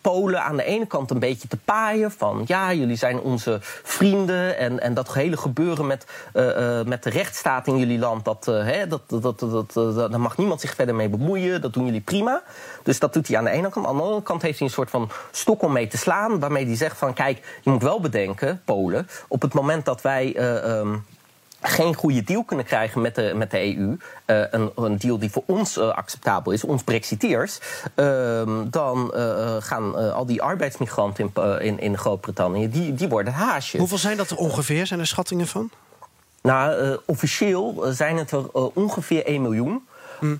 Polen 0.00 0.42
aan 0.42 0.56
de 0.56 0.64
ene 0.64 0.86
kant 0.86 1.10
een 1.10 1.18
beetje 1.18 1.48
te 1.48 1.56
paaien. 1.56 2.10
Van 2.10 2.44
ja, 2.46 2.72
jullie 2.72 2.96
zijn 2.96 3.20
onze 3.20 3.58
vrienden. 3.82 4.58
En, 4.58 4.80
en 4.80 4.94
dat 4.94 5.14
hele 5.14 5.36
gebeuren 5.36 5.86
met, 5.86 6.06
uh, 6.34 6.82
met 6.82 7.02
de 7.02 7.10
rechtsstaat 7.10 7.66
in 7.66 7.78
jullie 7.78 7.98
land, 7.98 8.24
dat, 8.24 8.44
hè, 8.44 8.86
dat, 8.86 9.02
dat, 9.06 9.22
dat, 9.22 9.40
dat, 9.40 9.72
dat, 9.72 10.10
daar 10.10 10.20
mag 10.20 10.36
niemand 10.36 10.60
zich 10.60 10.74
verder 10.74 10.94
mee 10.94 11.08
bemoeien. 11.08 11.60
Dat 11.60 11.72
doen 11.72 11.84
jullie 11.84 12.00
prima. 12.00 12.42
Dus 12.82 12.98
dat 12.98 13.12
doet 13.12 13.28
hij 13.28 13.36
aan 13.36 13.44
de 13.44 13.50
ene 13.50 13.68
kant. 13.68 13.86
Aan 13.86 13.96
de 13.96 14.02
andere 14.02 14.22
kant 14.22 14.42
heeft 14.42 14.58
hij 14.58 14.68
een 14.68 14.74
soort 14.74 14.90
van 14.90 15.10
stok 15.30 15.62
om 15.62 15.72
mee 15.72 15.86
te 15.86 15.96
slaan. 15.96 16.40
Waarmee 16.40 16.66
hij 16.66 16.76
zegt 16.76 16.98
van 16.98 17.12
kijk, 17.12 17.60
je 17.62 17.70
moet 17.70 17.82
wel 17.82 18.00
bedenken, 18.00 18.62
Polen 18.64 19.08
op 19.28 19.42
het 19.42 19.54
moment 19.54 19.84
dat 19.84 20.02
wij. 20.02 20.36
Uh, 20.36 20.78
um, 20.78 21.04
geen 21.60 21.94
goede 21.94 22.22
deal 22.22 22.44
kunnen 22.44 22.64
krijgen 22.64 23.00
met 23.00 23.14
de, 23.14 23.32
met 23.34 23.50
de 23.50 23.76
EU, 23.76 23.88
uh, 23.88 23.96
een, 24.26 24.70
een, 24.74 24.98
deal 24.98 25.18
die 25.18 25.30
voor 25.30 25.42
ons 25.46 25.78
uh, 25.78 25.88
acceptabel 25.88 26.52
is, 26.52 26.64
ons 26.64 26.82
Brexiteers, 26.82 27.58
uh, 27.94 28.42
dan 28.66 29.12
gaan 29.62 30.12
al 30.12 30.26
die 30.26 30.42
arbeidsmigranten 30.42 31.32
in, 31.34 31.60
in, 31.60 31.78
in 31.78 31.98
Groot-Brittannië, 31.98 32.70
die, 32.70 32.94
die 32.94 33.08
worden 33.08 33.32
haasjes. 33.32 33.80
Hoeveel 33.80 33.98
zijn 33.98 34.16
dat 34.16 34.30
er 34.30 34.36
ongeveer? 34.36 34.86
Zijn 34.86 35.00
er 35.00 35.06
schattingen 35.06 35.46
van? 35.46 35.70
Nou, 36.42 36.98
officieel 37.04 37.84
zijn 37.90 38.16
het 38.16 38.30
er 38.30 38.52
ongeveer 38.52 39.26
1 39.26 39.42
miljoen. 39.42 39.86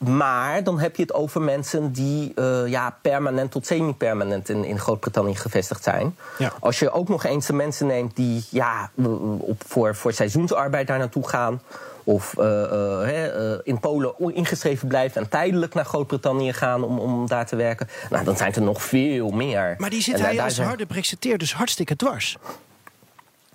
Maar 0.05 0.65
dan 0.65 0.79
heb 0.79 0.97
je 0.97 1.03
het 1.03 1.15
over 1.15 1.41
mensen 1.41 1.93
die 1.93 2.33
uh, 2.35 2.67
ja, 2.67 2.99
permanent 3.03 3.51
tot 3.51 3.67
semi-permanent 3.67 4.49
in, 4.49 4.65
in 4.65 4.79
Groot-Brittannië 4.79 5.37
gevestigd 5.37 5.83
zijn. 5.83 6.17
Ja. 6.39 6.53
Als 6.61 6.79
je 6.79 6.91
ook 6.91 7.09
nog 7.09 7.25
eens 7.25 7.47
de 7.47 7.53
mensen 7.53 7.87
neemt 7.87 8.17
die 8.17 8.45
ja, 8.51 8.91
op, 9.39 9.63
voor, 9.67 9.95
voor 9.95 10.13
seizoensarbeid 10.13 10.87
daar 10.87 10.99
naartoe 10.99 11.29
gaan. 11.29 11.61
Of 12.05 12.35
uh, 12.39 12.45
uh, 12.45 13.59
in 13.63 13.81
Polen 13.81 14.15
ingeschreven 14.35 14.89
blijven 14.89 15.23
en 15.23 15.29
tijdelijk 15.29 15.75
naar 15.75 15.85
Groot-Brittannië 15.85 16.53
gaan 16.53 16.85
om, 16.85 16.99
om 16.99 17.27
daar 17.27 17.47
te 17.47 17.57
werken. 17.57 17.89
Nou, 18.11 18.25
dan 18.25 18.37
zijn 18.37 18.55
er 18.55 18.63
nog 18.63 18.83
veel 18.83 19.31
meer. 19.31 19.75
Maar 19.79 19.91
die 19.91 20.03
zit 20.03 20.21
hij 20.21 20.41
als 20.41 20.59
harde 20.59 20.87
brexiteer 20.87 21.39
dus 21.39 21.55
hartstikke 21.55 21.97
dwars. 21.97 22.37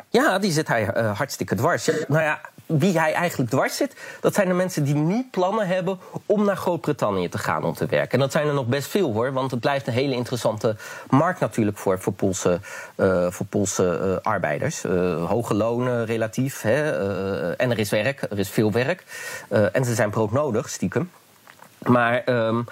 Ja, 0.10 0.39
die 0.39 0.51
zit 0.51 0.67
hij 0.67 0.84
hartstikke 1.15 1.55
dwars. 1.55 1.89
nou 2.07 2.23
ja, 2.23 2.41
wie 2.77 2.99
hij 2.99 3.13
eigenlijk 3.13 3.49
dwars 3.49 3.75
zit, 3.75 3.95
dat 4.21 4.34
zijn 4.34 4.47
de 4.47 4.53
mensen 4.53 4.84
die 4.84 4.95
niet 4.95 5.31
plannen 5.31 5.67
hebben 5.67 5.99
om 6.25 6.45
naar 6.45 6.57
Groot-Brittannië 6.57 7.29
te 7.29 7.38
gaan 7.38 7.63
om 7.63 7.73
te 7.73 7.86
werken. 7.86 8.12
En 8.12 8.19
dat 8.19 8.31
zijn 8.31 8.47
er 8.47 8.53
nog 8.53 8.65
best 8.65 8.88
veel 8.88 9.13
hoor, 9.13 9.34
want 9.34 9.51
het 9.51 9.60
blijft 9.60 9.88
een 9.88 9.93
hele 9.93 10.15
interessante 10.15 10.75
markt 11.10 11.39
natuurlijk 11.39 11.77
voor, 11.77 11.99
voor 11.99 12.13
Poolse, 12.13 12.60
uh, 12.95 13.25
voor 13.29 13.45
Poolse 13.45 13.99
uh, 14.03 14.31
arbeiders. 14.31 14.84
Uh, 14.84 15.25
hoge 15.25 15.53
lonen 15.53 16.05
relatief. 16.05 16.62
Hè, 16.62 16.91
en 17.55 17.71
er 17.71 17.79
is 17.79 17.89
werk, 17.89 18.21
er 18.21 18.39
is 18.39 18.49
veel 18.49 18.71
werk. 18.71 19.03
en 19.71 19.86
ze 19.86 19.93
zijn 19.93 20.10
broodnodig, 20.10 20.69
stiekem. 20.69 21.12
Maar 21.77 22.21
um, 22.25 22.65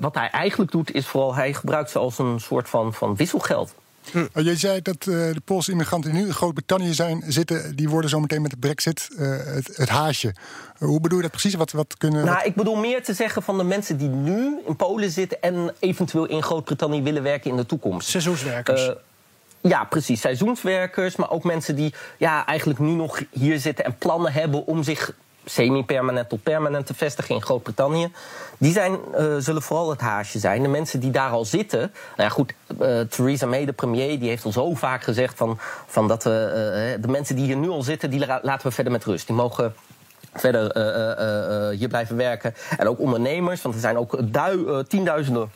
wat 0.00 0.14
hij 0.14 0.30
eigenlijk 0.30 0.70
doet, 0.70 0.94
is 0.94 1.06
vooral 1.06 1.34
hij 1.34 1.52
gebruikt 1.52 1.90
ze 1.90 1.98
als 1.98 2.18
een 2.18 2.40
soort 2.40 2.68
van, 2.68 2.94
van 2.94 3.16
wisselgeld. 3.16 3.74
Hm. 4.12 4.26
Jij 4.40 4.56
zei 4.56 4.82
dat 4.82 5.06
uh, 5.06 5.14
de 5.14 5.40
Poolse 5.44 5.70
immigranten 5.70 6.12
die 6.12 6.20
nu 6.20 6.26
in 6.26 6.34
Groot-Brittannië 6.34 6.94
zijn 6.94 7.22
zitten, 7.26 7.76
die 7.76 7.88
worden 7.88 8.10
zometeen 8.10 8.42
met 8.42 8.50
de 8.50 8.56
Brexit 8.56 9.08
uh, 9.12 9.36
het, 9.44 9.76
het, 9.76 9.88
haasje. 9.88 10.34
hoe 10.78 11.00
bedoel 11.00 11.16
je 11.16 11.22
dat 11.22 11.32
precies? 11.32 11.54
Wat, 11.54 11.72
wat 11.72 11.96
kunnen. 11.98 12.24
Nou, 12.24 12.44
ik 12.44 12.54
bedoel 12.54 12.76
meer 12.76 13.02
te 13.02 13.14
zeggen 13.14 13.42
van 13.42 13.58
de 13.58 13.64
mensen 13.64 13.96
die 13.96 14.08
nu 14.08 14.60
in 14.66 14.76
Polen 14.76 15.10
zitten 15.10 15.42
en 15.42 15.74
eventueel 15.78 16.26
in 16.26 16.42
Groot-Brittannië 16.42 17.02
willen 17.02 17.22
werken 17.22 17.50
in 17.50 17.56
de 17.56 17.66
toekomst. 17.66 18.08
Seizoenswerkers. 18.08 18.90
Ja, 19.60 19.84
precies. 19.84 20.20
Seizoenswerkers, 20.20 21.16
maar 21.16 21.30
ook 21.30 21.44
mensen 21.44 21.76
die 21.76 21.94
ja, 22.18 22.46
eigenlijk 22.46 22.78
nu 22.78 22.90
nog 22.90 23.22
hier 23.30 23.58
zitten 23.58 23.84
en 23.84 23.96
plannen 23.98 24.32
hebben 24.32 24.66
om 24.66 24.82
zich 24.82 25.12
semi-permanent 25.50 26.28
tot 26.28 26.42
permanent 26.42 26.86
te 26.86 26.94
vestigen 26.94 27.34
in 27.34 27.42
Groot-Brittannië. 27.42 28.12
Die 28.58 28.72
zijn, 28.72 28.98
uh, 29.18 29.34
zullen 29.38 29.62
vooral 29.62 29.90
het 29.90 30.00
haasje 30.00 30.38
zijn. 30.38 30.62
De 30.62 30.68
mensen 30.68 31.00
die 31.00 31.10
daar 31.10 31.30
al 31.30 31.44
zitten. 31.44 31.80
Nou 31.80 31.92
ja, 32.16 32.28
goed, 32.28 32.52
uh, 32.80 33.00
Theresa 33.00 33.46
May, 33.46 33.64
de 33.64 33.72
premier, 33.72 34.18
die 34.18 34.28
heeft 34.28 34.44
al 34.44 34.52
zo 34.52 34.74
vaak 34.74 35.02
gezegd 35.02 35.36
van, 35.36 35.58
van 35.86 36.08
dat 36.08 36.22
we. 36.24 36.30
Uh, 36.96 37.02
de 37.02 37.08
mensen 37.08 37.36
die 37.36 37.44
hier 37.44 37.56
nu 37.56 37.68
al 37.68 37.82
zitten, 37.82 38.10
die 38.10 38.26
laten 38.26 38.66
we 38.66 38.70
verder 38.70 38.92
met 38.92 39.04
rust. 39.04 39.26
Die 39.26 39.36
mogen 39.36 39.74
verder 40.34 40.62
hier 41.72 41.88
blijven 41.88 42.16
werken. 42.16 42.54
En 42.76 42.88
ook 42.88 42.98
ondernemers, 42.98 43.62
want 43.62 43.74
er 43.74 43.80
zijn 43.80 43.98
ook 43.98 44.18
tienduizenden. 44.88 45.50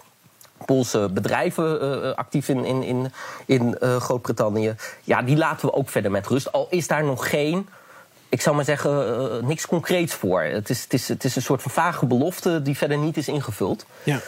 Poolse 0.64 1.08
bedrijven 1.12 2.16
actief 2.16 2.48
in, 2.48 2.64
in, 2.64 2.82
in, 2.82 3.12
in 3.46 3.76
Groot-Brittannië. 4.00 4.74
Ja, 5.04 5.22
die 5.22 5.36
laten 5.36 5.66
we 5.66 5.74
ook 5.74 5.88
verder 5.88 6.10
met 6.10 6.26
rust. 6.26 6.52
Al 6.52 6.66
is 6.70 6.86
daar 6.86 7.04
nog 7.04 7.30
geen 7.30 7.68
ik 8.34 8.40
zou 8.40 8.56
maar 8.56 8.64
zeggen, 8.64 8.90
uh, 8.90 9.48
niks 9.48 9.66
concreets 9.66 10.14
voor. 10.14 10.42
Het 10.42 10.70
is, 10.70 10.82
het, 10.82 10.92
is, 10.92 11.08
het 11.08 11.24
is 11.24 11.36
een 11.36 11.42
soort 11.42 11.62
van 11.62 11.70
vage 11.70 12.06
belofte 12.06 12.62
die 12.62 12.76
verder 12.76 12.98
niet 12.98 13.16
is 13.16 13.28
ingevuld. 13.28 13.86
Ja. 14.02 14.20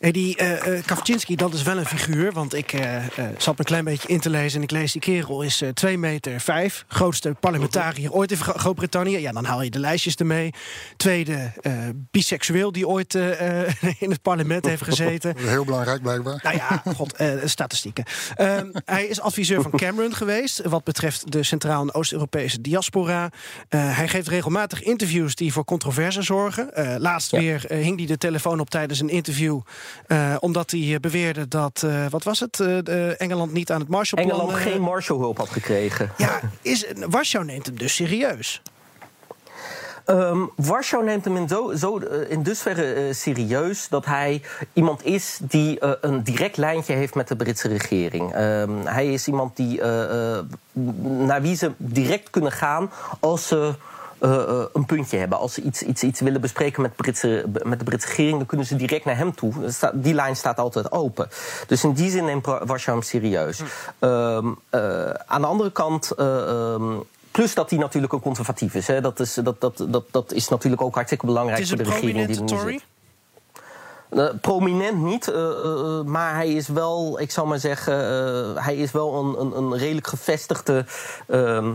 Hey, 0.00 0.12
die 0.12 0.42
uh, 0.42 0.82
Kavczynski, 0.84 1.36
dat 1.36 1.54
is 1.54 1.62
wel 1.62 1.78
een 1.78 1.86
figuur. 1.86 2.32
Want 2.32 2.54
ik 2.54 2.72
uh, 2.72 3.04
zat 3.38 3.52
me 3.52 3.58
een 3.58 3.64
klein 3.64 3.84
beetje 3.84 4.08
in 4.08 4.20
te 4.20 4.30
lezen. 4.30 4.56
En 4.56 4.62
ik 4.62 4.70
lees, 4.70 4.92
die 4.92 5.00
kerel 5.00 5.42
is 5.42 5.62
2 5.74 5.98
meter 5.98 6.40
5. 6.40 6.84
Grootste 6.88 7.34
parlementariër 7.40 8.12
ooit 8.12 8.30
in 8.30 8.36
Groot-Brittannië. 8.36 9.18
Ja, 9.18 9.32
dan 9.32 9.44
haal 9.44 9.62
je 9.62 9.70
de 9.70 9.78
lijstjes 9.78 10.14
ermee. 10.14 10.52
Tweede 10.96 11.52
biseksueel 12.10 12.72
die 12.72 12.88
ooit 12.88 13.14
in 14.04 14.10
het 14.10 14.22
parlement 14.22 14.66
heeft 14.66 14.82
gezeten. 14.82 15.36
Heel 15.38 15.64
belangrijk 15.64 16.02
blijkbaar. 16.02 16.40
Nou 16.42 16.56
ja, 16.56 16.82
god, 16.94 17.14
statistieken. 17.44 18.04
Ehm, 18.34 18.70
hij 18.84 19.06
is 19.06 19.20
adviseur 19.20 19.62
van 19.62 19.70
Cameron 19.70 20.14
geweest. 20.14 20.62
Wat 20.62 20.84
betreft 20.84 21.32
de 21.32 21.42
Centraal- 21.42 21.82
en 21.82 21.94
Oost-Europese 21.94 22.60
diaspora. 22.60 23.30
hij 23.68 24.08
geeft 24.08 24.28
regelmatig 24.28 24.82
interviews 24.82 25.34
die 25.34 25.52
voor 25.52 25.64
controverse 25.64 26.22
zorgen. 26.22 26.70
laatst 27.00 27.30
weer 27.30 27.64
hing 27.68 27.98
hij 27.98 28.06
de 28.06 28.18
telefoon 28.18 28.60
op 28.60 28.70
tijdens 28.70 29.00
een 29.00 29.08
interview... 29.08 29.60
Uh, 30.08 30.36
omdat 30.40 30.70
hij 30.70 30.94
eh, 30.94 31.00
beweerde 31.00 31.48
dat, 31.48 31.82
uh, 31.84 32.06
wat 32.10 32.22
was 32.22 32.40
het, 32.40 32.58
uh, 32.58 33.20
Engeland 33.20 33.52
niet 33.52 33.70
aan 33.70 33.80
het 33.80 33.88
Marshallplan... 33.88 34.40
Engeland 34.40 34.58
geen 34.58 34.80
Marshallhulp 34.80 35.38
had 35.38 35.48
gekregen. 35.48 36.12
Ja, 36.16 36.40
is, 36.62 36.86
Warschau 37.08 37.44
neemt 37.44 37.66
hem 37.66 37.78
dus 37.78 37.94
serieus. 37.94 38.62
Um, 40.06 40.50
Warschau 40.56 41.04
neemt 41.04 41.24
hem 41.24 41.36
in, 41.36 41.48
zo, 41.48 41.72
zo, 41.76 41.96
in 42.28 42.42
dusverre 42.42 43.06
uh, 43.08 43.14
serieus 43.14 43.88
dat 43.88 44.04
hij 44.04 44.42
iemand 44.72 45.04
is 45.04 45.38
die 45.42 45.84
uh, 45.84 45.90
een 46.00 46.22
direct 46.22 46.56
lijntje 46.56 46.94
heeft 46.94 47.14
met 47.14 47.28
de 47.28 47.36
Britse 47.36 47.68
regering. 47.68 48.36
Um, 48.36 48.86
hij 48.86 49.12
is 49.12 49.26
iemand 49.26 49.56
die, 49.56 49.78
uh, 49.78 50.38
naar 51.02 51.42
wie 51.42 51.56
ze 51.56 51.72
direct 51.76 52.30
kunnen 52.30 52.52
gaan 52.52 52.90
als 53.20 53.48
ze 53.48 53.74
uh, 54.20 54.64
een 54.72 54.86
puntje 54.86 55.18
hebben. 55.18 55.38
Als 55.38 55.54
ze 55.54 55.62
iets, 55.62 55.82
iets, 55.82 56.02
iets 56.02 56.20
willen 56.20 56.40
bespreken 56.40 56.82
met, 56.82 56.96
Britse, 56.96 57.44
met 57.62 57.78
de 57.78 57.84
Britse 57.84 58.08
regering, 58.08 58.36
dan 58.36 58.46
kunnen 58.46 58.66
ze 58.66 58.76
direct 58.76 59.04
naar 59.04 59.16
hem 59.16 59.34
toe. 59.34 59.52
Die 59.94 60.14
lijn 60.14 60.36
staat 60.36 60.58
altijd 60.58 60.92
open. 60.92 61.28
Dus 61.66 61.84
in 61.84 61.92
die 61.92 62.10
zin 62.10 62.24
neemt 62.24 62.46
Warschau 62.46 62.98
hem 62.98 63.06
serieus. 63.06 63.58
Hm. 63.58 63.64
Uh, 64.04 65.10
aan 65.26 65.40
de 65.40 65.46
andere 65.46 65.72
kant. 65.72 66.10
Ehm, 66.10 66.94
plus 67.30 67.54
dat 67.54 67.70
hij 67.70 67.78
natuurlijk 67.78 68.12
een 68.12 68.20
conservatief 68.20 68.74
is. 68.74 68.86
Hè. 68.86 69.00
Dat, 69.00 69.20
is 69.20 69.34
dat, 69.34 69.60
dat, 69.60 69.84
dat, 69.88 70.04
dat 70.10 70.32
is 70.32 70.48
natuurlijk 70.48 70.82
ook 70.82 70.94
hartstikke 70.94 71.26
belangrijk 71.26 71.66
voor 71.66 71.76
de 71.76 71.82
regering 71.82 72.26
die 72.26 72.36
er 72.36 72.42
nu 72.42 72.48
Tory? 72.48 72.72
zit. 72.72 72.84
Uh, 74.10 74.28
prominent 74.40 75.02
niet, 75.02 75.28
uh, 75.28 75.36
uh, 75.36 76.02
maar 76.02 76.34
hij 76.34 76.52
is 76.52 76.68
wel, 76.68 77.20
ik 77.20 77.30
zou 77.30 77.46
maar 77.46 77.58
zeggen, 77.58 77.94
hij 78.62 78.76
is 78.76 78.90
wel 78.92 79.14
een, 79.14 79.40
een, 79.40 79.56
een 79.56 79.78
redelijk 79.78 80.06
gevestigde 80.06 80.84
ehm, 81.28 81.72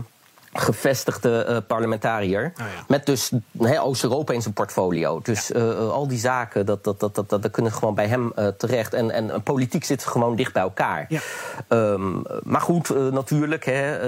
gevestigde 0.58 1.46
uh, 1.48 1.56
parlementariër. 1.66 2.44
Oh 2.44 2.58
ja. 2.58 2.84
Met 2.88 3.06
dus 3.06 3.30
Oost-Europa 3.60 4.32
in 4.32 4.42
zijn 4.42 4.54
portfolio. 4.54 5.20
Dus 5.22 5.48
ja. 5.48 5.60
uh, 5.60 5.90
al 5.90 6.08
die 6.08 6.18
zaken, 6.18 6.66
dat, 6.66 6.84
dat, 6.84 7.00
dat, 7.00 7.14
dat, 7.14 7.28
dat, 7.28 7.50
kunnen 7.50 7.72
gewoon 7.72 7.94
bij 7.94 8.06
hem 8.06 8.32
uh, 8.38 8.46
terecht. 8.46 8.94
En, 8.94 9.10
en 9.10 9.42
politiek 9.42 9.84
zit 9.84 10.04
gewoon 10.04 10.36
dicht 10.36 10.52
bij 10.52 10.62
elkaar. 10.62 11.06
Ja. 11.08 11.20
Um, 11.68 12.22
maar 12.42 12.60
goed, 12.60 12.88
natuurlijk. 13.10 13.64
Hè, 13.64 13.98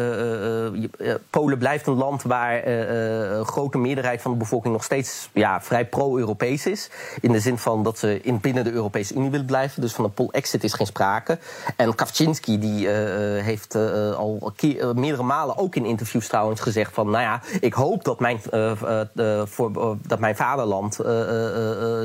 Polen 1.31 1.59
blijft 1.59 1.87
een 1.87 1.95
land 1.95 2.23
waar 2.23 2.67
een 2.67 3.47
grote 3.47 3.79
meerderheid 3.79 4.23
van 4.23 4.31
de 4.31 4.37
bevolking 4.37 4.73
nog 4.73 4.85
steeds 4.85 5.29
ja, 5.33 5.61
vrij 5.63 5.87
pro-Europees 5.87 6.67
is. 6.67 6.91
In 7.21 7.33
de 7.33 7.41
zin 7.41 7.59
van 7.59 7.83
dat 7.83 7.99
ze 7.99 8.21
in, 8.23 8.41
binnen 8.41 8.65
de 8.65 8.73
Europese 8.73 9.15
Unie 9.15 9.31
willen 9.31 9.47
blijven. 9.47 9.81
Dus 9.81 9.93
van 9.93 10.05
een 10.05 10.13
pol-exit 10.13 10.65
is 10.65 10.73
geen 10.73 10.87
sprake. 10.87 11.39
En 11.77 11.95
Kawczynski 11.95 12.59
die 12.59 12.89
heeft 12.89 13.75
al 14.17 14.53
keer, 14.57 14.95
meerdere 14.95 15.23
malen 15.23 15.57
ook 15.57 15.75
in 15.75 15.85
interviews 15.85 16.27
trouwens 16.39 16.61
gezegd 16.61 16.95
van, 16.95 17.11
nou 17.11 17.23
ja, 17.23 17.43
ik 17.61 17.73
hoop 17.73 18.05
dat 18.05 18.21
mijn, 18.21 18.41
uh, 18.53 18.73
uh, 19.15 19.43
voor, 19.47 19.97
dat 20.07 20.19
mijn 20.19 20.37
vaderland 20.37 20.95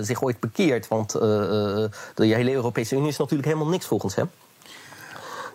zich 0.01 0.23
ooit 0.23 0.39
bekeert. 0.39 0.87
Want 0.87 1.11
de 1.11 1.89
hele 2.15 2.51
Europese 2.53 2.95
Unie 2.95 3.07
is 3.07 3.17
natuurlijk 3.17 3.47
helemaal 3.47 3.69
niks 3.69 3.85
volgens 3.85 4.15
hem. 4.15 4.29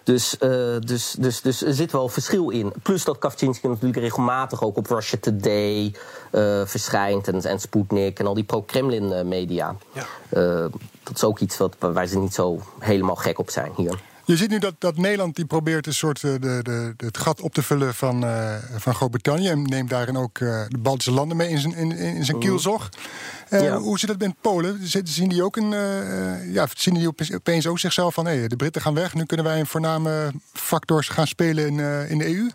Dus, 0.05 0.37
uh, 0.41 0.77
dus, 0.81 1.17
dus, 1.19 1.41
dus 1.41 1.63
er 1.63 1.75
zit 1.75 1.93
wel 1.93 2.09
verschil 2.09 2.51
in. 2.51 2.73
Plus 2.83 3.05
dat 3.05 3.19
Kavczynski 3.19 3.69
natuurlijk 3.69 3.99
regelmatig 3.99 4.63
ook 4.63 4.77
op 4.77 4.87
Russia 4.87 5.19
Today 5.21 5.95
uh, 6.33 6.63
verschijnt. 6.65 7.29
En, 7.29 7.43
en 7.43 7.61
Sputnik 7.61 8.19
en 8.19 8.27
al 8.27 8.35
die 8.35 8.45
pro-Kremlin 8.45 9.29
media. 9.29 9.77
Ja. 9.93 10.07
Uh, 10.31 10.67
dat 11.03 11.15
is 11.15 11.25
ook 11.25 11.39
iets 11.39 11.57
wat, 11.57 11.77
waar 11.79 12.07
ze 12.07 12.19
niet 12.19 12.35
zo 12.35 12.61
helemaal 12.79 13.17
gek 13.17 13.39
op 13.39 13.51
zijn 13.51 13.73
hier. 13.77 14.01
Je 14.29 14.37
ziet 14.37 14.51
nu 14.51 14.59
dat, 14.59 14.75
dat 14.79 14.97
Nederland 14.97 15.37
die 15.37 15.45
probeert 15.45 15.87
een 15.87 15.95
soort 15.95 16.21
de, 16.21 16.39
de, 16.39 16.61
de, 16.63 16.95
het 16.97 17.19
gat 17.19 17.41
op 17.41 17.55
te 17.55 17.63
vullen 17.63 17.95
van, 17.95 18.25
uh, 18.25 18.55
van 18.77 18.95
Groot-Brittannië. 18.95 19.49
En 19.49 19.63
neemt 19.63 19.91
daarin 19.91 20.17
ook 20.17 20.39
uh, 20.39 20.65
de 20.69 20.79
Baltische 20.79 21.13
landen 21.13 21.37
mee 21.37 21.49
in 21.49 21.59
zijn, 21.59 21.75
in, 21.75 21.93
in 21.93 22.25
zijn 22.25 22.39
kielzog. 22.39 22.89
Uh, 23.51 23.63
ja. 23.63 23.79
Hoe 23.79 23.99
zit 23.99 24.09
het 24.09 24.19
met 24.19 24.41
Polen? 24.41 24.79
Zien 25.05 25.29
die 25.29 25.43
ook 25.43 25.57
een, 25.57 25.71
ja, 26.53 26.67
zien 26.75 26.95
die 26.95 27.09
opeens 27.35 27.67
ook 27.67 27.79
zichzelf 27.79 28.15
van 28.15 28.27
hey, 28.27 28.49
de 28.49 28.57
Britten 28.57 28.83
gaan 28.83 28.95
weg. 28.95 29.15
Nu 29.15 29.25
kunnen 29.25 29.47
wij 29.47 29.61
een 29.61 29.67
voorname 29.67 30.33
factors 30.53 31.09
gaan 31.09 31.27
spelen 31.27 31.67
in, 31.67 32.09
in 32.09 32.19
de 32.19 32.37
EU? 32.37 32.49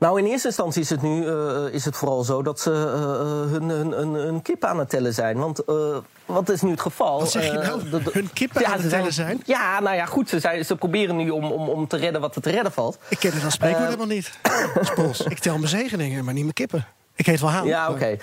Nou, 0.00 0.18
in 0.18 0.26
eerste 0.26 0.46
instantie 0.46 0.82
is 0.82 0.90
het 0.90 1.02
nu 1.02 1.24
uh, 1.24 1.66
is 1.70 1.84
het 1.84 1.96
vooral 1.96 2.24
zo 2.24 2.42
dat 2.42 2.60
ze 2.60 2.70
uh, 2.70 3.52
hun, 3.52 3.68
hun, 3.68 3.92
hun, 3.92 4.14
hun, 4.14 4.42
kip 4.42 4.64
aan 4.64 4.78
het 4.78 4.88
tellen 4.88 5.14
zijn. 5.14 5.38
Want 5.38 5.62
uh, 5.68 5.96
wat 6.26 6.48
is 6.48 6.62
nu 6.62 6.70
het 6.70 6.80
geval? 6.80 7.18
Wat 7.18 7.30
zeg 7.30 7.44
je 7.46 7.52
nou? 7.52 7.90
De, 7.90 8.02
de, 8.02 8.10
hun 8.12 8.32
kippen 8.32 8.60
ja, 8.60 8.66
aan 8.66 8.80
het 8.80 8.90
tellen 8.90 9.12
zijn? 9.12 9.42
Ja, 9.44 9.80
nou 9.80 9.96
ja, 9.96 10.06
goed. 10.06 10.28
Ze, 10.28 10.40
zijn, 10.40 10.64
ze 10.64 10.76
proberen 10.76 11.16
nu 11.16 11.30
om, 11.30 11.44
om, 11.44 11.68
om 11.68 11.86
te 11.86 11.96
redden 11.96 12.20
wat 12.20 12.36
er 12.36 12.42
te 12.42 12.50
redden 12.50 12.72
valt. 12.72 12.98
Ik 13.08 13.18
ken 13.18 13.32
het 13.32 13.44
als 13.44 13.54
spreekwoord 13.54 13.84
helemaal 13.84 14.06
niet. 14.06 14.38
Spols. 14.80 15.20
Ik 15.20 15.38
tel 15.38 15.56
mijn 15.56 15.68
zegeningen, 15.68 16.24
maar 16.24 16.34
niet 16.34 16.42
mijn 16.42 16.54
kippen. 16.54 16.86
Ik 17.14 17.26
heet 17.26 17.40
wel 17.40 17.50
Haan. 17.50 17.66
Ja, 17.66 17.90
oké. 17.90 17.94
Okay. 17.94 18.18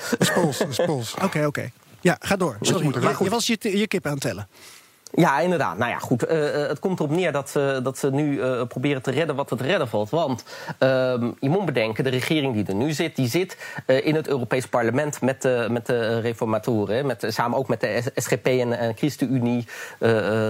Oké, 1.23 1.45
oké. 1.45 1.71
Ja, 2.01 2.15
ga 2.19 2.35
door. 2.35 2.57
Sorry, 2.61 2.85
je, 2.85 3.15
je 3.23 3.29
was 3.29 3.47
je, 3.47 3.77
je 3.77 3.87
kip 3.87 4.05
aan 4.05 4.11
het 4.11 4.21
tellen. 4.21 4.47
Ja, 5.11 5.39
inderdaad. 5.39 5.77
Nou 5.77 5.91
ja, 5.91 5.97
goed. 5.97 6.31
Uh, 6.31 6.67
het 6.67 6.79
komt 6.79 6.99
erop 6.99 7.11
neer 7.11 7.31
dat 7.31 7.49
ze, 7.49 7.79
dat 7.83 7.97
ze 7.97 8.11
nu 8.11 8.41
proberen 8.65 9.01
te 9.01 9.11
redden 9.11 9.35
wat 9.35 9.49
het 9.49 9.61
redden 9.61 9.87
valt. 9.87 10.09
Want 10.09 10.43
uh, 10.79 10.89
je 11.39 11.49
moet 11.49 11.65
bedenken, 11.65 12.03
de 12.03 12.09
regering 12.09 12.53
die 12.53 12.65
er 12.65 12.75
nu 12.75 12.91
zit... 12.91 13.15
die 13.15 13.27
zit 13.27 13.57
in 13.85 14.15
het 14.15 14.27
Europees 14.27 14.67
Parlement 14.67 15.21
met 15.21 15.41
de, 15.41 15.67
met 15.69 15.85
de 15.85 16.19
reformatoren. 16.19 17.05
Met, 17.05 17.25
samen 17.27 17.57
ook 17.57 17.67
met 17.67 17.81
de 17.81 18.01
SGP 18.15 18.47
en, 18.47 18.79
en 18.79 18.97
ChristenUnie, 18.97 19.67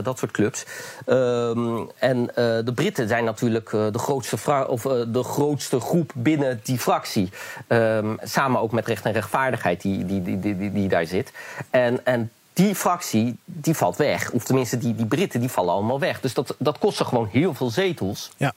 dat 0.04 0.18
soort 0.18 0.32
clubs. 0.32 0.66
Ehm, 1.06 1.80
en 2.00 2.26
de 2.66 2.72
Britten 2.76 3.08
zijn 3.08 3.24
natuurlijk 3.24 3.70
de, 3.70 4.00
grootste 4.00 4.68
of, 4.68 4.82
de 5.08 5.24
grootste 5.24 5.80
groep 5.80 6.12
binnen 6.16 6.60
die 6.64 6.80
fractie. 6.80 7.30
Ehm, 7.68 8.16
samen 8.22 8.62
ook 8.62 8.72
met 8.72 8.88
Recht 8.88 9.06
en 9.06 9.12
Rechtvaardigheid 9.12 9.82
die, 9.82 10.06
die, 10.06 10.22
die, 10.22 10.40
die, 10.40 10.72
die 10.72 10.88
daar 10.88 11.06
zit. 11.06 11.32
En, 11.70 12.06
en 12.06 12.32
die 12.58 12.76
fractie 12.76 13.38
die 13.46 13.76
valt 13.76 13.96
weg. 13.96 14.32
Of 14.32 14.44
tenminste, 14.44 14.78
die, 14.78 14.96
die 14.96 15.06
Britten 15.06 15.40
die 15.40 15.50
vallen 15.50 15.74
allemaal 15.74 16.00
weg. 16.00 16.20
Dus 16.20 16.34
dat, 16.34 16.56
dat 16.58 16.78
kostte 16.78 17.06
gewoon 17.06 17.28
heel 17.32 17.54
veel 17.54 17.70
zetels. 17.70 18.32
Ja. 18.38 18.54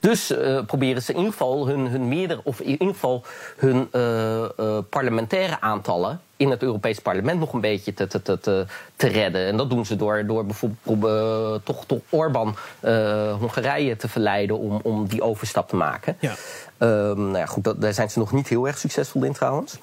Dus 0.00 0.30
uh, 0.30 0.64
proberen 0.66 1.02
ze 1.02 1.12
in 1.12 1.18
ieder 1.18 1.32
geval 1.32 1.66
hun, 1.66 1.86
hun 1.86 2.08
meerder, 2.08 2.40
of 2.42 2.60
in 2.60 2.70
ieder 2.70 2.88
geval 2.88 3.24
hun 3.56 3.88
uh, 3.92 4.44
uh, 4.60 4.78
parlementaire 4.90 5.60
aantallen 5.60 6.20
in 6.36 6.50
het 6.50 6.62
Europees 6.62 6.98
Parlement 6.98 7.40
nog 7.40 7.52
een 7.52 7.60
beetje 7.60 7.94
te, 7.94 8.06
te, 8.06 8.22
te, 8.22 8.66
te 8.96 9.06
redden. 9.06 9.46
En 9.46 9.56
dat 9.56 9.70
doen 9.70 9.86
ze 9.86 9.96
door, 9.96 10.26
door 10.26 10.46
bijvoorbeeld 10.46 11.64
toch, 11.64 11.86
toch 11.86 12.00
Orbán 12.08 12.56
Hongarije 13.38 13.96
te 13.96 14.08
verleiden 14.08 14.58
om, 14.58 14.80
om 14.82 15.06
die 15.06 15.22
overstap 15.22 15.68
te 15.68 15.76
maken. 15.76 16.16
Ja. 16.20 16.34
Ehm, 16.78 17.20
nou 17.20 17.38
ja, 17.38 17.46
goed, 17.46 17.64
dat, 17.64 17.80
daar 17.80 17.94
zijn 17.94 18.10
ze 18.10 18.18
nog 18.18 18.32
niet 18.32 18.48
heel 18.48 18.66
erg 18.66 18.78
succesvol 18.78 19.22
in 19.22 19.32
trouwens. 19.32 19.78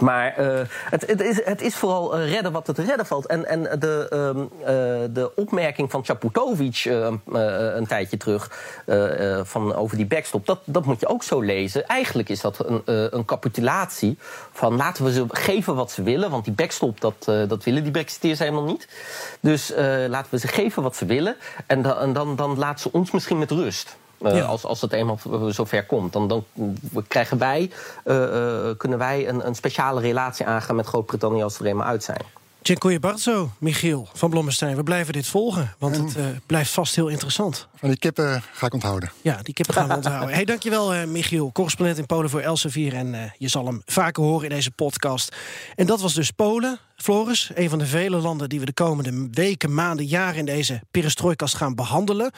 Maar 0.00 0.40
uh, 0.40 0.60
het, 0.66 1.06
het, 1.06 1.20
is, 1.20 1.44
het 1.44 1.62
is 1.62 1.74
vooral 1.74 2.18
uh, 2.18 2.30
redden 2.30 2.52
wat 2.52 2.66
het 2.66 2.78
redden 2.78 3.06
valt. 3.06 3.26
En, 3.26 3.46
en 3.46 3.62
de, 3.78 4.06
um, 4.12 4.50
uh, 4.60 4.66
de 5.10 5.32
opmerking 5.36 5.90
van 5.90 6.04
Chaputovic 6.04 6.84
een 6.84 7.86
tijdje 7.86 8.16
terug 8.16 8.50
van 9.42 9.74
over 9.74 9.96
die 9.96 10.06
backstop, 10.06 10.46
dat, 10.46 10.60
dat 10.64 10.84
moet 10.84 11.00
je 11.00 11.08
ook 11.08 11.22
zo 11.22 11.40
lezen. 11.40 11.86
Eigenlijk 11.86 12.28
is 12.28 12.40
dat 12.40 12.68
een, 12.68 12.82
een 12.84 13.24
capitulatie 13.24 14.18
van 14.52 14.76
laten 14.76 15.04
we 15.04 15.12
ze 15.12 15.24
geven 15.28 15.74
wat 15.74 15.90
ze 15.90 16.02
willen. 16.02 16.30
Want 16.30 16.44
die 16.44 16.54
backstop, 16.54 17.00
dat, 17.00 17.24
dat 17.24 17.64
willen 17.64 17.82
die 17.82 17.92
Brexiteers 17.92 18.38
helemaal 18.38 18.64
niet. 18.64 18.88
Dus 19.40 19.72
laten 20.08 20.30
we 20.30 20.38
ze 20.38 20.48
geven 20.48 20.82
wat 20.82 20.96
ze 20.96 21.04
willen. 21.04 21.36
En 21.66 21.82
dan, 21.82 22.36
dan 22.36 22.58
laten 22.58 22.80
ze 22.80 22.92
ons 22.92 23.10
misschien 23.10 23.38
met 23.38 23.50
rust. 23.50 23.96
Uh, 24.24 24.36
ja. 24.36 24.44
als, 24.44 24.64
als 24.64 24.80
het 24.80 24.92
eenmaal 24.92 25.18
zover 25.48 25.86
komt. 25.86 26.12
Dan, 26.12 26.28
dan 26.28 26.44
krijgen 27.08 27.38
wij, 27.38 27.70
uh, 28.04 28.16
uh, 28.16 28.70
kunnen 28.76 28.98
wij 28.98 29.28
een, 29.28 29.46
een 29.46 29.54
speciale 29.54 30.00
relatie 30.00 30.46
aangaan 30.46 30.76
met 30.76 30.86
Groot-Brittannië 30.86 31.42
als 31.42 31.58
we 31.58 31.64
er 31.64 31.70
eenmaal 31.70 31.86
uit 31.86 32.04
zijn. 32.04 32.22
Dziękuję 32.62 33.00
bardzo, 33.00 33.50
Michiel 33.58 34.08
van 34.12 34.30
Blommestein. 34.30 34.76
We 34.76 34.82
blijven 34.82 35.12
dit 35.12 35.26
volgen, 35.26 35.74
want 35.78 35.96
het 35.96 36.16
uh, 36.16 36.24
blijft 36.46 36.70
vast 36.70 36.94
heel 36.94 37.08
interessant. 37.08 37.68
Van 37.76 37.88
die 37.88 37.98
kippen 37.98 38.42
ga 38.52 38.66
ik 38.66 38.74
onthouden. 38.74 39.12
Ja, 39.22 39.38
die 39.42 39.54
kippen 39.54 39.74
gaan 39.74 39.88
we 39.88 39.94
onthouden. 39.94 40.34
Hey, 40.34 40.44
dankjewel, 40.44 40.94
uh, 40.94 41.04
Michiel, 41.04 41.50
correspondent 41.52 41.98
in 41.98 42.06
Polen 42.06 42.30
voor 42.30 42.40
Elsevier. 42.40 42.94
En 42.94 43.14
uh, 43.14 43.20
je 43.38 43.48
zal 43.48 43.66
hem 43.66 43.82
vaker 43.86 44.22
horen 44.22 44.48
in 44.48 44.54
deze 44.54 44.70
podcast. 44.70 45.36
En 45.74 45.86
dat 45.86 46.00
was 46.00 46.14
dus 46.14 46.30
Polen. 46.30 46.78
Floris, 46.96 47.50
een 47.54 47.70
van 47.70 47.78
de 47.78 47.86
vele 47.86 48.16
landen 48.16 48.48
die 48.48 48.60
we 48.60 48.66
de 48.66 48.72
komende 48.72 49.28
weken, 49.30 49.74
maanden, 49.74 50.06
jaren 50.06 50.38
in 50.38 50.44
deze 50.44 50.80
perestrojkast 50.90 51.54
gaan 51.54 51.74
behandelen. 51.74 52.32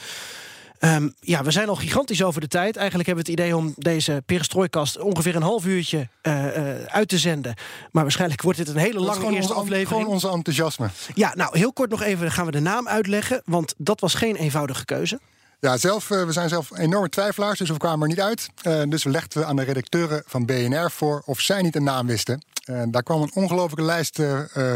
Um, 0.84 1.14
ja, 1.20 1.42
we 1.42 1.50
zijn 1.50 1.68
al 1.68 1.74
gigantisch 1.74 2.22
over 2.22 2.40
de 2.40 2.48
tijd. 2.48 2.76
Eigenlijk 2.76 3.08
hebben 3.08 3.24
we 3.24 3.30
het 3.30 3.40
idee 3.40 3.56
om 3.56 3.74
deze 3.76 4.22
perestrooikast 4.26 4.98
ongeveer 4.98 5.36
een 5.36 5.42
half 5.42 5.66
uurtje 5.66 6.08
uh, 6.22 6.44
uh, 6.44 6.84
uit 6.84 7.08
te 7.08 7.18
zenden. 7.18 7.54
Maar 7.90 8.02
waarschijnlijk 8.02 8.42
wordt 8.42 8.58
dit 8.58 8.68
een 8.68 8.76
hele 8.76 9.00
lange 9.00 9.30
eerste 9.30 9.52
onze, 9.52 9.54
aflevering. 9.54 9.88
Gewoon 9.88 10.06
onze 10.06 10.28
enthousiasme. 10.28 10.88
Ja, 11.14 11.32
nou 11.34 11.58
heel 11.58 11.72
kort 11.72 11.90
nog 11.90 12.02
even 12.02 12.30
gaan 12.30 12.46
we 12.46 12.52
de 12.52 12.60
naam 12.60 12.88
uitleggen. 12.88 13.42
Want 13.44 13.74
dat 13.76 14.00
was 14.00 14.14
geen 14.14 14.36
eenvoudige 14.36 14.84
keuze. 14.84 15.20
Ja, 15.64 15.76
zelf, 15.76 16.10
uh, 16.10 16.24
we 16.24 16.32
zijn 16.32 16.48
zelf 16.48 16.78
enorme 16.78 17.08
twijfelaars, 17.08 17.58
dus 17.58 17.68
we 17.68 17.76
kwamen 17.76 18.02
er 18.02 18.08
niet 18.08 18.20
uit. 18.20 18.48
Uh, 18.62 18.82
dus 18.88 19.04
we 19.04 19.10
legden 19.10 19.46
aan 19.46 19.56
de 19.56 19.62
redacteuren 19.62 20.22
van 20.26 20.46
BNR 20.46 20.90
voor 20.90 21.22
of 21.26 21.40
zij 21.40 21.62
niet 21.62 21.76
een 21.76 21.84
naam 21.84 22.06
wisten. 22.06 22.44
Uh, 22.70 22.82
daar 22.88 23.02
kwam 23.02 23.22
een 23.22 23.34
ongelofelijke 23.34 23.84
lijst 23.84 24.22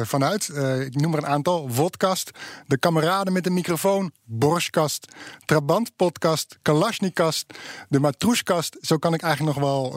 van 0.03 0.25
uit. 0.25 0.49
ik 0.81 0.95
noem 0.95 1.13
er 1.13 1.19
een 1.19 1.27
aantal. 1.27 1.69
Vodkast, 1.71 2.31
De 2.67 2.79
Kameraden 2.79 3.33
met 3.33 3.45
de 3.45 3.51
Microfoon, 3.51 4.13
Borskast, 4.25 5.13
Trabant 5.45 5.97
Podcast, 5.97 6.59
Kalashnikast, 6.63 7.47
De 7.89 8.01
Matroeskast. 8.01 8.77
Zo 8.81 8.97
kan 8.97 9.15
ik 9.15 9.23
eigenlijk 9.23 9.59
nog 9.59 9.65
wel, 9.65 9.95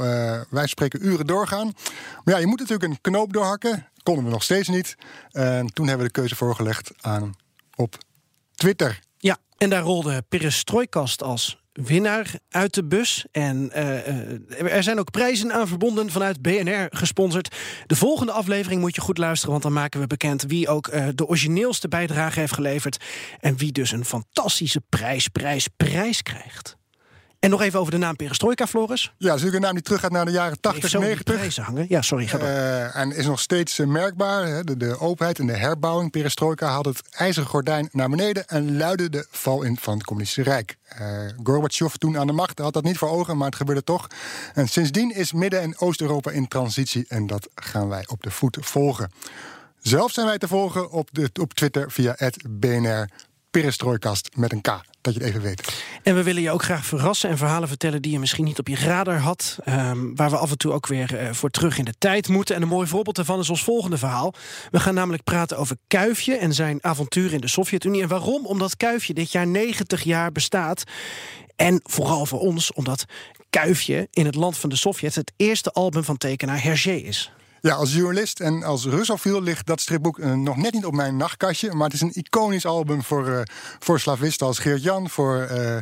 wij 0.50 0.68
spreken, 0.68 1.06
uren 1.06 1.28
doorgaan. 1.28 1.72
Maar 2.24 2.34
ja, 2.34 2.40
je 2.40 2.48
moet 2.48 2.60
natuurlijk 2.60 2.92
een 2.92 3.02
knoop 3.02 3.34
doorhakken. 3.34 3.88
Konden 4.04 4.24
we 4.24 4.30
nog 4.30 4.44
steeds 4.44 4.68
niet. 4.68 4.96
toen 5.74 5.88
hebben 5.88 5.98
we 5.98 6.14
de 6.14 6.20
keuze 6.20 6.36
voorgelegd 6.36 6.92
aan 7.02 7.36
op 7.76 7.98
Twitter. 8.56 9.10
Ja, 9.22 9.38
en 9.58 9.70
daar 9.70 9.82
rolde 9.82 10.24
Perestrojkast 10.30 11.24
als 11.24 11.60
winnaar 11.74 12.34
uit 12.50 12.74
de 12.74 12.84
bus. 12.84 13.26
En 13.32 13.72
uh, 13.76 14.74
er 14.74 14.84
zijn 14.84 15.00
ook 15.00 15.12
prijzen 15.12 15.54
aan 15.54 15.68
verbonden 15.68 16.10
vanuit 16.10 16.42
BNR 16.42 16.88
gesponsord. 16.90 17.56
De 17.86 17.96
volgende 17.96 18.32
aflevering 18.32 18.82
moet 18.82 18.96
je 18.96 19.02
goed 19.02 19.18
luisteren, 19.18 19.52
want 19.52 19.64
dan 19.64 19.74
maken 19.74 20.00
we 20.00 20.08
bekend 20.08 20.44
wie 20.44 20.68
ook 20.68 20.88
uh, 20.88 21.08
de 21.16 21.28
origineelste 21.28 21.88
bijdrage 21.88 22.40
heeft 22.40 22.54
geleverd. 22.54 23.04
En 23.40 23.58
wie 23.58 23.72
dus 23.72 23.92
een 23.92 24.06
fantastische 24.06 24.82
prijs, 24.90 25.28
prijs, 25.28 25.68
prijs 25.78 26.22
krijgt. 26.22 26.80
En 27.42 27.50
nog 27.50 27.62
even 27.62 27.80
over 27.80 27.92
de 27.92 27.98
naam 27.98 28.16
Perestroika, 28.16 28.68
Floris. 28.68 29.14
Ja, 29.18 29.28
natuurlijk 29.28 29.56
een 29.56 29.62
naam 29.62 29.74
die 29.74 29.84
teruggaat 29.84 30.12
naar 30.12 30.26
de 30.26 30.32
jaren 30.32 30.60
80, 30.60 31.00
90. 31.00 31.56
hangen. 31.56 31.86
Ja, 31.90 32.02
sorry, 32.02 32.28
ga. 32.28 32.40
Uh, 32.40 32.96
en 32.96 33.16
is 33.16 33.26
nog 33.26 33.40
steeds 33.40 33.80
uh, 33.80 33.88
merkbaar. 33.88 34.48
Hè, 34.48 34.64
de, 34.64 34.78
de, 34.78 35.00
openheid 35.00 35.40
en 35.40 35.48
de 35.48 35.58
herbouwing. 35.58 36.12
Perestroika 36.12 36.68
haalde 36.68 36.90
het 36.90 37.02
ijzeren 37.12 37.50
gordijn 37.50 37.90
naar 37.92 38.10
beneden... 38.10 38.48
en 38.48 38.78
luidde 38.78 39.10
de 39.10 39.28
val 39.30 39.64
in 39.64 39.78
van 39.78 39.94
het 39.94 40.04
communistische 40.04 40.52
rijk. 40.52 40.78
Uh, 41.02 41.30
Gorbachev 41.44 41.94
toen 41.94 42.18
aan 42.18 42.28
de 42.28 42.34
macht 42.34 42.60
had 42.60 42.74
dat 42.74 42.84
niet 42.84 42.98
voor 42.98 43.10
ogen, 43.10 43.38
maar 43.38 43.48
het 43.48 43.56
gebeurde 43.56 43.84
toch. 43.84 44.08
En 44.54 44.68
sindsdien 44.68 45.16
is 45.16 45.34
Midden- 45.34 45.62
en 45.62 45.80
Oost-Europa 45.80 46.32
in 46.32 46.48
transitie... 46.48 47.06
en 47.08 47.28
dat 47.28 47.50
gaan 47.56 47.88
wij 47.88 48.04
op 48.08 48.24
de 48.24 48.32
voet 48.32 48.58
volgen. 48.60 49.12
Zelf 49.80 50.12
zijn 50.12 50.26
wij 50.26 50.38
te 50.38 50.48
volgen 50.48 50.92
op, 50.92 51.10
de, 51.12 51.30
op 51.42 51.54
Twitter 51.54 51.92
via 51.92 52.14
het 52.18 52.44
BNR 52.50 53.10
perestrooikast 53.52 54.30
met 54.36 54.52
een 54.52 54.62
K. 54.62 54.82
Dat 55.02 55.14
je 55.14 55.20
het 55.20 55.30
even 55.30 55.42
weet. 55.42 55.84
En 56.04 56.16
we 56.16 56.24
willen 56.24 56.42
je 56.42 56.52
ook 56.52 56.64
graag 56.64 56.86
verrassen 56.86 57.30
en 57.30 57.38
verhalen 57.38 57.68
vertellen 57.68 58.02
die 58.02 58.12
je 58.12 58.20
misschien 58.20 58.46
niet 58.46 58.60
op 58.60 58.68
je 58.68 58.76
radar 58.76 59.18
had. 59.18 59.58
Um, 59.70 60.16
waar 60.16 60.30
we 60.30 60.38
af 60.38 60.52
en 60.52 60.58
toe 60.58 60.72
ook 60.72 60.88
weer 60.88 61.22
uh, 61.22 61.34
voor 61.34 61.50
terug 61.50 61.78
in 61.78 61.86
de 61.86 61.94
tijd 61.98 62.28
moeten. 62.28 62.56
En 62.56 62.62
een 62.62 62.68
mooi 62.68 62.88
voorbeeld 62.88 63.16
daarvan 63.16 63.40
is 63.40 63.50
ons 63.50 63.64
volgende 63.64 63.98
verhaal. 63.98 64.34
We 64.72 64.80
gaan 64.80 64.94
namelijk 64.94 65.24
praten 65.24 65.58
over 65.58 65.78
Kuifje 65.88 66.36
en 66.36 66.54
zijn 66.54 66.84
avontuur 66.84 67.34
in 67.34 67.42
de 67.42 67.48
Sovjet-Unie. 67.48 68.02
En 68.02 68.08
waarom? 68.08 68.46
Omdat 68.46 68.78
Kuifje 68.78 69.14
dit 69.14 69.32
jaar 69.32 69.48
90 69.48 70.04
jaar 70.04 70.32
bestaat. 70.32 70.84
En 71.56 71.82
vooral 71.84 72.26
voor 72.26 72.40
ons, 72.40 72.74
omdat 72.74 73.06
Kuifje 73.50 74.08
in 74.12 74.26
het 74.26 74.36
land 74.36 74.58
van 74.58 74.70
de 74.70 74.76
Sovjets 74.76 75.16
het 75.16 75.32
eerste 75.38 75.72
album 75.72 76.04
van 76.04 76.18
tekenaar 76.18 76.64
Hergé 76.64 76.92
is. 76.92 77.32
Ja, 77.62 77.74
als 77.74 77.94
journalist 77.94 78.40
en 78.40 78.64
als 78.64 78.86
Russofiel 78.86 79.42
ligt 79.42 79.66
dat 79.66 79.82
stripboek 79.82 80.18
uh, 80.18 80.34
nog 80.34 80.58
net 80.58 80.74
niet 80.74 80.86
op 80.86 80.94
mijn 80.94 81.18
nachtkastje. 81.18 81.74
Maar 81.74 81.86
het 81.86 81.94
is 81.94 82.02
een 82.02 82.14
iconisch 82.14 82.66
album 82.66 83.04
voor, 83.04 83.28
uh, 83.28 83.42
voor 83.80 84.00
slavisten 84.00 84.48
als 84.48 84.60
Geert-Jan, 84.60 85.10
voor 85.10 85.48
uh, 85.52 85.78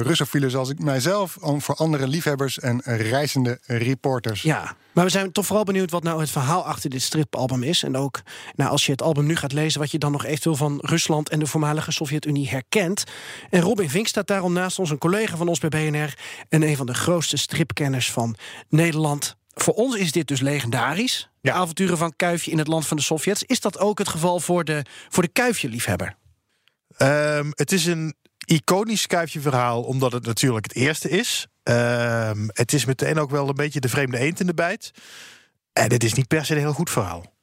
Russofielen 0.00 0.50
zoals 0.50 0.68
ik 0.68 0.78
mijzelf, 0.78 1.36
voor 1.40 1.74
andere 1.74 2.06
liefhebbers 2.06 2.58
en 2.58 2.80
reizende 2.84 3.58
reporters. 3.66 4.42
Ja, 4.42 4.76
maar 4.92 5.04
we 5.04 5.10
zijn 5.10 5.32
toch 5.32 5.46
vooral 5.46 5.64
benieuwd 5.64 5.90
wat 5.90 6.02
nou 6.02 6.20
het 6.20 6.30
verhaal 6.30 6.64
achter 6.64 6.90
dit 6.90 7.02
stripalbum 7.02 7.62
is. 7.62 7.82
En 7.82 7.96
ook 7.96 8.20
nou, 8.56 8.70
als 8.70 8.86
je 8.86 8.92
het 8.92 9.02
album 9.02 9.26
nu 9.26 9.36
gaat 9.36 9.52
lezen, 9.52 9.80
wat 9.80 9.90
je 9.90 9.98
dan 9.98 10.12
nog 10.12 10.24
eventueel 10.24 10.56
van 10.56 10.78
Rusland 10.82 11.28
en 11.28 11.38
de 11.38 11.46
voormalige 11.46 11.92
Sovjet-Unie 11.92 12.48
herkent. 12.48 13.04
En 13.50 13.60
Robin 13.60 13.90
Vink 13.90 14.06
staat 14.06 14.26
daarom 14.26 14.52
naast 14.52 14.78
ons, 14.78 14.90
een 14.90 14.98
collega 14.98 15.36
van 15.36 15.48
ons 15.48 15.58
bij 15.58 15.68
BNR 15.68 16.14
en 16.48 16.62
een 16.62 16.76
van 16.76 16.86
de 16.86 16.94
grootste 16.94 17.36
stripkenners 17.36 18.12
van 18.12 18.36
Nederland 18.68 19.36
voor 19.54 19.74
ons 19.74 19.96
is 19.96 20.12
dit 20.12 20.28
dus 20.28 20.40
legendarisch. 20.40 21.30
De 21.40 21.52
avonturen 21.52 21.98
van 21.98 22.12
Kuifje 22.16 22.50
in 22.50 22.58
het 22.58 22.66
land 22.66 22.86
van 22.86 22.96
de 22.96 23.02
Sovjets. 23.02 23.42
Is 23.42 23.60
dat 23.60 23.78
ook 23.78 23.98
het 23.98 24.08
geval 24.08 24.40
voor 24.40 24.64
de, 24.64 24.84
voor 25.08 25.22
de 25.22 25.28
Kuifje-liefhebber? 25.28 26.16
Um, 26.98 27.50
het 27.54 27.72
is 27.72 27.86
een 27.86 28.14
iconisch 28.44 29.06
Kuifje-verhaal, 29.06 29.82
omdat 29.82 30.12
het 30.12 30.26
natuurlijk 30.26 30.64
het 30.66 30.74
eerste 30.74 31.08
is. 31.08 31.46
Um, 31.62 32.50
het 32.52 32.72
is 32.72 32.84
meteen 32.84 33.18
ook 33.18 33.30
wel 33.30 33.48
een 33.48 33.54
beetje 33.54 33.80
de 33.80 33.88
vreemde 33.88 34.18
eend 34.18 34.40
in 34.40 34.46
de 34.46 34.54
bijt. 34.54 34.90
En 35.72 35.92
het 35.92 36.04
is 36.04 36.12
niet 36.12 36.28
per 36.28 36.44
se 36.44 36.52
een 36.54 36.58
heel 36.60 36.72
goed 36.72 36.90
verhaal. 36.90 37.34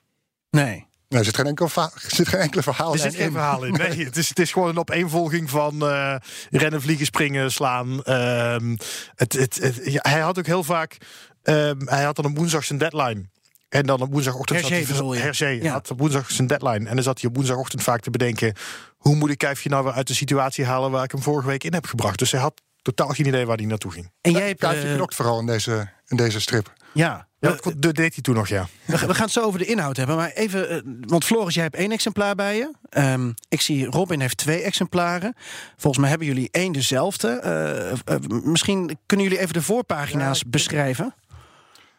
Nee. 0.50 0.88
Nee, 1.08 1.20
er 1.20 1.26
zit 1.26 1.36
geen, 1.36 1.46
enkel 1.46 1.70
er 1.76 1.92
zit 2.08 2.28
geen 2.28 2.40
enkele 2.40 2.64
verhaal 2.64 2.94
Er 2.94 3.00
zit 3.00 3.16
geen 3.16 3.26
in. 3.26 3.32
verhaal 3.32 3.64
in. 3.64 3.74
Nee, 3.82 4.06
het 4.06 4.18
is, 4.18 4.30
het 4.30 4.40
is 4.40 4.52
gewoon 4.52 4.70
een 4.70 4.78
opeenvolging 4.78 5.50
van 5.50 5.82
eh, 5.82 6.16
rennen, 6.50 6.82
vliegen, 6.82 7.06
springen, 7.06 7.52
slaan. 7.52 8.04
Ehm, 8.04 8.76
het, 9.16 9.34
het, 9.34 9.56
het- 9.56 9.82
ja, 9.86 10.00
hij 10.10 10.20
had 10.20 10.38
ook 10.40 10.46
heel 10.46 10.64
vaak. 10.64 10.98
Ehm, 11.56 11.78
hij 11.86 12.04
had 12.04 12.16
dan 12.16 12.26
op 12.26 12.38
woensdag 12.38 12.64
zijn 12.64 12.80
deadline. 12.80 13.26
En 13.70 13.86
dan 13.86 14.02
op 14.02 14.12
woensdagochtend 14.12 14.60
Hergé 14.60 14.94
zat 14.94 15.38
hij 15.38 15.56
Ja. 15.62 15.72
had 15.72 15.92
op 15.92 16.00
woensdag 16.00 16.32
zijn 16.32 16.48
deadline. 16.48 16.90
En 16.90 16.96
dan 16.96 17.04
zat 17.04 17.22
hij 17.22 17.30
op 17.30 17.36
woensdagochtend 17.36 17.84
vaak 17.84 18.02
te 18.02 18.10
bedenken... 18.10 18.54
hoe 18.98 19.16
moet 19.16 19.30
ik 19.30 19.38
Kuifje 19.38 19.70
nou 19.70 19.84
weer 19.84 19.94
uit 19.94 20.08
de 20.08 20.14
situatie 20.14 20.66
halen... 20.66 20.92
waar 20.92 21.04
ik 21.04 21.12
hem 21.12 21.22
vorige 21.22 21.48
week 21.48 21.64
in 21.64 21.74
heb 21.74 21.86
gebracht. 21.86 22.20
Dus 22.20 22.32
hij 22.32 22.42
had 22.42 22.62
totaal 22.82 23.08
geen 23.08 23.28
idee 23.28 23.46
waar 23.46 23.58
hij 23.58 23.66
naartoe 23.66 23.92
ging. 23.92 24.12
En 24.22 24.32
jij 24.32 24.48
hebt... 24.48 24.60
Kuifje 24.60 24.88
eh, 24.88 24.96
knokt 24.96 25.16
vooral 25.16 25.40
in 25.40 25.46
deze, 25.46 25.90
in 26.08 26.18
deze 26.18 26.40
strip. 26.40 26.74
ja, 26.94 27.28
dat, 27.40 27.74
deed 27.78 27.98
hij 27.98 28.22
toen 28.22 28.36
nog, 28.36 28.48
ja. 28.48 28.68
we 28.86 28.98
gaan 28.98 29.10
het 29.10 29.32
zo 29.32 29.42
over 29.42 29.60
de 29.60 29.66
inhoud 29.66 29.98
hebben. 29.98 30.16
Maar 30.16 30.30
even, 30.30 30.70
eh, 30.70 30.80
want 31.08 31.26
Floris, 31.26 31.54
jij 31.54 31.64
hebt 31.64 31.76
één 31.76 31.92
exemplaar 31.92 32.36
bij 32.36 32.56
je. 32.58 32.72
Ehm, 32.90 33.32
ik 33.50 33.62
zie 33.62 33.86
Robin 33.86 34.20
heeft 34.20 34.38
twee 34.38 34.62
exemplaren. 34.62 35.36
Volgens 35.78 35.98
mij 35.98 36.10
hebben 36.10 36.28
jullie 36.28 36.48
één 36.52 36.72
dezelfde. 36.72 37.28
Eh, 37.30 38.16
misschien 38.44 38.98
kunnen 39.06 39.26
jullie 39.26 39.42
even 39.42 39.54
de 39.54 39.62
voorpagina's 39.62 40.44
beschrijven. 40.48 41.14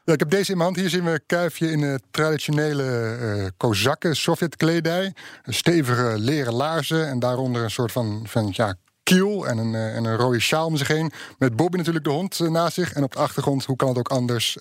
Ik 0.04 0.18
heb 0.18 0.30
deze 0.30 0.50
in 0.50 0.56
mijn 0.56 0.68
hand. 0.68 0.80
Hier 0.80 0.90
zien 0.90 1.04
we 1.04 1.20
Kuifje 1.26 1.70
in 1.70 1.80
de 1.80 2.00
traditionele 2.10 2.84
eh 2.84 3.46
kozakken, 3.56 4.16
Sovjet-kledij. 4.16 5.14
Een 5.42 5.54
stevige 5.54 6.14
leren 6.18 6.52
laarzen 6.52 7.08
en 7.08 7.18
daaronder 7.18 7.62
een 7.62 7.70
soort 7.70 7.92
van, 7.92 8.22
van 8.26 8.50
ja, 8.52 8.74
kiel 9.02 9.46
en 9.46 9.58
een, 9.58 9.74
eh, 9.74 9.96
en 9.96 10.04
een 10.04 10.16
rode 10.16 10.40
sjaal 10.40 10.66
om 10.66 10.76
zich 10.76 10.88
heen. 10.88 11.12
Met 11.38 11.56
Bobby 11.56 11.76
natuurlijk 11.76 12.04
de 12.04 12.10
hond 12.10 12.40
eh, 12.40 12.48
naast 12.48 12.74
zich. 12.74 12.92
En 12.92 13.02
op 13.02 13.12
de 13.12 13.18
achtergrond, 13.18 13.64
hoe 13.64 13.76
kan 13.76 13.88
het 13.88 13.98
ook 13.98 14.08
anders, 14.08 14.58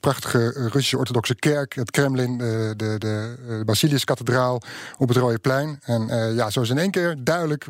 prachtige 0.00 0.50
Russische 0.50 0.98
orthodoxe 0.98 1.34
kerk, 1.34 1.74
het 1.74 1.90
Kremlin, 1.90 2.38
de, 2.38 2.74
de, 2.76 2.98
de, 2.98 3.62
Basiliuskathedraal 3.64 4.62
op 4.98 5.08
het 5.08 5.16
Rode 5.16 5.38
Plein. 5.38 5.80
En 5.82 6.34
ja, 6.34 6.50
zo 6.50 6.60
is 6.60 6.70
in 6.70 6.78
één 6.78 6.90
keer 6.90 7.16
duidelijk 7.24 7.66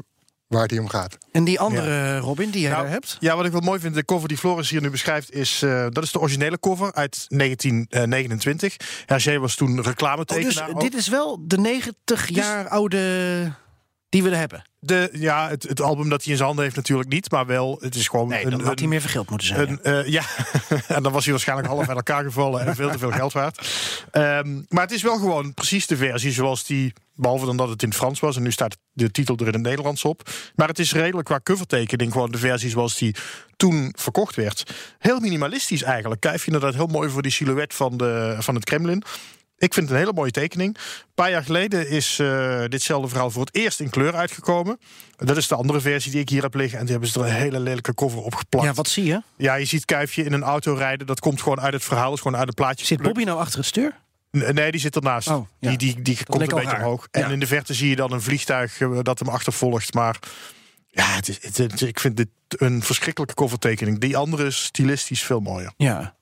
waar 0.52 0.62
het 0.62 0.70
hier 0.70 0.80
om 0.80 0.88
gaat. 0.88 1.18
En 1.32 1.44
die 1.44 1.60
andere 1.60 2.18
Robin 2.18 2.50
die 2.50 2.60
jij 2.60 2.70
Nou, 2.70 2.82
daar 2.82 2.92
hebt. 2.92 3.16
Ja, 3.20 3.36
wat 3.36 3.44
ik 3.46 3.52
wel 3.52 3.60
mooi 3.60 3.80
vind, 3.80 3.94
de 3.94 4.04
cover 4.04 4.28
die 4.28 4.36
Floris 4.38 4.70
hier 4.70 4.80
nu 4.80 4.90
beschrijft, 4.90 5.32
is 5.32 5.62
eh, 5.62 5.86
dat 5.88 6.02
is 6.04 6.12
de 6.12 6.20
originele 6.20 6.58
cover 6.60 6.92
uit 6.94 7.24
1929. 7.28 8.76
Hergé 9.06 9.38
was 9.38 9.54
toen 9.54 9.70
Oh, 9.70 9.76
dus 9.76 9.86
reclametekenaar. 9.86 10.68
ook. 10.68 10.80
dit 10.80 10.94
is 10.94 11.08
wel 11.08 11.38
de 11.46 11.58
90 11.58 12.28
jaar 12.28 12.68
oude 12.68 13.52
die 14.12 14.22
we 14.22 14.30
er 14.30 14.36
hebben. 14.36 14.62
de, 14.78 15.08
ja, 15.12 15.48
het, 15.48 15.62
het 15.62 15.80
album 15.80 16.08
dat 16.08 16.22
hij 16.22 16.30
in 16.30 16.36
zijn 16.36 16.46
handen 16.46 16.64
heeft 16.64 16.76
natuurlijk 16.76 17.08
niet, 17.08 17.30
maar 17.30 17.46
wel, 17.46 17.78
het 17.80 17.94
is 17.94 18.08
gewoon 18.08 18.28
Nee, 18.28 18.44
een, 18.44 18.50
dan 18.50 18.60
had 18.60 18.78
hij 18.78 18.88
meer 18.88 19.00
vergeld 19.00 19.30
moeten 19.30 19.48
zijn. 19.48 19.68
een, 19.68 19.82
eh, 19.82 20.12
ja, 20.12 20.22
en 20.96 21.02
dan 21.02 21.12
was 21.12 21.22
hij 21.22 21.32
waarschijnlijk 21.32 21.68
half 21.68 21.88
uit 21.88 21.96
elkaar 21.96 22.24
gevallen 22.24 22.66
en 22.66 22.74
veel 22.74 22.90
te 22.90 22.98
veel 22.98 23.10
geld 23.10 23.32
waard. 23.32 23.68
Ehm, 24.10 24.62
maar 24.68 24.82
het 24.82 24.92
is 24.92 25.02
wel 25.02 25.16
gewoon 25.18 25.54
precies 25.54 25.86
de 25.86 25.96
versie 25.96 26.32
zoals 26.32 26.66
die, 26.66 26.92
behalve 27.14 27.46
dan 27.46 27.56
dat 27.56 27.68
het 27.68 27.82
in 27.82 27.88
het 27.88 27.96
Frans 27.96 28.20
was 28.20 28.36
en 28.36 28.42
nu 28.42 28.52
staat 28.52 28.76
de 28.92 29.10
titel 29.10 29.36
er 29.36 29.46
in 29.46 29.52
het 29.52 29.62
Nederlands 29.62 30.04
op. 30.04 30.30
Maar 30.54 30.68
het 30.68 30.78
is 30.78 30.92
redelijk 30.92 31.26
qua 31.26 31.40
covertekening 31.42 32.12
gewoon 32.12 32.30
de 32.30 32.38
versie 32.38 32.70
zoals 32.70 32.98
die 32.98 33.14
toen 33.56 33.94
verkocht 33.98 34.36
werd. 34.36 34.74
Heel 34.98 35.20
minimalistisch 35.20 35.82
eigenlijk. 35.82 36.20
Kuif 36.20 36.40
je 36.44 36.52
inderdaad 36.52 36.74
heel 36.74 36.86
mooi 36.86 37.08
voor 37.10 37.22
die 37.22 37.32
silhouet 37.32 37.74
van, 37.74 37.96
de, 37.96 38.36
van 38.38 38.54
het 38.54 38.64
Kremlin. 38.64 39.02
Ik 39.62 39.74
vind 39.74 39.86
het 39.86 39.90
een 39.90 40.02
hele 40.02 40.12
mooie 40.12 40.30
tekening. 40.30 40.76
Een 40.76 40.82
paar 41.14 41.30
jaar 41.30 41.44
geleden 41.44 41.88
is 41.88 42.18
eh, 42.18 42.64
ditzelfde 42.68 43.08
verhaal 43.08 43.30
voor 43.30 43.44
het 43.44 43.54
eerst 43.54 43.80
in 43.80 43.90
kleur 43.90 44.14
uitgekomen. 44.14 44.78
Dat 45.16 45.36
is 45.36 45.48
de 45.48 45.54
andere 45.54 45.80
versie 45.80 46.10
die 46.10 46.20
ik 46.20 46.28
hier 46.28 46.42
heb 46.42 46.54
liggen. 46.54 46.78
En 46.78 46.84
die 46.84 46.92
hebben 46.92 47.10
ze 47.10 47.20
er 47.20 47.26
een 47.26 47.32
hele 47.32 47.60
lelijke 47.60 47.94
cover 47.94 48.18
op 48.18 48.34
geplakt. 48.34 48.66
ja, 48.66 48.72
wat 48.72 48.88
zie 48.88 49.04
je? 49.04 49.22
Ja, 49.36 49.54
je 49.54 49.64
ziet 49.64 49.84
Kuifje 49.84 50.24
in 50.24 50.32
een 50.32 50.42
auto 50.42 50.74
rijden. 50.74 51.06
Dat 51.06 51.20
komt 51.20 51.42
gewoon 51.42 51.60
uit 51.60 51.72
het 51.72 51.84
verhaal. 51.84 52.04
Dat 52.04 52.14
is 52.14 52.20
gewoon 52.20 52.38
uit 52.38 52.46
het 52.46 52.56
plaatje. 52.56 52.86
Zit. 52.86 53.02
Bobby 53.02 53.22
nou 53.24 53.38
achter 53.38 53.58
het 53.58 53.66
stuur? 53.66 54.00
Nee, 54.30 54.70
die 54.70 54.80
zit 54.80 54.96
ernaast. 54.96 55.28
Oh, 55.28 55.46
ja. 55.58 55.68
Die, 55.68 55.78
die, 55.78 56.02
die 56.02 56.24
komt 56.24 56.42
een 56.42 56.48
beetje 56.56 56.76
omhoog. 56.76 57.08
Ja. 57.10 57.22
En 57.24 57.30
in 57.30 57.40
de 57.40 57.46
verte 57.46 57.74
zie 57.74 57.88
je 57.88 57.96
dan 57.96 58.12
een 58.12 58.22
vliegtuig 58.22 58.80
eh, 58.80 58.98
dat 59.02 59.18
hem 59.18 59.28
achtervolgt. 59.28 59.94
Maar 59.94 60.18
ja, 60.88 61.06
het 61.06 61.28
is, 61.28 61.38
het, 61.42 61.56
het- 61.56 61.80
ik 61.80 62.00
vind 62.00 62.16
dit 62.16 62.28
een 62.48 62.82
verschrikkelijke 62.82 63.34
covertekening. 63.34 63.98
Die 64.00 64.16
andere 64.16 64.46
is 64.46 64.64
stilistisch 64.64 65.22
veel 65.22 65.40
mooier. 65.40 65.72
Ja. 65.76 66.14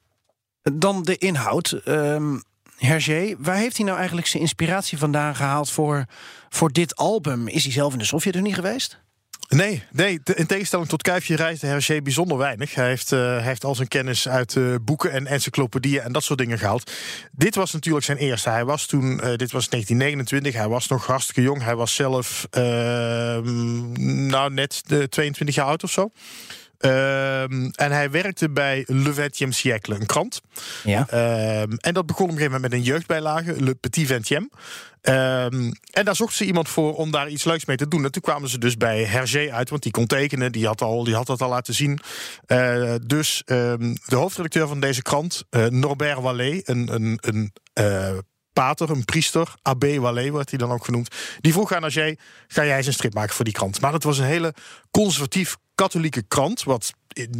Dan 0.62 1.02
de 1.02 1.18
inhoud. 1.18 1.72
Ehm 1.72 2.38
Hergé, 2.86 3.34
waar 3.38 3.56
heeft 3.56 3.76
hij 3.76 3.84
nou 3.84 3.98
eigenlijk 3.98 4.26
zijn 4.26 4.42
inspiratie 4.42 4.98
vandaan 4.98 5.36
gehaald 5.36 5.70
voor, 5.70 6.04
voor 6.48 6.72
dit 6.72 6.96
album? 6.96 7.48
Is 7.48 7.62
hij 7.62 7.72
zelf 7.72 7.92
in 7.92 7.98
de 7.98 8.04
Sovjet-Unie 8.04 8.54
geweest? 8.54 9.00
Nee, 9.48 9.82
nee, 9.92 10.20
in 10.34 10.46
tegenstelling 10.46 10.88
tot 10.88 11.02
Kuifje 11.02 11.36
reisde 11.36 11.66
Hergé 11.66 12.02
bijzonder 12.02 12.38
weinig. 12.38 12.74
Hij 12.74 12.88
heeft, 12.88 13.12
eh, 13.12 13.42
heeft 13.42 13.64
al 13.64 13.74
zijn 13.74 13.88
kennis 13.88 14.28
uit 14.28 14.56
eh, 14.56 14.74
boeken 14.82 15.12
en 15.12 15.26
encyclopedieën 15.26 16.02
en 16.02 16.12
dat 16.12 16.24
soort 16.24 16.38
dingen 16.38 16.58
gehaald. 16.58 16.92
Dit 17.32 17.54
was 17.54 17.72
natuurlijk 17.72 18.04
zijn 18.04 18.18
eerste. 18.18 18.50
Hij 18.50 18.64
was 18.64 18.86
toen, 18.86 19.20
eh, 19.20 19.36
dit 19.36 19.52
was 19.52 19.68
1929, 19.68 20.54
hij 20.54 20.68
was 20.68 20.88
nog 20.88 21.06
hartstikke 21.06 21.42
jong. 21.42 21.62
Hij 21.62 21.76
was 21.76 21.94
zelf, 21.94 22.46
ehm, 22.50 24.26
nou 24.26 24.52
net 24.52 24.82
de 24.86 25.08
22 25.08 25.54
jaar 25.54 25.66
oud 25.66 25.82
of 25.82 25.90
zo. 25.90 26.10
Ehm, 26.80 27.68
en 27.72 27.92
hij 27.92 28.10
werkte 28.10 28.50
bij 28.50 28.84
Le 28.86 29.12
20e 29.12 29.52
siècle, 29.52 29.94
een 29.94 30.06
krant. 30.06 30.40
Ja. 30.84 31.08
Ehm, 31.08 31.72
en 31.76 31.94
dat 31.94 32.06
begon 32.06 32.24
op 32.24 32.30
een 32.30 32.36
gegeven 32.36 32.52
moment 32.52 32.62
met 32.62 32.72
een 32.72 32.86
jeugdbijlage, 32.86 33.62
Le 33.62 33.74
Petit 33.74 34.06
Vingtième. 34.06 34.50
Ehm, 35.00 35.70
en 35.90 36.04
daar 36.04 36.16
zochten 36.16 36.36
ze 36.36 36.44
iemand 36.44 36.68
voor 36.68 36.94
om 36.94 37.10
daar 37.10 37.28
iets 37.28 37.44
leuks 37.44 37.64
mee 37.64 37.76
te 37.76 37.88
doen. 37.88 38.04
En 38.04 38.12
toen 38.12 38.22
kwamen 38.22 38.48
ze 38.48 38.58
dus 38.58 38.76
bij 38.76 39.04
Hergé 39.04 39.52
uit, 39.52 39.70
want 39.70 39.82
die 39.82 39.92
kon 39.92 40.06
tekenen, 40.06 40.52
die 40.52 40.66
had, 40.66 40.82
al, 40.82 41.04
die 41.04 41.14
had 41.14 41.26
dat 41.26 41.42
al 41.42 41.48
laten 41.48 41.74
zien. 41.74 41.98
Eh, 42.46 42.94
dus 43.06 43.42
de 43.44 44.16
hoofdredacteur 44.16 44.68
van 44.68 44.80
deze 44.80 45.02
krant, 45.02 45.44
eh, 45.50 45.66
Norbert 45.66 46.20
Wallet, 46.20 46.68
een, 46.68 46.94
een, 46.94 47.18
een 47.20 47.52
eh, 47.72 48.18
pater, 48.60 48.90
een 48.90 49.04
priester, 49.04 49.54
abbé 49.62 49.98
Wallet 49.98 50.30
wordt 50.30 50.50
hij 50.50 50.58
dan 50.58 50.72
ook 50.72 50.84
genoemd. 50.84 51.14
Die 51.40 51.52
vroeg 51.52 51.72
aan 51.72 51.82
Hergé, 51.82 52.14
ga 52.48 52.64
jij 52.64 52.76
eens 52.76 52.86
een 52.86 52.92
strip 52.92 53.14
maken 53.14 53.34
voor 53.34 53.44
die 53.44 53.54
krant? 53.54 53.80
Maar 53.80 53.92
dat 53.92 54.02
was 54.02 54.18
een 54.18 54.24
hele 54.24 54.54
conservatief 54.90 55.56
katholieke 55.74 56.22
krant, 56.22 56.62
wat 56.62 56.92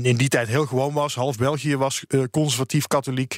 in, 0.02 0.16
die 0.16 0.28
tijd 0.28 0.48
heel 0.48 0.66
gewoon 0.66 0.92
was. 0.92 1.14
Half 1.14 1.36
België 1.36 1.76
was 1.76 2.04
eh, 2.08 2.22
conservatief 2.30 2.86
katholiek. 2.86 3.36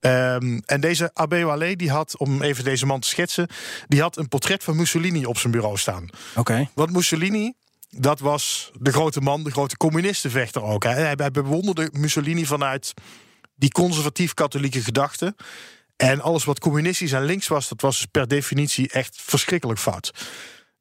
Ehm, 0.00 0.58
en 0.64 0.80
deze 0.80 1.10
Abbé 1.14 1.42
Wallet, 1.42 1.78
die 1.78 1.90
had, 1.90 2.18
om 2.18 2.42
even 2.42 2.64
deze 2.64 2.86
man 2.86 3.00
te 3.00 3.08
schetsen, 3.08 3.48
die 3.88 4.00
had 4.00 4.16
een 4.16 4.28
portret 4.28 4.64
van 4.64 4.76
Mussolini 4.76 5.24
op 5.24 5.38
zijn 5.38 5.52
bureau 5.52 5.76
staan. 5.76 6.08
Oké. 6.36 6.68
Want 6.74 6.92
Mussolini, 6.92 7.52
dat 7.90 8.20
was 8.20 8.70
de 8.80 8.92
grote 8.92 9.20
man, 9.20 9.44
de 9.44 9.50
grote 9.50 9.76
communistenvechter 9.76 10.62
ook. 10.62 10.84
Hij, 10.84 11.14
hij 11.16 11.30
bewonderde 11.30 11.90
Mussolini 11.92 12.46
vanuit 12.46 12.94
die 13.54 13.70
conservatief-katholieke 13.70 14.82
gedachte. 14.82 15.34
En 15.98 16.20
alles 16.20 16.44
wat 16.44 16.58
communistisch 16.58 17.12
en 17.12 17.24
links 17.24 17.48
was, 17.48 17.68
dat 17.68 17.80
was 17.80 17.96
dus 17.96 18.06
per 18.06 18.28
definitie 18.28 18.88
echt 18.88 19.16
verschrikkelijk 19.20 19.80
fout. 19.80 20.12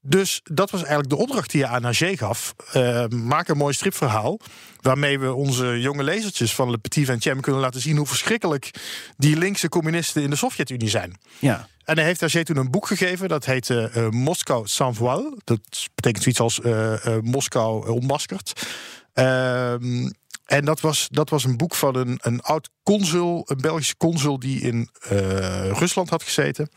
Dus 0.01 0.41
dat 0.43 0.72
was 0.72 0.80
eigenlijk 0.80 1.09
de 1.09 1.18
opdracht 1.18 1.51
die 1.51 1.61
je 1.61 1.68
aan 1.68 1.84
Hergé 1.84 2.18
gaf. 2.18 2.55
Eh, 2.72 3.07
maak 3.07 3.47
een 3.47 3.57
mooi 3.57 3.74
stripverhaal. 3.74 4.39
Waarmee 4.82 5.20
we 5.20 5.34
onze 5.34 5.80
jonge 5.80 6.03
lezertjes 6.03 6.55
van 6.55 6.70
Le 6.70 6.78
Petit 6.78 7.05
Vingtième 7.05 7.41
kunnen 7.41 7.61
laten 7.61 7.82
zien 7.82 7.97
hoe 7.97 8.07
verschrikkelijk 8.07 8.72
die 9.18 9.38
linkse 9.38 9.70
communisten 9.70 10.22
in 10.22 10.30
de 10.30 10.36
Sovjet-Unie 10.36 10.89
zijn. 10.89 11.18
Ja. 11.39 11.68
En 11.84 11.95
hij 11.95 12.05
heeft 12.05 12.20
Hergé 12.20 12.43
toen 12.43 12.57
een 12.57 12.72
boek 12.72 12.88
gegeven. 12.88 13.30
Dat 13.30 13.45
heette 13.45 13.89
eh, 13.93 14.09
Moskou 14.09 14.68
sans 14.68 14.97
voile. 14.97 15.38
Dat 15.43 15.88
betekent 15.95 16.24
zoiets 16.24 16.41
als 16.41 16.61
eh, 16.61 17.18
Moskou 17.22 17.89
ontmaskerd. 17.89 18.68
Ehm, 19.13 20.09
en 20.47 20.65
dat 20.65 20.79
was, 20.79 21.07
dat 21.11 21.29
was 21.29 21.43
een 21.43 21.57
boek 21.57 21.75
van 21.75 21.95
een, 21.95 22.19
een 22.21 22.41
oud 22.41 22.69
consul, 22.83 23.43
een 23.45 23.57
Belgische 23.57 23.97
consul 23.97 24.39
die 24.39 24.61
in 24.61 24.89
eh, 25.09 25.71
Rusland 25.71 26.09
had 26.09 26.23
gezeten. 26.23 26.69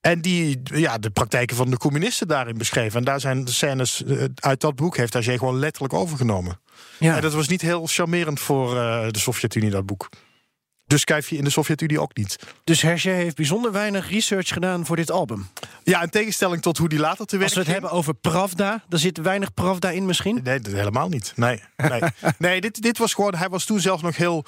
En 0.00 0.20
die 0.20 0.60
ja, 0.64 0.98
de 0.98 1.10
praktijken 1.10 1.56
van 1.56 1.70
de 1.70 1.76
communisten 1.76 2.28
daarin 2.28 2.58
beschreven. 2.58 2.98
En 2.98 3.04
daar 3.04 3.20
zijn 3.20 3.44
de 3.44 3.52
scènes 3.52 4.04
eh, 4.04 4.24
uit 4.34 4.60
dat 4.60 4.76
boek 4.76 4.96
heeft 4.96 5.12
Hergé 5.12 5.38
gewoon 5.38 5.58
letterlijk 5.58 5.94
overgenomen. 5.94 6.60
ja. 6.98 7.16
En 7.16 7.22
dat 7.22 7.32
was 7.32 7.48
niet 7.48 7.60
heel 7.60 7.86
charmerend 7.86 8.40
voor 8.40 8.76
eh, 8.76 9.08
de 9.08 9.18
Sovjet-Unie, 9.18 9.70
dat 9.70 9.86
boek. 9.86 10.08
Dus 10.92 11.04
kijf 11.04 11.28
je 11.28 11.36
in 11.36 11.44
de 11.44 11.50
Sovjet-Unie 11.50 12.00
ook 12.00 12.16
niet. 12.16 12.38
Dus 12.64 12.82
Hergé 12.82 13.10
heeft 13.10 13.36
bijzonder 13.36 13.72
weinig 13.72 14.10
research 14.10 14.48
gedaan 14.48 14.86
voor 14.86 14.96
dit 14.96 15.10
album. 15.10 15.48
Ja, 15.84 16.02
in 16.02 16.10
tegenstelling 16.10 16.62
tot 16.62 16.78
hoe 16.78 16.88
die 16.88 16.98
later 16.98 17.26
te 17.26 17.36
werk 17.36 17.44
Als 17.44 17.52
we 17.52 17.58
het 17.58 17.68
ging. 17.68 17.80
hebben 17.80 17.98
over 17.98 18.14
Pravda, 18.14 18.84
er 18.88 18.98
zit 18.98 19.18
weinig 19.18 19.54
Pravda 19.54 19.90
in 19.90 20.06
misschien. 20.06 20.40
Nee, 20.42 20.60
helemaal 20.62 21.08
niet. 21.08 21.32
Nee, 21.36 21.62
nee. 21.76 22.00
nee 22.38 22.60
dit, 22.60 22.82
dit 22.82 22.98
was 22.98 23.14
gewoon. 23.14 23.34
Hij 23.34 23.48
was 23.48 23.64
toen 23.64 23.80
zelf 23.80 24.02
nog 24.02 24.16
heel 24.16 24.44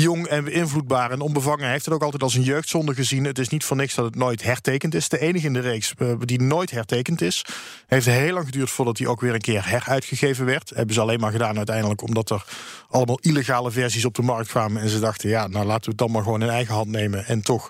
jong 0.00 0.26
en 0.26 0.44
beïnvloedbaar 0.44 1.10
en 1.10 1.20
onbevangen. 1.20 1.62
Hij 1.62 1.70
heeft 1.70 1.84
het 1.84 1.94
ook 1.94 2.02
altijd 2.02 2.22
als 2.22 2.34
een 2.34 2.42
jeugdzonde 2.42 2.94
gezien. 2.94 3.24
Het 3.24 3.38
is 3.38 3.48
niet 3.48 3.64
voor 3.64 3.76
niks 3.76 3.94
dat 3.94 4.04
het 4.04 4.14
nooit 4.14 4.42
hertekend 4.42 4.94
is. 4.94 5.08
De 5.08 5.18
enige 5.18 5.46
in 5.46 5.52
de 5.52 5.60
reeks 5.60 5.94
eh, 5.98 6.12
die 6.18 6.40
nooit 6.42 6.70
hertekend 6.70 7.20
is. 7.20 7.44
Heeft 7.86 8.06
heel 8.06 8.32
lang 8.34 8.44
geduurd 8.46 8.70
voordat 8.70 8.98
hij 8.98 9.06
ook 9.06 9.20
weer 9.20 9.34
een 9.34 9.40
keer 9.40 9.68
heruitgegeven 9.68 10.44
werd. 10.44 10.70
Hebben 10.74 10.94
ze 10.94 11.00
alleen 11.00 11.20
maar 11.20 11.32
gedaan 11.32 11.56
uiteindelijk 11.56 12.02
omdat 12.02 12.30
er 12.30 12.44
allemaal 12.88 13.18
illegale 13.22 13.70
versies 13.70 14.04
op 14.04 14.14
de 14.14 14.22
markt 14.22 14.48
kwamen. 14.48 14.82
En 14.82 14.88
ze 14.88 15.00
dachten, 15.00 15.28
ja, 15.28 15.46
nou 15.46 15.66
laten 15.66 15.84
we 15.84 15.88
het 15.90 15.98
dan 15.98 16.10
maar 16.10 16.22
gewoon 16.22 16.42
in 16.42 16.48
eigen 16.48 16.74
hand 16.74 16.88
nemen 16.88 17.26
en 17.26 17.42
toch 17.42 17.68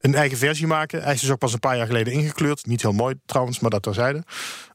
een 0.00 0.14
eigen 0.14 0.38
versie 0.38 0.66
maken. 0.66 1.02
Hij 1.02 1.14
is 1.14 1.20
dus 1.20 1.30
ook 1.30 1.38
pas 1.38 1.52
een 1.52 1.58
paar 1.58 1.76
jaar 1.76 1.86
geleden 1.86 2.12
ingekleurd. 2.12 2.66
Niet 2.66 2.82
heel 2.82 2.92
mooi 2.92 3.14
trouwens, 3.26 3.60
maar 3.60 3.70
dat 3.70 3.82
terzijde. 3.82 4.22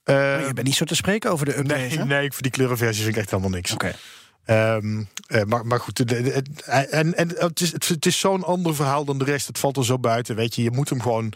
Eh, 0.03 0.15
Maar 0.15 0.47
je 0.47 0.53
bent 0.53 0.67
niet 0.67 0.75
zo 0.75 0.85
te 0.85 0.95
spreken 0.95 1.31
over 1.31 1.45
de 1.45 1.57
updates, 1.57 1.89
Nee, 1.89 1.97
hè? 1.97 2.05
nee, 2.05 2.31
voor 2.31 2.41
die 2.41 2.51
kleurenversies 2.51 3.03
vind 3.03 3.15
ik 3.15 3.21
echt 3.21 3.29
helemaal 3.29 3.51
niks. 3.51 3.71
Oké. 3.71 3.95
Ehm, 4.45 5.03
eh, 5.27 5.43
maar, 5.43 5.65
maar 5.65 5.79
goed, 5.79 6.13
en, 6.65 7.15
en 7.15 7.29
het 7.37 7.61
is, 7.61 7.71
het 7.71 8.05
is 8.05 8.19
zo'n 8.19 8.43
ander 8.43 8.75
verhaal 8.75 9.05
dan 9.05 9.17
de 9.17 9.25
rest. 9.25 9.47
Het 9.47 9.59
valt 9.59 9.77
er 9.77 9.85
zo 9.85 9.99
buiten. 9.99 10.35
Weet 10.35 10.55
je, 10.55 10.63
je 10.63 10.71
moet 10.71 10.89
hem 10.89 11.01
gewoon 11.01 11.33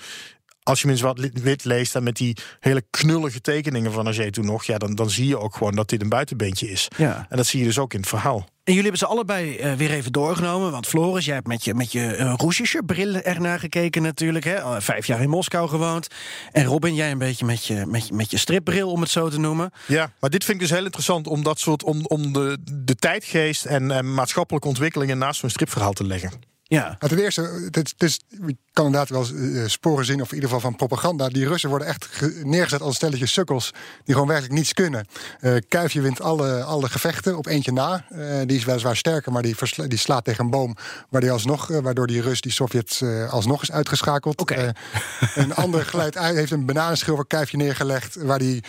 als 0.67 0.81
je 0.81 0.87
minstens 0.87 1.13
wat 1.13 1.29
wit 1.33 1.65
leest 1.65 1.95
en 1.95 2.03
met 2.03 2.15
die 2.15 2.37
hele 2.59 2.83
knullige 2.89 3.41
tekeningen 3.41 3.91
van 3.91 4.05
Hergé 4.05 4.31
toen 4.31 4.45
nog, 4.45 4.63
ja, 4.63 4.77
dan, 4.77 4.95
dan 4.95 5.09
zie 5.09 5.27
je 5.27 5.39
ook 5.39 5.55
gewoon 5.55 5.75
dat 5.75 5.89
dit 5.89 6.01
een 6.01 6.09
buitenbeentje 6.09 6.69
is. 6.69 6.87
Ja. 6.97 7.25
En 7.29 7.37
dat 7.37 7.45
zie 7.45 7.59
je 7.59 7.65
dus 7.65 7.79
ook 7.79 7.93
in 7.93 7.99
het 7.99 8.09
verhaal. 8.09 8.37
En 8.39 8.73
jullie 8.73 8.81
hebben 8.81 8.99
ze 8.99 9.05
allebei 9.05 9.57
eh, 9.57 9.73
weer 9.73 9.91
even 9.91 10.11
doorgenomen. 10.11 10.71
Want 10.71 10.87
Floris, 10.87 11.25
jij 11.25 11.35
hebt 11.35 11.47
met 11.47 11.63
je, 11.63 11.73
met 11.73 11.91
je 11.91 12.17
uh, 12.17 12.81
bril 12.85 13.15
ernaar 13.15 13.59
gekeken 13.59 14.01
natuurlijk. 14.01 14.45
Hè? 14.45 14.61
Al 14.61 14.81
vijf 14.81 15.07
jaar 15.07 15.21
in 15.21 15.29
Moskou 15.29 15.69
gewoond. 15.69 16.07
En 16.51 16.65
Robin, 16.65 16.95
jij 16.95 17.11
een 17.11 17.17
beetje 17.17 17.45
met 17.45 17.65
je, 17.65 17.85
met 17.85 18.07
je, 18.07 18.13
met 18.13 18.31
je 18.31 18.37
stripbril, 18.37 18.91
om 18.91 19.01
het 19.01 19.09
zo 19.09 19.29
te 19.29 19.39
noemen. 19.39 19.71
Ja, 19.85 20.11
maar 20.19 20.29
dit 20.29 20.43
vind 20.43 20.61
ik 20.61 20.67
dus 20.67 20.77
heel 20.77 20.85
interessant 20.85 21.27
om 21.27 21.43
dat 21.43 21.59
soort 21.59 21.83
om, 21.83 22.05
om 22.05 22.33
de, 22.33 22.57
de 22.63 22.95
tijdgeest 22.95 23.65
en, 23.65 23.91
en 23.91 24.13
maatschappelijke 24.13 24.67
ontwikkelingen 24.67 25.17
naast 25.17 25.39
zo'n 25.39 25.49
stripverhaal 25.49 25.93
te 25.93 26.05
leggen. 26.05 26.31
Ja. 26.69 26.95
Maar 26.99 27.09
ten 27.09 27.19
eerste, 27.19 27.41
het, 27.41 27.75
het 27.75 27.93
is, 27.97 28.19
je 28.29 28.57
kan 28.73 28.85
inderdaad 28.85 29.09
wel 29.09 29.27
uh, 29.33 29.67
sporen 29.67 30.05
zien, 30.05 30.21
of 30.21 30.27
in 30.27 30.35
ieder 30.35 30.49
geval 30.49 30.69
van 30.69 30.75
propaganda. 30.75 31.29
Die 31.29 31.47
Russen 31.47 31.69
worden 31.69 31.87
echt 31.87 32.07
neergezet 32.43 32.81
als 32.81 32.95
stelletje 32.95 33.25
sukkels 33.25 33.73
die 34.03 34.13
gewoon 34.13 34.27
werkelijk 34.27 34.53
niets 34.53 34.73
kunnen. 34.73 35.07
Uh, 35.41 35.55
Kuifje 35.67 36.01
wint 36.01 36.21
alle, 36.21 36.63
alle 36.63 36.89
gevechten 36.89 37.37
op 37.37 37.45
eentje 37.45 37.71
na. 37.71 38.05
Uh, 38.11 38.19
die 38.45 38.57
is 38.57 38.65
weliswaar 38.65 38.95
sterker, 38.95 39.31
maar 39.31 39.41
die, 39.41 39.55
die 39.87 39.97
slaat 39.97 40.23
tegen 40.23 40.43
een 40.43 40.51
boom. 40.51 40.75
Maar 41.09 41.21
die 41.21 41.31
alsnog, 41.31 41.67
waardoor 41.67 42.07
die 42.07 42.21
Rus, 42.21 42.41
die 42.41 42.51
Sovjet, 42.51 43.01
alsnog 43.29 43.61
is 43.61 43.71
uitgeschakeld. 43.71 44.41
Okay. 44.41 44.73
een 45.35 45.55
ander 45.55 45.85
geluid 45.85 46.19
heeft 46.19 46.51
een 46.51 46.65
bananenschil 46.65 47.15
voor 47.15 47.27
Kuifje 47.27 47.57
neergelegd. 47.57 48.15
Waar 48.15 48.39
die 48.39 48.63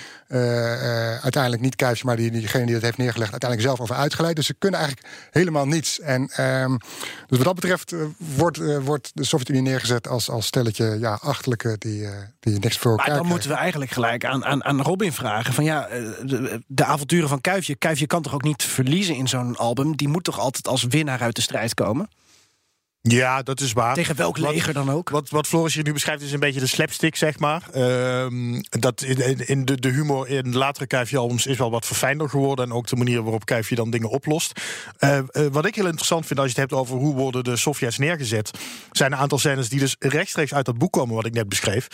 uiteindelijk 1.22 1.62
niet 1.62 1.76
Kuifje, 1.76 2.06
maar 2.06 2.16
die, 2.16 2.30
diegene 2.30 2.64
die 2.64 2.74
dat 2.74 2.82
heeft 2.82 2.96
neergelegd, 2.96 3.30
uiteindelijk 3.30 3.70
zelf 3.70 3.80
over 3.80 3.96
uitgeleid. 3.96 4.36
Dus 4.36 4.46
ze 4.46 4.54
kunnen 4.58 4.80
eigenlijk 4.80 5.08
helemaal 5.30 5.66
niets. 5.66 6.00
En 6.00 6.44
um, 6.44 6.78
dus 7.26 7.38
wat 7.38 7.46
dat 7.46 7.54
betreft 7.54 7.87
wordt, 8.16 8.82
wordt 8.84 9.10
de 9.14 9.24
Sovjet-Unie 9.24 9.62
neergezet 9.62 10.08
als, 10.08 10.30
als 10.30 10.46
stelletje 10.46 10.96
ja, 10.98 11.18
achterlijke 11.22 11.76
die, 11.78 12.00
uh, 12.00 12.10
die 12.40 12.58
niks 12.58 12.78
voor 12.78 12.90
elkaar 12.90 13.06
Maar 13.06 13.16
dan 13.16 13.26
krijgen. 13.26 13.26
moeten 13.26 13.50
we 13.50 13.56
eigenlijk 13.56 13.90
gelijk 13.90 14.24
aan, 14.24 14.44
aan, 14.44 14.64
aan 14.64 14.82
Robin 14.82 15.12
vragen: 15.12 15.54
van 15.54 15.64
ja, 15.64 15.88
de, 16.22 16.62
de, 16.66 16.84
avonturen 16.84 17.28
van 17.28 17.40
Kuifje. 17.40 17.76
Kuifje 17.76 18.06
kan 18.06 18.22
toch 18.22 18.34
ook 18.34 18.42
niet 18.42 18.62
verliezen 18.62 19.14
in 19.14 19.28
zo'n 19.28 19.56
album? 19.56 19.96
Die 19.96 20.08
moet 20.08 20.24
toch 20.24 20.38
altijd 20.38 20.68
als 20.68 20.84
winnaar 20.84 21.20
uit 21.20 21.36
de 21.36 21.42
strijd 21.42 21.74
komen? 21.74 22.08
Ja, 23.02 23.42
dat 23.42 23.60
is 23.60 23.72
waar. 23.72 23.94
Tegen 23.94 24.16
welk 24.16 24.38
leger 24.38 24.72
dan 24.72 24.90
ook? 24.90 25.10
Wat, 25.10 25.28
wat 25.30 25.46
Floris 25.46 25.74
hier 25.74 25.84
nu 25.84 25.92
beschrijft 25.92 26.22
is 26.22 26.32
een 26.32 26.40
beetje 26.40 26.60
de 26.60 26.66
slapstick, 26.66 27.16
zeg 27.16 27.38
maar. 27.38 27.62
Um, 27.74 28.62
dat 28.68 29.02
in, 29.02 29.46
in 29.46 29.64
de, 29.64 29.80
de, 29.80 29.88
humor 29.88 30.28
in 30.28 30.56
latere 30.56 30.86
Kuifje-albums 30.86 31.46
is 31.46 31.56
wel 31.56 31.70
wat 31.70 31.86
verfijnder 31.86 32.28
geworden. 32.28 32.64
En 32.64 32.72
ook 32.72 32.86
de 32.86 32.96
manier 32.96 33.22
waarop 33.22 33.44
Kuifje 33.44 33.74
dan 33.74 33.90
dingen 33.90 34.08
oplost. 34.08 34.60
Uh, 35.00 35.18
uh, 35.32 35.46
wat 35.52 35.66
ik 35.66 35.74
heel 35.74 35.86
interessant 35.86 36.26
vind 36.26 36.38
als 36.38 36.52
je 36.52 36.60
het 36.60 36.70
hebt 36.70 36.80
over 36.82 36.96
hoe 36.96 37.14
worden 37.14 37.44
de 37.44 37.56
Sovjets 37.56 37.98
neergezet... 37.98 38.58
zijn 38.92 39.12
een 39.12 39.18
aantal 39.18 39.38
scènes 39.38 39.68
die 39.68 39.80
dus 39.80 39.96
rechtstreeks 39.98 40.54
uit 40.54 40.64
dat 40.64 40.78
boek 40.78 40.92
komen 40.92 41.14
wat 41.14 41.26
ik 41.26 41.34
net 41.34 41.48
beschreef. 41.48 41.88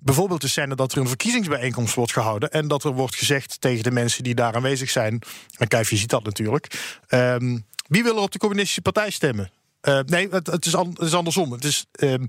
Bijvoorbeeld 0.00 0.40
de 0.40 0.48
scène 0.48 0.74
dat 0.74 0.92
er 0.92 0.98
een 0.98 1.08
verkiezingsbijeenkomst 1.08 1.94
wordt 1.94 2.12
gehouden... 2.12 2.50
en 2.50 2.68
dat 2.68 2.84
er 2.84 2.92
wordt 2.92 3.16
gezegd 3.16 3.60
tegen 3.60 3.82
de 3.82 3.90
mensen 3.90 4.24
die 4.24 4.34
daar 4.34 4.54
aanwezig 4.54 4.90
zijn... 4.90 5.22
en 5.56 5.68
Kuifje 5.68 5.96
ziet 5.96 6.10
dat 6.10 6.24
natuurlijk... 6.24 6.96
Um, 7.08 7.66
wie 7.88 8.02
wil 8.02 8.16
er 8.16 8.22
op 8.22 8.32
de 8.32 8.38
communistische 8.38 8.82
partij 8.82 9.10
stemmen? 9.10 9.50
Uh, 9.82 10.00
nee, 10.00 10.28
het, 10.30 10.46
het, 10.46 10.66
is 10.66 10.74
an, 10.74 10.88
het, 10.88 11.00
is 11.00 11.14
andersom. 11.14 11.52
Het 11.52 11.64
is, 11.64 11.86
um, 12.02 12.26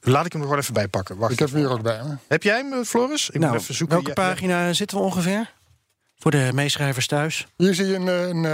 laat 0.00 0.26
ik 0.26 0.32
hem 0.32 0.40
er 0.40 0.46
gewoon 0.46 0.62
even 0.62 0.74
bij 0.74 0.88
pakken. 0.88 1.16
Wacht 1.16 1.32
ik 1.32 1.38
heb 1.38 1.48
hem 1.48 1.58
hier 1.58 1.70
ook 1.70 1.82
bij. 1.82 2.00
Heb 2.28 2.42
jij 2.42 2.56
hem, 2.56 2.84
Floris? 2.84 3.30
Ik 3.30 3.40
nou, 3.40 3.52
moet 3.52 3.62
even 3.62 3.74
zoeken. 3.74 3.96
Welke 3.96 4.12
pagina 4.12 4.66
ja. 4.66 4.72
zitten 4.72 4.96
we 4.96 5.02
ongeveer? 5.02 5.52
Voor 6.16 6.30
de 6.30 6.50
meeschrijvers 6.54 7.06
thuis. 7.06 7.46
Hier 7.56 7.74
zie 7.74 7.86
je 7.86 7.94
een, 7.94 8.06
een 8.06 8.44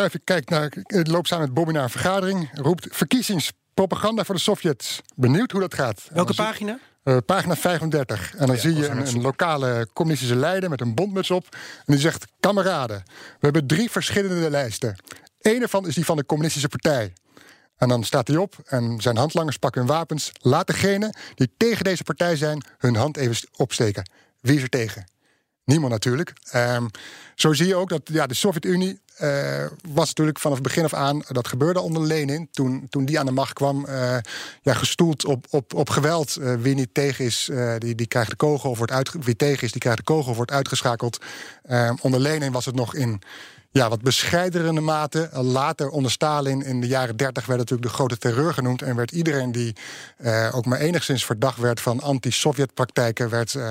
uh, 0.00 0.04
kijkt 0.24 0.50
naar, 0.50 0.72
loopt 0.86 1.28
samen 1.28 1.44
met 1.44 1.54
Bobby 1.54 1.72
naar 1.72 1.82
een 1.82 1.90
vergadering, 1.90 2.50
roept 2.54 2.86
verkiezingspropaganda 2.90 4.24
voor 4.24 4.34
de 4.34 4.40
Sovjets. 4.40 5.00
Benieuwd 5.14 5.50
hoe 5.50 5.60
dat 5.60 5.74
gaat. 5.74 6.08
Welke 6.12 6.34
pagina? 6.34 6.78
Uh, 7.04 7.16
pagina 7.26 7.56
35. 7.56 8.34
En 8.34 8.46
dan 8.46 8.56
ja, 8.56 8.62
zie 8.62 8.74
je 8.74 8.88
een, 8.88 9.06
een, 9.06 9.20
lokale 9.20 9.88
communistische 9.92 10.36
leider 10.36 10.70
met 10.70 10.80
een 10.80 10.94
bondmuts 10.94 11.30
op. 11.30 11.46
En 11.52 11.84
die 11.86 11.98
zegt: 11.98 12.24
Kameraden, 12.40 13.02
we 13.06 13.38
hebben 13.40 13.66
drie 13.66 13.90
verschillende 13.90 14.50
lijsten. 14.50 14.96
Eén 15.40 15.62
ervan 15.62 15.86
is 15.86 15.94
die 15.94 16.04
van 16.04 16.16
de 16.16 16.26
Communistische 16.26 16.68
Partij. 16.68 17.12
En 17.76 17.88
dan 17.88 18.04
staat 18.04 18.28
hij 18.28 18.36
op 18.36 18.54
en 18.64 19.00
zijn 19.00 19.16
handlangers 19.16 19.56
pakken 19.56 19.80
hun 19.80 19.90
wapens. 19.90 20.32
Laat 20.40 20.66
degene 20.66 21.14
die 21.34 21.52
tegen 21.56 21.84
deze 21.84 22.02
partij 22.02 22.36
zijn 22.36 22.64
hun 22.78 22.96
hand 22.96 23.16
even 23.16 23.48
opsteken. 23.56 24.10
Wie 24.40 24.56
is 24.56 24.62
er 24.62 24.68
tegen? 24.68 25.04
Niemand 25.64 25.92
natuurlijk. 25.92 26.32
Um, 26.54 26.90
zo 27.34 27.52
zie 27.52 27.66
je 27.66 27.74
ook 27.74 27.88
dat 27.88 28.02
ja, 28.04 28.26
de 28.26 28.34
Sovjet-Unie 28.34 29.00
uh, 29.20 29.66
was 29.88 30.06
natuurlijk 30.06 30.38
vanaf 30.38 30.56
het 30.56 30.66
begin 30.66 30.84
af 30.84 30.94
aan, 30.94 31.22
dat 31.28 31.48
gebeurde 31.48 31.80
onder 31.80 32.02
Lenin, 32.02 32.48
toen, 32.50 32.86
toen 32.90 33.04
die 33.04 33.18
aan 33.18 33.26
de 33.26 33.32
macht 33.32 33.52
kwam, 33.52 33.86
uh, 33.88 34.16
ja, 34.62 34.74
gestoeld 34.74 35.24
op, 35.24 35.46
op, 35.50 35.74
op 35.74 35.90
geweld. 35.90 36.36
Uh, 36.40 36.54
wie 36.54 36.74
niet 36.74 36.94
tegen 36.94 37.24
is, 37.24 37.50
die, 37.78 37.94
die 37.94 38.06
krijgt 38.06 38.30
de 38.30 38.36
kogel, 38.36 38.70
of 38.70 38.78
wordt 38.78 38.92
uit, 38.92 39.10
wie 39.20 39.36
tegen 39.36 39.62
is, 39.62 39.72
die 39.72 39.80
krijgt 39.80 39.98
de 39.98 40.04
kogel, 40.04 40.30
of 40.30 40.36
wordt 40.36 40.50
uitgeschakeld. 40.50 41.18
Ehm, 41.62 41.94
onder 42.00 42.20
Lenin 42.20 42.52
was 42.52 42.64
het 42.64 42.74
nog 42.74 42.94
in 42.94 43.22
ja, 43.76 43.88
wat 43.88 44.02
bescheidenere 44.02 44.80
mate. 44.80 45.28
Later 45.32 45.88
onder 45.88 46.10
Stalin 46.10 46.62
in 46.62 46.80
de 46.80 46.86
jaren 46.86 47.16
30 47.16 47.46
werd 47.46 47.58
natuurlijk 47.58 47.88
de 47.88 47.94
grote 47.94 48.18
terreur 48.18 48.54
genoemd. 48.54 48.82
En 48.82 48.96
werd 48.96 49.10
iedereen 49.12 49.52
die 49.52 49.76
uh, 50.18 50.50
ook 50.52 50.66
maar 50.66 50.78
enigszins 50.78 51.24
verdacht 51.24 51.58
werd 51.58 51.80
van 51.80 52.00
anti-Sovjet 52.00 52.74
praktijken, 52.74 53.28
werd 53.28 53.54
uh, 53.54 53.70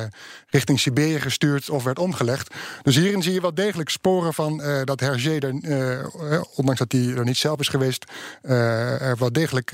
richting 0.49 0.79
Siberië 0.79 1.19
gestuurd 1.19 1.69
of 1.69 1.83
werd 1.83 1.99
omgelegd. 1.99 2.53
Dus 2.83 2.95
hierin 2.95 3.23
zie 3.23 3.33
je 3.33 3.41
wel 3.41 3.53
degelijk 3.53 3.89
sporen 3.89 4.33
van 4.33 4.61
uh, 4.61 4.81
dat 4.83 4.99
Hergé, 4.99 5.37
er, 5.37 6.49
ondanks 6.55 6.79
dat 6.79 6.91
hij 6.91 7.13
er 7.15 7.23
niet 7.23 7.37
zelf 7.37 7.59
is 7.59 7.67
geweest, 7.67 8.05
er 8.41 9.17
wel 9.17 9.31
degelijk 9.31 9.71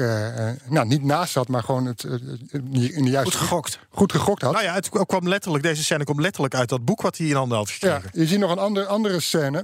nou, 0.67 0.87
niet 0.87 1.03
naast 1.03 1.31
zat, 1.31 1.47
maar 1.47 1.63
gewoon 1.63 1.85
het 1.85 2.03
in 2.51 3.03
de 3.03 3.09
juiste. 3.09 3.37
Goed 3.37 3.47
gegokt. 3.47 3.79
Goed 3.89 4.11
gegokt 4.11 4.41
had. 4.41 4.53
Nou 4.53 4.63
ja, 4.63 4.73
het 4.73 4.89
kwam 4.89 5.27
letterlijk, 5.27 5.63
deze 5.63 5.83
scène 5.83 6.03
komt 6.03 6.19
letterlijk 6.19 6.55
uit 6.55 6.69
dat 6.69 6.85
boek 6.85 7.01
wat 7.01 7.17
hij 7.17 7.27
in 7.27 7.35
handen 7.35 7.57
had 7.57 7.69
gekregen. 7.69 8.01
Ja, 8.03 8.21
je 8.21 8.27
ziet 8.27 8.39
nog 8.39 8.51
een 8.51 8.59
ander, 8.59 8.85
andere 8.85 9.19
scène. 9.19 9.63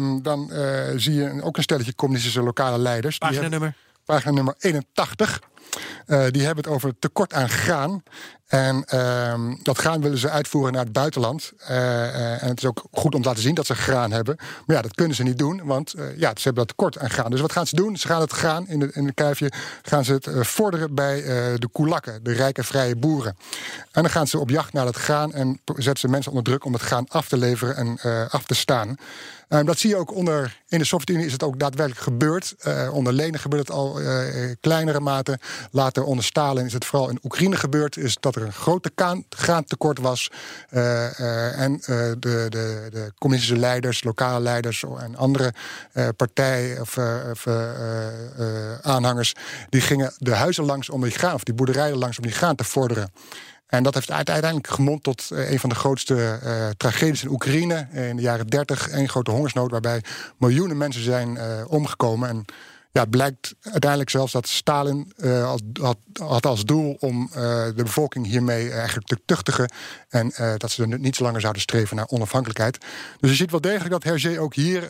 Um, 0.00 0.22
dan 0.22 0.50
uh, 0.52 0.58
zie 0.96 1.14
je 1.14 1.42
ook 1.42 1.56
een 1.56 1.62
stelletje 1.62 1.94
communistische 1.94 2.42
lokale 2.42 2.78
leiders. 2.78 3.18
Pagina 3.18 3.48
nummer? 3.48 3.74
Pagina 4.04 4.32
nummer 4.32 4.54
81. 4.58 5.40
Uh, 6.06 6.24
die 6.30 6.44
hebben 6.44 6.64
het 6.64 6.72
over 6.72 6.98
tekort 6.98 7.32
aan 7.32 7.48
graan. 7.48 8.02
En 8.46 8.84
uh, 8.94 9.34
dat 9.62 9.78
graan 9.78 10.00
willen 10.00 10.18
ze 10.18 10.30
uitvoeren 10.30 10.72
naar 10.72 10.84
het 10.84 10.92
buitenland. 10.92 11.52
Uh, 11.70 12.42
en 12.42 12.48
het 12.48 12.58
is 12.58 12.64
ook 12.64 12.84
goed 12.92 13.14
om 13.14 13.22
te 13.22 13.28
laten 13.28 13.42
zien 13.42 13.54
dat 13.54 13.66
ze 13.66 13.74
graan 13.74 14.12
hebben. 14.12 14.36
Maar 14.66 14.76
ja, 14.76 14.82
dat 14.82 14.94
kunnen 14.94 15.16
ze 15.16 15.22
niet 15.22 15.38
doen, 15.38 15.64
want 15.64 15.94
ja, 16.16 16.30
ze 16.34 16.42
hebben 16.42 16.54
dat 16.54 16.68
tekort 16.68 16.98
aan 16.98 17.10
graan. 17.10 17.30
Dus 17.30 17.40
wat 17.40 17.52
gaan 17.52 17.66
ze 17.66 17.76
doen? 17.76 17.96
Ze 17.96 18.06
gaan 18.06 18.20
het 18.20 18.32
graan 18.32 18.68
in 18.68 18.78
de, 18.78 18.90
in 18.92 19.06
de 19.06 19.12
kuifje 19.12 19.52
gaan 19.82 20.04
ze 20.04 20.12
het 20.12 20.28
vorderen 20.30 20.94
bij 20.94 21.22
de 21.58 21.68
koelakken, 21.72 22.22
de 22.22 22.32
rijke 22.32 22.64
vrije 22.64 22.96
boeren. 22.96 23.36
En 23.92 24.02
dan 24.02 24.10
gaan 24.10 24.26
ze 24.26 24.38
op 24.38 24.50
jacht 24.50 24.72
naar 24.72 24.84
dat 24.84 24.96
graan 24.96 25.32
en 25.32 25.60
zetten 25.64 25.98
ze 25.98 26.08
mensen 26.08 26.30
onder 26.30 26.46
druk 26.46 26.64
om 26.64 26.72
het 26.72 26.82
graan 26.82 27.08
af 27.08 27.28
te 27.28 27.36
leveren 27.36 27.76
en 27.76 28.28
af 28.30 28.44
te 28.44 28.54
staan. 28.54 28.96
Um, 29.52 29.66
dat 29.66 29.78
zie 29.78 29.90
je 29.90 29.96
ook 29.96 30.14
onder. 30.14 30.58
In 30.68 30.78
de 30.78 30.84
Sovjet-Unie 30.84 31.26
is 31.26 31.32
het 31.32 31.42
ook 31.42 31.58
daadwerkelijk 31.58 32.02
gebeurd. 32.02 32.54
Uh, 32.66 32.94
onder 32.94 33.12
Lenin 33.12 33.38
gebeurt 33.38 33.68
het 33.68 33.76
al 33.76 34.00
uh, 34.00 34.54
kleinere 34.60 35.00
mate. 35.00 35.38
Later 35.70 36.04
onder 36.04 36.24
Stalin 36.24 36.64
is 36.64 36.72
het 36.72 36.84
vooral 36.84 37.08
in 37.08 37.18
Oekraïne 37.22 37.56
gebeurd. 37.56 37.96
Is 37.96 38.16
dat 38.20 38.36
er 38.36 38.42
een 38.42 38.52
grote 38.52 38.90
graantekort 39.28 39.98
was. 39.98 40.30
Uh, 40.70 41.60
en 41.60 41.76
de, 41.80 42.16
de, 42.18 42.46
de, 42.90 43.12
communistische 43.18 43.60
leiders, 43.60 44.04
lokale 44.04 44.40
leiders 44.40 44.84
en 44.98 45.16
andere 45.16 45.54
partijen 46.16 46.80
of, 46.80 46.98
of 47.30 47.46
aanhangers. 48.82 49.34
die 49.68 49.80
gingen 49.80 50.12
de 50.18 50.34
huizen 50.34 50.64
langs 50.64 50.90
om 50.90 51.02
die 51.02 51.10
graan, 51.10 51.34
of 51.34 51.44
die 51.44 51.54
boerderijen 51.54 51.98
langs 51.98 52.18
om 52.18 52.24
die 52.24 52.32
graan 52.32 52.56
te 52.56 52.64
vorderen. 52.64 53.12
En 53.70 53.82
dat 53.82 53.94
heeft 53.94 54.10
uiteindelijk 54.10 54.68
gemond 54.68 55.02
tot 55.02 55.28
een 55.30 55.58
van 55.58 55.68
de 55.68 55.74
grootste 55.74 56.40
uh, 56.44 56.68
tragedies 56.76 57.22
in 57.22 57.30
Oekraïne. 57.30 57.86
In 57.92 58.16
de 58.16 58.22
jaren 58.22 58.46
30, 58.46 58.92
een 58.92 59.08
grote 59.08 59.30
hongersnood 59.30 59.70
waarbij 59.70 60.02
miljoenen 60.38 60.76
mensen 60.76 61.02
zijn 61.02 61.38
omgekomen. 61.66 62.28
En 62.28 62.44
ja, 62.92 63.04
blijkt 63.04 63.54
uiteindelijk 63.62 64.10
zelfs 64.10 64.32
dat 64.32 64.48
Stalin 64.48 65.12
had, 65.16 65.62
had, 65.72 65.96
had, 66.12 66.46
als 66.46 66.64
doel 66.64 66.96
om 67.00 67.30
de 67.32 67.72
bevolking 67.76 68.26
hiermee 68.26 68.70
eigenlijk 68.70 69.06
te 69.06 69.20
tuchtigen. 69.24 69.72
En 70.08 70.32
dat 70.56 70.70
ze 70.70 70.82
er 70.82 70.98
niet 70.98 71.16
zo 71.16 71.22
langer 71.22 71.40
zouden 71.40 71.62
streven 71.62 71.96
naar 71.96 72.08
onafhankelijkheid. 72.08 72.78
Dus 73.20 73.30
je 73.30 73.36
ziet 73.36 73.50
wel 73.50 73.60
degelijk 73.60 73.90
dat 73.90 74.04
Hergé 74.04 74.40
ook 74.40 74.54
hier 74.54 74.88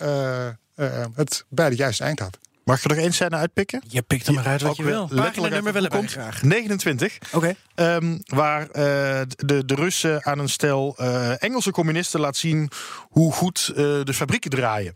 het 1.15 1.45
bij 1.49 1.67
het 1.67 1.77
juiste 1.77 2.05
eind 2.05 2.19
had. 2.19 2.39
Mag 2.71 2.79
ik 2.79 2.85
er 2.85 2.97
nog 2.97 3.05
één 3.05 3.13
scène 3.13 3.37
uitpikken? 3.37 3.83
Je 3.89 4.03
pikt 4.03 4.27
er 4.27 4.33
maar 4.33 4.47
uit 4.47 4.63
wat 4.63 4.77
je 4.77 4.83
wil. 4.83 5.09
Pagina 5.15 5.49
nummer 5.49 5.73
wij 5.73 6.07
graag. 6.07 6.43
29. 6.43 7.19
Oké. 7.33 7.55
Okay. 7.77 7.97
Um, 7.97 8.23
waar 8.27 8.61
uh, 8.63 8.73
de, 9.27 9.65
de 9.65 9.75
Russen 9.75 10.25
aan 10.25 10.39
een 10.39 10.49
stel 10.49 10.97
uh, 11.01 11.43
Engelse 11.43 11.71
communisten 11.71 12.21
laat 12.21 12.37
zien 12.37 12.71
hoe 13.09 13.33
goed 13.33 13.69
uh, 13.71 13.77
de 13.77 14.15
fabrieken 14.15 14.51
draaien. 14.51 14.93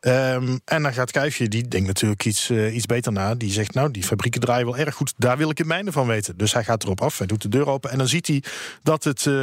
Um, 0.00 0.60
en 0.64 0.82
dan 0.82 0.92
gaat 0.92 1.10
Kuifje, 1.10 1.48
die 1.48 1.68
denkt 1.68 1.86
natuurlijk 1.86 2.24
iets, 2.24 2.50
uh, 2.50 2.74
iets 2.74 2.86
beter 2.86 3.12
na. 3.12 3.34
Die 3.34 3.52
zegt, 3.52 3.74
nou, 3.74 3.90
die 3.90 4.02
fabrieken 4.02 4.40
draaien 4.40 4.66
wel 4.66 4.76
erg 4.76 4.94
goed. 4.94 5.12
Daar 5.16 5.36
wil 5.36 5.50
ik 5.50 5.58
het 5.58 5.66
mijne 5.66 5.92
van 5.92 6.06
weten. 6.06 6.36
Dus 6.36 6.52
hij 6.52 6.64
gaat 6.64 6.82
erop 6.82 7.00
af, 7.00 7.18
hij 7.18 7.26
doet 7.26 7.42
de 7.42 7.48
deur 7.48 7.66
open. 7.66 7.90
En 7.90 7.98
dan 7.98 8.08
ziet 8.08 8.26
hij 8.26 8.42
dat, 8.82 9.04
het, 9.04 9.24
uh, 9.24 9.34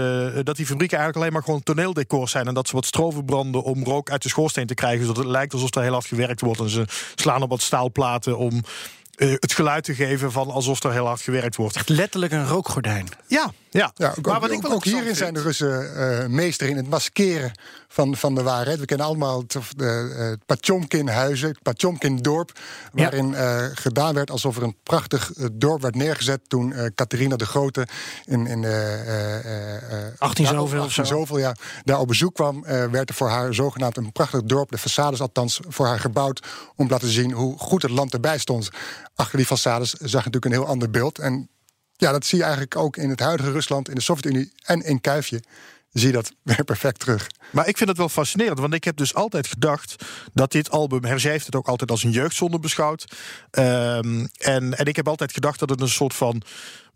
dat 0.43 0.55
die 0.55 0.65
fabrieken 0.65 0.97
eigenlijk 0.97 1.15
alleen 1.15 1.33
maar 1.33 1.43
gewoon 1.43 1.63
toneeldecors 1.63 2.31
zijn. 2.31 2.47
En 2.47 2.53
dat 2.53 2.67
ze 2.67 2.75
wat 2.75 2.85
stroven 2.85 3.25
branden 3.25 3.63
om 3.63 3.83
rook 3.83 4.09
uit 4.09 4.23
de 4.23 4.29
schoorsteen 4.29 4.67
te 4.67 4.73
krijgen. 4.73 5.05
Zodat 5.05 5.23
het 5.23 5.31
lijkt 5.31 5.53
alsof 5.53 5.75
er 5.75 5.81
heel 5.81 5.91
hard 5.91 6.05
gewerkt 6.05 6.41
wordt. 6.41 6.59
En 6.59 6.69
ze 6.69 6.85
slaan 7.15 7.41
op 7.41 7.49
wat 7.49 7.61
staalplaten 7.61 8.37
om 8.37 8.63
eh, 9.15 9.31
het 9.31 9.53
geluid 9.53 9.83
te 9.83 9.95
geven 9.95 10.31
van 10.31 10.51
alsof 10.51 10.83
er 10.83 10.91
heel 10.91 11.05
hard 11.05 11.21
gewerkt 11.21 11.55
wordt. 11.55 11.75
Echt 11.75 11.89
letterlijk 11.89 12.31
een 12.31 12.47
rookgordijn. 12.47 13.07
Ja, 13.27 13.51
ja. 13.77 13.91
Ja, 13.95 14.13
ook, 14.17 14.25
maar 14.25 14.39
wat 14.39 14.49
ook, 14.49 14.55
ik 14.55 14.61
wel 14.61 14.71
ook 14.71 14.83
hierin 14.83 15.15
zijn 15.15 15.33
de 15.33 15.41
Russen 15.41 15.95
eh, 15.95 16.27
meester 16.27 16.67
in 16.69 16.77
het 16.77 16.89
maskeren 16.89 17.51
van, 17.87 18.15
van 18.15 18.35
de 18.35 18.43
waarheid. 18.43 18.79
We 18.79 18.85
kennen 18.85 19.05
allemaal 19.05 19.39
het, 19.39 19.55
uh, 19.77 20.17
het 20.17 20.45
Patjomkin-huizen, 20.45 21.49
het 21.49 21.61
Patjomkin-dorp... 21.61 22.59
waarin 22.93 23.35
eh, 23.35 23.65
gedaan 23.73 24.13
werd 24.13 24.31
alsof 24.31 24.57
er 24.57 24.63
een 24.63 24.75
prachtig 24.83 25.33
eh, 25.33 25.45
dorp 25.53 25.81
werd 25.81 25.95
neergezet... 25.95 26.39
toen 26.47 26.73
eh 26.73 26.85
Catharina 26.95 27.35
de 27.35 27.45
Grote 27.45 27.87
in, 28.25 28.47
in 28.47 28.63
eh, 28.63 30.07
eh, 30.07 30.13
18 30.17 30.45
ja, 30.45 30.51
zoveel 30.51 30.79
of 30.79 30.85
18 30.85 31.05
zo. 31.05 31.15
zoveel, 31.15 31.37
ja, 31.37 31.55
daar 31.83 31.99
op 31.99 32.07
bezoek 32.07 32.33
kwam... 32.33 32.65
eh, 32.65 32.85
werd 32.85 33.09
er 33.09 33.15
voor 33.15 33.29
haar 33.29 33.53
zogenaamd 33.53 33.97
een 33.97 34.11
prachtig 34.11 34.43
dorp... 34.43 34.71
de 34.71 34.79
façades 34.79 35.19
althans 35.21 35.59
voor 35.67 35.85
haar 35.85 35.99
gebouwd... 35.99 36.47
om 36.75 36.87
te 36.87 36.93
laten 36.93 37.09
zien 37.09 37.31
hoe 37.31 37.57
goed 37.57 37.81
het 37.81 37.91
land 37.91 38.13
erbij 38.13 38.37
stond. 38.37 38.69
Achter 39.15 39.37
die 39.37 39.47
façades 39.47 39.91
zag 39.99 40.23
je 40.23 40.29
natuurlijk 40.29 40.45
een 40.45 40.51
heel 40.51 40.67
ander 40.67 40.89
beeld... 40.89 41.19
En 41.19 41.49
ja, 41.97 42.11
dat 42.11 42.25
zie 42.25 42.37
je 42.37 42.43
eigenlijk 42.43 42.75
ook 42.75 42.97
in 42.97 43.09
het 43.09 43.19
huidige 43.19 43.51
Rusland, 43.51 43.89
in 43.89 43.95
de 43.95 44.01
Sovjet-Unie 44.01 44.51
en 44.63 44.81
in 44.81 45.01
Kuifje. 45.01 45.41
Zie 45.91 46.07
je 46.07 46.13
dat 46.13 46.31
weer 46.43 46.63
perfect 46.63 46.99
terug. 46.99 47.27
Maar 47.51 47.67
ik 47.67 47.77
vind 47.77 47.89
het 47.89 47.97
wel 47.97 48.09
fascinerend, 48.09 48.59
want 48.59 48.73
ik 48.73 48.83
heb 48.83 48.97
dus 48.97 49.13
altijd 49.13 49.47
gedacht 49.47 50.05
dat 50.33 50.51
dit 50.51 50.71
album, 50.71 51.03
Hergé 51.03 51.29
heeft 51.29 51.45
het 51.45 51.55
ook 51.55 51.67
altijd 51.67 51.91
als 51.91 52.03
een 52.03 52.11
jeugdzonde 52.11 52.59
beschouwd. 52.59 53.05
Ehm, 53.51 54.25
en, 54.37 54.77
en 54.77 54.85
ik 54.85 54.95
heb 54.95 55.07
altijd 55.07 55.33
gedacht 55.33 55.59
dat 55.59 55.69
het 55.69 55.81
een 55.81 55.89
soort 55.89 56.13
van 56.13 56.41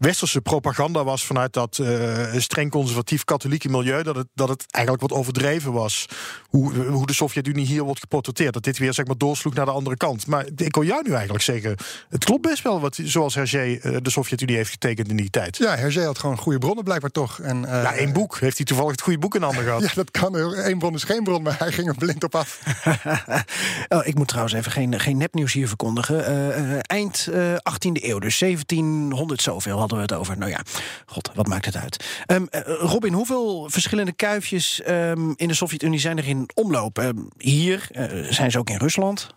westerse 0.02 0.42
propaganda 0.42 1.04
was 1.04 1.26
vanuit 1.26 1.54
dat 1.54 1.78
eh, 1.78 2.34
streng 2.38 2.72
conservatief 2.72 3.24
katholieke 3.24 3.70
milieu. 3.70 4.04
Dat 4.04 4.16
het, 4.16 4.28
dat 4.34 4.50
het 4.50 4.66
eigenlijk 4.70 5.08
wat 5.10 5.20
overdreven 5.20 5.72
was. 5.72 6.06
Hoe, 6.50 6.74
hoe 6.76 7.06
de 7.06 7.14
Sovjet-Unie 7.14 7.66
hier 7.66 7.84
wordt 7.84 8.00
geportretteerd. 8.00 8.54
Dat 8.54 8.64
dit 8.64 8.78
weer 8.78 8.94
zeg 8.94 9.06
maar 9.06 9.18
doorsloeg 9.18 9.54
naar 9.54 9.66
de 9.66 9.72
andere 9.72 9.98
kant. 9.98 10.28
Maar 10.28 10.46
ik 10.56 10.76
wil 10.76 10.84
jou 10.84 11.04
nu 11.04 11.12
eigenlijk 11.14 11.44
zeggen, 11.44 11.76
het 12.10 12.24
klopt 12.26 12.42
best 12.42 12.64
wel 12.64 12.80
wat, 12.80 13.00
zoals 13.04 13.36
Hergé 13.36 13.76
eh, 13.76 13.98
de 14.02 14.10
Sovjet-Unie 14.10 14.56
heeft 14.56 14.72
getekend 14.72 15.10
in 15.10 15.16
die 15.16 15.30
tijd. 15.30 15.58
Ja, 15.58 15.76
Hergé 15.76 16.04
had 16.04 16.20
gewoon 16.20 16.38
goede 16.38 16.58
bronnen 16.58 16.84
blijkbaar 16.84 17.10
toch. 17.10 17.40
En, 17.40 17.66
eh, 17.66 17.84
Ja, 17.84 17.94
één 17.94 18.14
boek. 18.14 18.40
Heeft 18.40 18.58
hij 18.58 18.66
toevallig 18.66 18.92
het 18.92 19.02
goede 19.02 19.20
boek 19.20 19.36
in 19.36 19.42
handen 19.42 19.64
gehad? 19.64 19.82
Ja, 19.92 19.92
dat 19.94 20.12
kan. 20.12 20.36
Eén 20.36 20.80
bron 20.80 20.94
is 20.94 21.04
geen 21.04 21.24
bron, 21.24 21.42
maar 21.42 21.56
hij 21.58 21.72
ging 21.72 21.88
er 21.88 21.96
blind 21.96 22.24
op 22.24 22.36
af. 22.36 22.60
oh, 23.90 24.06
ik 24.08 24.16
moet 24.16 24.28
trouwens 24.28 24.56
even 24.56 24.72
geen, 24.72 25.00
geen 25.00 25.18
nepnieuws 25.18 25.54
hier 25.54 25.68
verkondigen. 25.68 26.82
Eind 26.82 27.28
eh 27.34 27.54
18e 27.54 28.04
eeuw, 28.04 28.20
dus 28.20 28.40
1700 28.40 29.42
zoveel 29.42 29.80
hadden 29.80 29.91
we 29.98 30.04
het 30.04 30.14
over. 30.14 30.38
Nou 30.38 30.52
ja, 30.52 30.60
god, 31.06 31.32
wat 31.36 31.48
maakt 31.48 31.66
het 31.66 31.76
uit. 31.76 32.06
Ehm, 32.26 32.46
eh, 32.50 32.62
Robin, 32.80 33.14
hoeveel 33.14 33.70
verschillende 33.70 34.14
kuifjes 34.14 34.82
ehm, 34.82 35.32
in 35.36 35.48
de 35.48 35.54
Sovjet-Unie 35.54 36.00
zijn 36.00 36.18
er 36.18 36.28
in 36.28 36.50
omloop? 36.54 36.98
Ehm, 37.00 37.18
hier, 37.38 37.88
eh, 37.92 38.32
zijn 38.32 38.52
ze 38.52 38.60
ook 38.60 38.70
in 38.70 38.78
Rusland? 38.78 39.28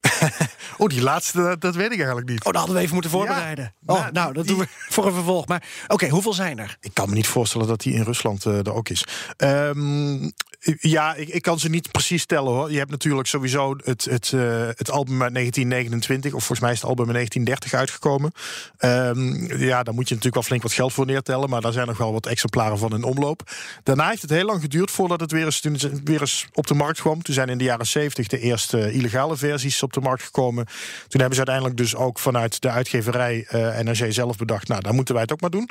Oh, 0.78 0.88
die 0.88 1.02
laatste, 1.02 1.42
dat, 1.42 1.60
dat 1.60 1.74
weet 1.74 1.90
ik 1.90 1.96
eigenlijk 1.98 2.28
niet. 2.28 2.38
Oh, 2.38 2.44
dat 2.44 2.56
hadden 2.56 2.74
we 2.74 2.80
even 2.80 2.92
moeten 2.94 3.10
voorbereiden. 3.10 3.64
Ja, 3.86 3.94
oh, 3.94 4.00
nou, 4.00 4.12
nou, 4.12 4.32
dat 4.32 4.46
die- 4.46 4.56
doen 4.56 4.64
we 4.64 4.70
voor 4.88 5.06
een 5.06 5.12
vervolg. 5.12 5.46
Maar 5.46 5.62
oké, 5.88 6.08
hoeveel 6.08 6.32
zijn 6.32 6.58
er? 6.58 6.76
Ik 6.80 6.94
kan 6.94 7.08
me 7.08 7.14
niet 7.14 7.26
voorstellen 7.26 7.66
dat 7.66 7.80
die 7.80 7.94
in 7.94 8.02
Rusland 8.02 8.46
eh, 8.46 8.58
er 8.58 8.72
ook 8.72 8.88
is. 8.88 9.04
Ja, 10.80 11.14
ik, 11.14 11.28
ik 11.28 11.42
kan 11.42 11.58
ze 11.58 11.68
niet 11.68 11.90
precies 11.90 12.26
tellen 12.26 12.52
hoor. 12.52 12.70
Je 12.72 12.78
hebt 12.78 12.90
natuurlijk 12.90 13.28
sowieso 13.28 13.76
het, 13.84 14.04
het, 14.04 14.32
eh, 14.32 14.68
het 14.74 14.90
album 14.90 15.22
uit 15.22 15.34
1929, 15.34 16.32
of 16.32 16.38
volgens 16.38 16.60
mij 16.60 16.72
is 16.72 16.80
het 16.80 16.88
album 16.88 17.06
in 17.06 17.12
1930 17.12 17.78
uitgekomen. 17.78 18.32
Ehm, 18.78 19.58
ja, 19.62 19.82
daar 19.82 19.94
moet 19.94 20.08
je 20.08 20.14
natuurlijk 20.14 20.34
wel 20.34 20.42
flink 20.42 20.62
wat 20.62 20.72
geld 20.72 20.92
voor 20.92 21.06
neertellen, 21.06 21.50
maar 21.50 21.60
daar 21.60 21.72
zijn 21.72 21.86
nog 21.86 21.98
wel 21.98 22.12
wat 22.12 22.26
exemplaren 22.26 22.78
van 22.78 22.94
in 22.94 23.02
omloop. 23.02 23.50
Daarna 23.82 24.08
heeft 24.08 24.22
het 24.22 24.30
heel 24.30 24.44
lang 24.44 24.60
geduurd 24.60 24.90
voordat 24.90 25.20
het 25.20 25.32
weer 25.32 25.44
eens, 25.44 25.60
weer 26.04 26.48
op 26.52 26.66
de 26.66 26.74
markt 26.74 27.00
kwam. 27.00 27.22
Toen 27.22 27.34
zijn 27.34 27.48
in 27.48 27.58
de 27.58 27.64
jaren 27.64 27.86
70 27.86 28.26
de 28.26 28.40
eerste 28.40 28.92
illegale 28.92 29.36
versies 29.36 29.82
op 29.82 29.92
de 29.92 30.00
markt 30.00 30.22
gekomen. 30.22 30.64
Toen 31.08 31.20
hebben 31.20 31.38
ze 31.38 31.46
uiteindelijk 31.46 31.76
dus 31.76 31.96
ook 31.96 32.18
vanuit 32.18 32.62
de 32.62 32.70
uitgeverij 32.70 33.44
eh 33.48 33.78
NRC 33.78 34.12
zelf 34.12 34.36
bedacht, 34.36 34.68
nou, 34.68 34.80
daar 34.80 34.94
moeten 34.94 35.14
wij 35.14 35.22
het 35.22 35.32
ook 35.32 35.40
maar 35.40 35.50
doen. 35.50 35.68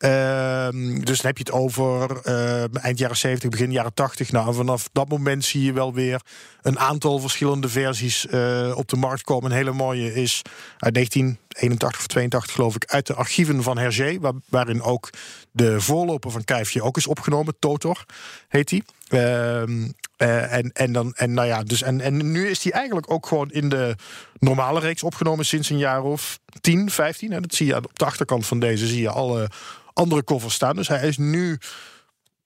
Ehm, 0.00 1.00
dus 1.00 1.16
dan 1.20 1.26
heb 1.26 1.36
je 1.36 1.44
het 1.44 1.52
over 1.52 2.20
eh, 2.22 2.84
eind 2.84 2.98
jaren 2.98 3.16
70, 3.16 3.50
begin 3.50 3.72
jaren 3.72 3.94
80. 3.94 4.32
Nou, 4.32 4.48
en 4.48 4.54
vanaf 4.54 4.88
dat 4.92 5.08
moment 5.08 5.44
zie 5.44 5.64
je 5.64 5.72
wel 5.72 5.94
weer 5.94 6.20
een 6.62 6.78
aantal 6.78 7.18
verschillende 7.18 7.68
versies 7.68 8.26
eh, 8.26 8.72
op 8.76 8.88
de 8.88 8.96
markt 8.96 9.22
komen. 9.22 9.50
Een 9.50 9.56
hele 9.56 9.72
mooie 9.72 10.14
is 10.14 10.42
uit 10.78 10.94
1981 10.94 12.00
of 12.00 12.06
82, 12.06 12.52
geloof 12.54 12.74
ik, 12.74 12.84
uit 12.86 13.06
de 13.06 13.14
archieven 13.14 13.62
van 13.62 13.78
Hergé. 13.78 14.18
Waar, 14.20 14.32
waarin 14.48 14.82
ook 14.82 15.10
de 15.50 15.80
voorloper 15.80 16.30
van 16.30 16.44
Kijfje 16.44 16.82
ook 16.82 16.96
is 16.96 17.06
opgenomen. 17.06 17.56
Totor 17.58 18.04
heet 18.48 18.68
die. 18.68 18.84
Ehm, 19.08 19.88
eh, 20.16 20.52
en, 20.52 20.72
en, 20.72 20.92
dan, 20.92 21.14
en, 21.14 21.34
nou 21.34 21.48
ja, 21.48 21.62
dus, 21.62 21.82
en, 21.82 22.00
en 22.00 22.30
nu 22.30 22.48
is 22.48 22.60
die 22.60 22.72
eigenlijk 22.72 23.10
ook 23.10 23.26
gewoon 23.26 23.50
in 23.50 23.68
de 23.68 23.96
normale 24.38 24.80
reeks 24.80 25.02
opgenomen 25.02 25.46
sinds 25.46 25.70
een 25.70 25.78
jaar 25.78 26.02
of 26.02 26.38
10, 26.60 26.90
15. 26.90 27.32
En 27.32 27.42
dat 27.42 27.54
zie 27.54 27.66
je 27.66 27.76
op 27.76 27.98
de 27.98 28.04
achterkant 28.04 28.46
van 28.46 28.60
deze 28.60 28.86
zie 28.86 29.00
je 29.00 29.10
alle 29.10 29.50
andere 29.92 30.24
covers 30.24 30.54
staan. 30.54 30.76
Dus 30.76 30.88
hij 30.88 31.08
is 31.08 31.18
nu 31.18 31.58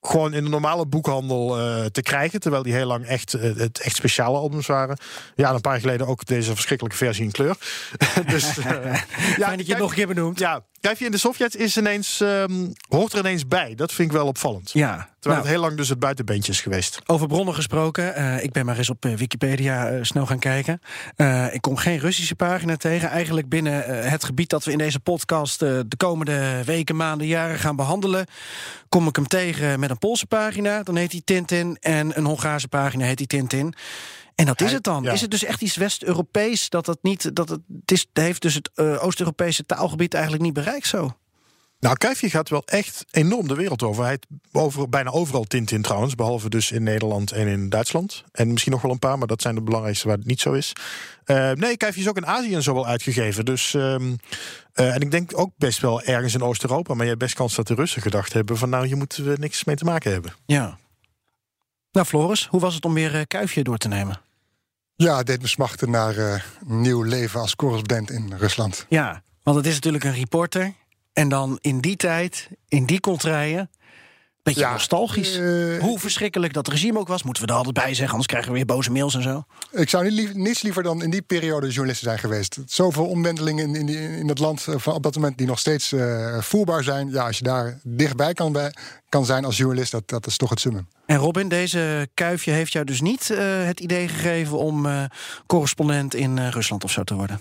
gewoon 0.07 0.35
in 0.35 0.45
de 0.45 0.51
normale 0.51 0.87
boekhandel 0.87 1.59
eh, 1.59 1.85
te 1.85 2.03
krijgen. 2.03 2.41
Terwijl 2.41 2.63
die 2.63 2.73
heel 2.73 2.87
lang 2.87 3.07
echt, 3.07 3.35
eh, 3.35 3.57
het 3.57 3.81
echt 3.81 3.97
speciale 3.97 4.39
albums 4.39 4.67
waren. 4.67 4.97
Ja, 5.35 5.49
en 5.49 5.55
een 5.55 5.61
paar 5.61 5.73
jaar 5.73 5.81
geleden 5.81 6.07
ook 6.07 6.27
deze 6.27 6.55
verschrikkelijke 6.55 6.99
versie 6.99 7.25
in 7.25 7.31
kleur. 7.31 7.57
dus, 8.27 8.59
eh, 8.59 8.65
ja, 9.37 9.47
Fijn 9.47 9.57
dat 9.57 9.67
je 9.67 9.73
het 9.73 9.83
nog 9.83 9.91
een 9.91 9.97
keer 9.97 10.07
benoemt. 10.07 10.39
Ja, 10.39 10.65
kijk 10.85 10.99
je 10.99 11.05
in 11.05 11.11
de 11.11 11.19
Sovjet 11.19 11.57
is 11.57 11.77
ineens, 11.77 12.21
ehm, 12.21 12.71
hoort 12.89 13.13
er 13.13 13.19
ineens 13.19 13.49
bij. 13.49 13.75
Dat 13.75 13.93
vind 13.93 14.11
ik 14.11 14.17
wel 14.17 14.27
opvallend. 14.27 14.71
Ja, 14.73 15.09
Terwijl 15.25 15.43
nou, 15.43 15.55
het 15.55 15.61
heel 15.61 15.61
lang 15.61 15.77
dus 15.77 15.89
het 15.89 15.99
buitenbeentje 15.99 16.53
is 16.53 16.61
geweest. 16.61 17.01
Over 17.07 17.27
bronnen 17.27 17.55
gesproken. 17.55 18.15
eh, 18.15 18.43
ik 18.43 18.53
ben 18.53 18.67
maar 18.67 18.79
eens 18.79 18.91
op 18.91 19.05
eh, 19.05 19.15
Wikipedia 19.15 19.89
eh, 19.89 19.99
snel 20.03 20.27
gaan 20.27 20.39
kijken. 20.39 20.81
Ik 21.53 21.61
kom 21.61 21.77
geen 21.77 21.99
Russische 21.99 22.35
pagina 22.35 22.77
tegen. 22.77 23.09
Eigenlijk 23.09 23.49
binnen 23.49 24.09
het 24.11 24.25
gebied 24.25 24.51
dat 24.51 24.65
we 24.65 24.73
in 24.73 24.79
deze 24.79 25.01
podcast 25.01 25.59
de 25.59 25.97
komende 25.97 26.63
weken, 26.65 26.97
maanden, 26.97 27.27
jaren 27.27 27.59
gaan 27.59 27.77
behandelen. 27.77 28.27
Kom 28.89 29.07
ik 29.09 29.17
hem 29.17 29.27
tegen 29.27 29.81
met 29.81 29.91
een 29.91 29.99
Poolse 29.99 30.27
pagina. 30.27 30.83
Dan 30.83 30.97
heet 30.97 31.13
hij 31.13 31.21
Tintin. 31.25 31.77
En 31.81 32.19
een 32.19 32.25
Hongaarse 32.25 32.69
pagina 32.69 33.05
heet 33.05 33.19
hij 33.19 33.27
Tintin. 33.27 33.75
En 34.35 34.47
dat 34.47 34.61
is 34.61 34.73
het 34.73 34.83
dan. 34.83 35.03
ja. 35.03 35.13
Is 35.13 35.21
het 35.21 35.31
dus 35.31 35.45
echt 35.45 35.63
iets 35.63 35.77
West-Europees? 35.77 36.69
Dat 36.69 36.87
het 36.87 36.99
niet. 37.03 37.37
Dat 37.37 37.49
het, 37.49 37.61
het, 37.81 37.91
is, 37.91 38.07
heeft 38.13 38.43
dus 38.43 38.55
het 38.55 38.71
eh, 38.75 39.05
Oost-Europese 39.05 39.67
taalgebied 39.67 40.15
eigenlijk 40.15 40.45
niet 40.45 40.53
bereikt 40.53 40.87
zo. 40.87 41.17
Nou, 41.85 41.97
Kuifje 41.97 42.31
gaat 42.31 42.49
wel 42.49 42.63
echt 42.65 43.05
enorm 43.11 43.49
de 43.49 43.55
wereld 43.55 43.83
over. 43.83 44.05
Hij 44.05 44.19
over, 44.53 44.89
bijna 44.89 45.11
overal 45.11 45.45
Tintin 45.45 45.83
trouwens. 45.83 46.15
Behalve 46.15 46.49
dus 46.49 46.71
in 46.71 46.83
Nederland 46.83 47.33
en 47.33 47.47
in 47.47 47.69
Duitsland. 47.69 48.25
En 48.33 48.51
misschien 48.51 48.73
nog 48.73 48.83
wel 48.83 48.91
een 48.91 48.99
paar, 48.99 49.19
maar 49.19 49.27
dat 49.27 49.43
zijn 49.43 49.55
de 49.55 49.63
belangrijkste 49.63 50.09
waar 50.09 50.17
het 50.17 50.27
niet 50.27 50.41
zo 50.41 50.53
is. 50.53 50.73
Eh, 51.25 51.51
nee, 51.51 51.77
Kuifje 51.77 52.01
is 52.01 52.09
ook 52.09 52.17
in 52.17 52.27
Azië 52.27 52.55
en 52.55 52.63
zo 52.63 52.75
wel 52.75 52.87
uitgegeven. 52.87 53.45
Dus, 53.45 53.75
ehm, 53.75 54.15
eh, 54.73 54.95
en 54.95 55.01
ik 55.01 55.11
denk 55.11 55.39
ook 55.39 55.51
best 55.57 55.81
wel 55.81 56.03
ergens 56.03 56.35
in 56.35 56.43
Oost-Europa. 56.43 56.95
Maar 56.95 57.03
je 57.03 57.09
hebt 57.09 57.23
best 57.23 57.35
kans 57.35 57.55
dat 57.55 57.67
de 57.67 57.75
Russen 57.75 58.03
gedacht 58.03 58.33
hebben 58.33 58.57
van... 58.57 58.69
nou, 58.69 58.87
hier 58.87 58.97
moeten 58.97 59.25
we 59.25 59.37
niks 59.39 59.65
mee 59.65 59.77
te 59.77 59.85
maken 59.85 60.13
hebben. 60.13 60.35
Ja. 60.47 60.79
Nou, 61.93 62.07
Floris, 62.07 62.47
hoe 62.47 62.61
was 62.61 62.75
het 62.75 62.85
om 62.85 62.95
weer 62.95 63.27
Kuifje 63.27 63.63
door 63.63 63.79
te 63.79 63.89
nemen? 63.89 64.21
Ja, 64.97 65.23
deed 65.23 65.43
me 65.43 65.49
smachten 65.49 65.91
naar 65.91 66.17
eh, 66.17 66.41
nieuw 66.67 67.03
leven 67.03 67.41
als 67.41 67.57
correspondent 67.57 68.11
in 68.11 68.35
Rusland. 68.37 68.87
Ja, 68.89 69.23
want 69.43 69.57
het 69.57 69.67
is 69.67 69.75
natuurlijk 69.75 70.05
een 70.05 70.15
reporter. 70.15 70.75
En 71.13 71.29
dan 71.29 71.59
in 71.61 71.81
die 71.81 71.97
tijd, 71.97 72.51
in 72.69 72.87
die 72.87 73.01
contraien. 73.01 73.71
Beetje 74.45 74.61
Ja, 74.61 74.73
nostalgisch. 74.73 75.37
eh, 75.39 75.79
Hoe 75.81 75.99
verschrikkelijk 75.99 76.53
dat 76.53 76.69
regime 76.69 76.99
ook 76.99 77.09
was, 77.09 77.23
moeten 77.23 77.43
we 77.43 77.49
er 77.49 77.55
altijd 77.57 77.75
bij 77.75 77.89
zeggen. 77.89 78.09
Anders 78.09 78.27
krijgen 78.27 78.51
we 78.51 78.57
weer 78.57 78.67
boze 78.67 78.91
mails 78.91 79.15
en 79.15 79.23
zo. 79.23 79.45
Ik 79.71 79.89
zou 79.89 80.05
niet 80.05 80.13
lief- 80.13 80.35
niets 80.35 80.63
liever 80.63 80.83
dan 80.83 81.03
in 81.03 81.11
die 81.11 81.23
periode 81.23 81.67
journalisten 81.69 82.07
zijn 82.07 82.19
geweest. 82.19 82.59
Zoveel 82.67 83.07
omwentelingen 83.07 83.69
in, 83.69 83.75
in, 83.75 83.87
die- 83.87 84.17
in 84.19 84.29
het 84.29 84.39
land 84.39 84.67
eh, 84.69 84.75
van 84.79 84.95
op 84.95 85.03
dat 85.03 85.15
moment 85.15 85.39
die 85.39 85.47
nog 85.47 85.59
steeds 85.59 85.93
eh, 85.93 86.41
voerbaar 86.41 86.83
zijn. 86.83 87.11
Ja, 87.11 87.27
als 87.27 87.39
je 87.39 87.45
daar 87.45 87.79
dichtbij 87.83 88.33
kan, 88.33 88.53
bij, 88.53 88.73
kan 89.09 89.25
zijn 89.25 89.45
als 89.45 89.57
journalist, 89.57 89.93
dat, 89.93 90.09
dat 90.09 90.27
is 90.27 90.37
toch 90.37 90.51
het 90.51 90.61
summum. 90.61 90.89
En 91.07 91.17
Robin, 91.17 91.49
deze 91.49 92.09
kuifje 92.15 92.51
heeft 92.51 92.73
jou 92.73 92.85
dus 92.85 93.01
niet 93.01 93.29
het 93.65 93.81
idee 93.81 94.09
gegeven 94.09 94.59
om 94.59 94.87
correspondent 95.47 96.15
in 96.15 96.49
Rusland 96.49 96.85
of 96.85 96.91
zo 96.91 97.05
te 97.05 97.15
worden. 97.15 97.41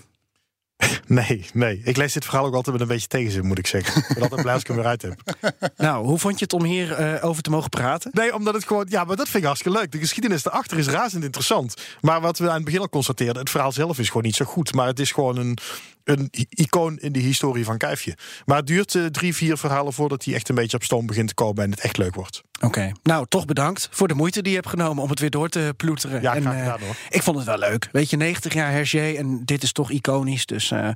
Nee, 1.06 1.46
nee. 1.52 1.80
Ik 1.84 1.96
lees 1.96 2.12
dit 2.12 2.24
verhaal 2.24 2.46
ook 2.46 2.54
altijd 2.54 2.72
met 2.72 2.80
een 2.80 2.92
beetje 2.92 3.08
tegenzin, 3.08 3.46
moet 3.46 3.58
ik 3.58 3.66
zeggen. 3.66 4.00
Ik 4.00 4.14
ben 4.14 4.22
altijd 4.22 4.40
blij 4.40 4.52
als 4.52 4.62
ik 4.62 4.68
hem 4.68 4.76
weer 4.76 4.86
uit 4.86 5.02
heb. 5.02 5.20
nou, 5.76 6.06
hoe 6.06 6.18
vond 6.18 6.38
je 6.38 6.44
het 6.44 6.52
om 6.52 6.64
hier 6.64 6.92
eh, 6.92 7.24
over 7.24 7.42
te 7.42 7.50
mogen 7.50 7.70
praten? 7.70 8.10
Nee, 8.14 8.34
omdat 8.34 8.54
het 8.54 8.66
gewoon. 8.66 8.86
Ja, 8.88 9.04
maar 9.04 9.16
dat 9.16 9.28
vind 9.28 9.42
ik 9.42 9.44
hartstikke 9.44 9.78
leuk. 9.78 9.92
De 9.92 9.98
geschiedenis 9.98 10.42
daarachter 10.42 10.78
is 10.78 10.86
razend 10.86 11.24
interessant. 11.24 11.74
Maar 12.00 12.20
wat 12.20 12.38
we 12.38 12.48
aan 12.48 12.54
het 12.54 12.64
begin 12.64 12.80
al 12.80 12.88
constateerden, 12.88 13.38
het 13.38 13.50
verhaal 13.50 13.72
zelf 13.72 13.98
is 13.98 14.06
gewoon 14.06 14.22
niet 14.22 14.34
zo 14.34 14.44
goed. 14.44 14.74
Maar 14.74 14.86
het 14.86 15.00
is 15.00 15.12
gewoon 15.12 15.36
een, 15.36 15.58
een 16.04 16.28
icoon 16.48 16.98
in 16.98 17.12
de 17.12 17.18
historie 17.18 17.64
van 17.64 17.78
Kuifje. 17.78 18.16
Maar 18.44 18.56
het 18.56 18.66
duurt 18.66 18.94
eh, 18.94 19.04
drie, 19.04 19.34
vier 19.34 19.56
verhalen 19.56 19.92
voordat 19.92 20.24
hij 20.24 20.34
echt 20.34 20.48
een 20.48 20.54
beetje 20.54 20.76
op 20.76 20.82
stoom 20.82 21.06
begint 21.06 21.28
te 21.28 21.34
komen 21.34 21.64
en 21.64 21.70
het 21.70 21.80
echt 21.80 21.96
leuk 21.96 22.14
wordt. 22.14 22.42
Oké, 22.60 22.92
nou 23.02 23.26
toch 23.28 23.44
bedankt 23.44 23.88
voor 23.90 24.08
de 24.08 24.14
moeite 24.14 24.42
die 24.42 24.50
je 24.50 24.58
hebt 24.58 24.68
genomen 24.68 25.02
om 25.02 25.10
het 25.10 25.18
weer 25.20 25.30
door 25.30 25.48
te 25.48 25.74
ploeteren. 25.76 26.22
Ja, 26.22 26.34
en, 26.34 26.42
graag 26.42 26.54
eh, 26.54 26.60
gedaan, 26.62 26.80
hoor. 26.80 26.96
ik 27.08 27.22
vond 27.22 27.36
het 27.36 27.46
wel 27.46 27.58
leuk. 27.58 27.88
Weet 27.92 28.10
je, 28.10 28.16
90 28.16 28.52
jaar 28.52 28.70
Hergé 28.70 29.12
en 29.12 29.44
dit 29.44 29.62
is 29.62 29.72
toch 29.72 29.90
iconisch. 29.90 30.46
Dus 30.46 30.70
eh, 30.70 30.90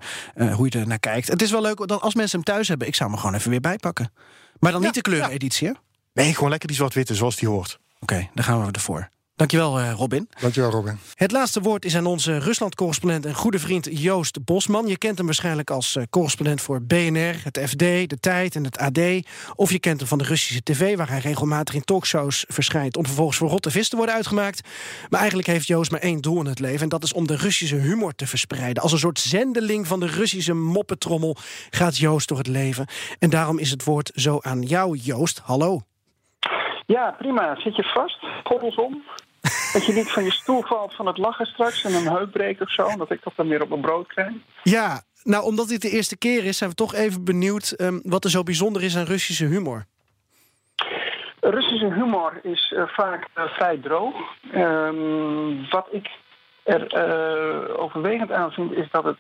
hoe 0.55 0.67
je 0.71 0.79
er 0.79 0.87
naar 0.87 0.99
kijkt. 0.99 1.29
Het 1.29 1.43
is 1.43 1.51
wel 1.51 1.63
leuk 1.63 1.87
dat 1.87 2.01
als 2.01 2.15
mensen 2.15 2.37
hem 2.37 2.55
thuis 2.55 2.69
hebben, 2.69 2.87
ik 2.87 2.95
zou 2.95 3.11
hem 3.11 3.19
gewoon 3.19 3.35
even 3.35 3.51
weer 3.51 3.61
bijpakken. 3.61 4.13
Maar 4.59 4.73
dan 4.73 4.83
niet 4.83 4.95
de 4.95 5.01
kleureneditie, 5.01 5.67
hè? 5.67 5.73
Oké, 5.73 5.83
Nee, 6.13 6.35
gewoon 6.35 6.51
lekker 6.51 6.69
die 6.69 6.77
zwart-witte 6.77 7.15
zoals 7.15 7.37
die 7.37 7.49
hoort. 7.49 7.79
dan 8.35 8.45
gaan 8.45 8.67
we 8.67 8.73
ervoor. 8.73 9.09
Dankjewel, 9.39 9.81
uh, 9.81 9.93
Robin. 9.93 10.29
Dankjewel, 10.41 10.71
Robin. 10.71 10.99
Het 11.15 11.33
laatste 11.33 11.61
woord 11.61 11.85
is 11.85 11.97
aan 11.97 12.07
onze 12.07 12.39
Rusland-correspondent 12.39 13.27
en 13.27 13.35
goede 13.35 13.59
vriend 13.59 13.89
Joost 13.91 14.45
Bosman. 14.45 14.87
Je 14.87 14.99
kent 14.99 15.17
hem 15.17 15.27
waarschijnlijk 15.27 15.71
als 15.71 15.97
uh, 15.97 16.03
correspondent 16.11 16.61
voor 16.61 16.83
BNR, 16.83 17.41
het 17.43 17.61
FD, 17.69 17.79
De 17.79 18.17
Tijd 18.21 18.55
en 18.55 18.65
het 18.65 18.79
AD. 18.79 18.99
Of 19.55 19.71
je 19.71 19.79
kent 19.79 19.99
hem 19.99 20.09
van 20.09 20.19
de 20.19 20.25
Russische 20.25 20.63
tv, 20.63 20.97
waar 20.97 21.09
hij 21.09 21.19
regelmatig 21.19 21.75
in 21.75 21.85
talkshows 21.85 22.45
verschijnt... 22.49 22.97
om 22.97 23.05
vervolgens 23.05 23.39
voor 23.39 23.49
rotte 23.49 23.71
vis 23.71 23.89
te 23.89 23.97
worden 23.97 24.15
uitgemaakt. 24.15 24.69
Maar 25.09 25.19
eigenlijk 25.19 25.49
heeft 25.49 25.67
Joost 25.67 25.91
maar 25.91 26.01
één 26.01 26.21
doel 26.21 26.41
in 26.41 26.47
het 26.47 26.61
leven... 26.61 26.83
en 26.83 26.89
dat 26.89 27.03
is 27.03 27.13
om 27.13 27.27
de 27.27 27.37
Russische 27.37 27.77
humor 27.77 28.15
te 28.15 28.27
verspreiden. 28.27 28.83
Als 28.83 28.93
een 28.93 28.99
soort 28.99 29.19
zendeling 29.19 29.87
van 29.87 30.01
de 30.01 30.07
Russische 30.07 30.55
moppetrommel 30.55 31.37
gaat 31.71 31.97
Joost 31.97 32.29
door 32.29 32.39
het 32.39 32.47
leven. 32.47 32.87
En 33.19 33.31
daarom 33.31 33.59
is 33.59 33.71
het 33.71 33.85
woord 33.85 34.11
zo 34.15 34.39
aan 34.41 34.63
jou, 34.63 34.97
Joost. 34.97 35.41
Hallo. 35.45 35.81
Ja, 36.87 37.15
prima. 37.19 37.61
Zit 37.61 37.77
je 37.77 37.83
vast? 37.83 38.27
Goddels 38.45 38.75
om? 38.75 39.03
Dat 39.73 39.87
je 39.87 39.93
niet 39.93 40.11
van 40.11 40.25
je 40.25 40.33
stoel 40.33 40.63
valt 40.63 40.95
van 40.95 41.07
het 41.07 41.19
lachen 41.19 41.47
straks 41.47 41.85
en 41.85 41.95
een 41.95 42.09
heup 42.09 42.33
breekt 42.33 42.61
of 42.61 42.71
zo. 42.71 42.97
Dat 42.97 43.11
ik 43.11 43.23
dat 43.23 43.33
dan 43.37 43.49
weer 43.49 43.63
op 43.63 43.69
mijn 43.69 43.81
brood 43.81 44.07
krijg. 44.07 44.33
Ja, 44.63 45.03
nou 45.23 45.45
omdat 45.45 45.69
dit 45.69 45.83
de 45.83 45.91
eerste 45.91 46.17
keer 46.17 46.45
is, 46.45 46.59
zijn 46.59 46.71
we 46.71 46.77
toch 46.77 46.95
even 46.95 47.25
benieuwd 47.25 47.75
um, 47.81 48.01
wat 48.03 48.25
er 48.25 48.31
zo 48.31 48.43
bijzonder 48.43 48.83
is 48.83 48.97
aan 48.97 49.05
Russische 49.05 49.45
humor. 49.45 49.87
Russische 51.41 51.93
humor 51.93 52.41
is 52.43 52.73
uh, 52.77 52.83
vaak 52.87 53.29
uh, 53.39 53.45
vrij 53.45 53.77
droog. 53.77 54.15
Um, 54.55 55.69
wat 55.71 55.89
ik 55.91 56.09
er 56.63 57.09
uh, 57.09 57.81
overwegend 57.81 58.33
aan 58.33 58.51
vind, 58.51 58.73
is 58.73 58.87
dat 58.91 59.05
het 59.05 59.19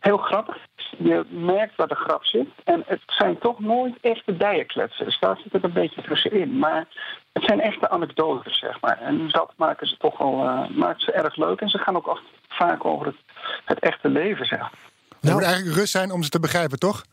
heel 0.00 0.16
grappig. 0.16 0.56
Je 0.98 1.24
merkt 1.28 1.76
waar 1.76 1.88
de 1.88 1.94
grap 1.94 2.24
zit. 2.24 2.48
En 2.64 2.82
het 2.86 3.00
zijn 3.06 3.38
toch 3.38 3.58
nooit 3.58 3.98
echte 4.00 4.36
dijenkletsen. 4.36 5.04
Dus 5.04 5.18
daar 5.18 5.36
zit 5.42 5.52
het 5.52 5.64
een 5.64 5.72
beetje 5.72 6.02
tussenin. 6.02 6.58
Maar 6.58 6.86
het 7.32 7.44
zijn 7.44 7.60
echte 7.60 7.90
anekdotes, 7.90 8.58
zeg 8.58 8.80
maar. 8.80 9.00
En 9.00 9.28
dat 9.28 9.52
maken 9.56 9.86
ze 9.86 9.96
toch 9.96 10.18
wel 10.18 10.44
uh, 10.44 10.68
maakt 10.68 11.02
ze 11.02 11.12
erg 11.12 11.36
leuk. 11.36 11.60
En 11.60 11.68
ze 11.68 11.78
gaan 11.78 11.96
ook 11.96 12.20
vaak 12.48 12.84
over 12.84 13.06
het, 13.06 13.16
het 13.64 13.78
echte 13.78 14.08
leven, 14.08 14.46
zeg 14.46 14.58
maar. 14.58 14.72
Nou, 15.20 15.34
moet 15.34 15.44
eigenlijk 15.44 15.76
rust 15.76 15.92
zijn 15.92 16.10
om 16.10 16.22
ze 16.22 16.28
te 16.28 16.40
begrijpen, 16.40 16.78
toch? 16.78 17.04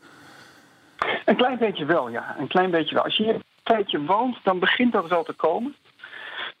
Een 1.24 1.36
klein 1.36 1.58
beetje 1.58 1.84
wel, 1.84 2.08
ja. 2.08 2.36
Een 2.38 2.48
klein 2.48 2.70
beetje 2.70 2.94
wel. 2.94 3.04
Als 3.04 3.16
je 3.16 3.22
hier 3.22 3.34
een 3.34 3.44
tijdje 3.62 4.04
woont, 4.04 4.36
dan 4.42 4.58
begint 4.58 4.92
dat 4.92 5.08
wel 5.08 5.24
te 5.24 5.32
komen. 5.32 5.76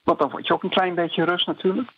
Want 0.02 0.18
dan 0.18 0.30
word 0.30 0.46
je 0.46 0.52
ook 0.52 0.62
een 0.62 0.70
klein 0.70 0.94
beetje 0.94 1.24
rust 1.24 1.46
natuurlijk. 1.46 1.90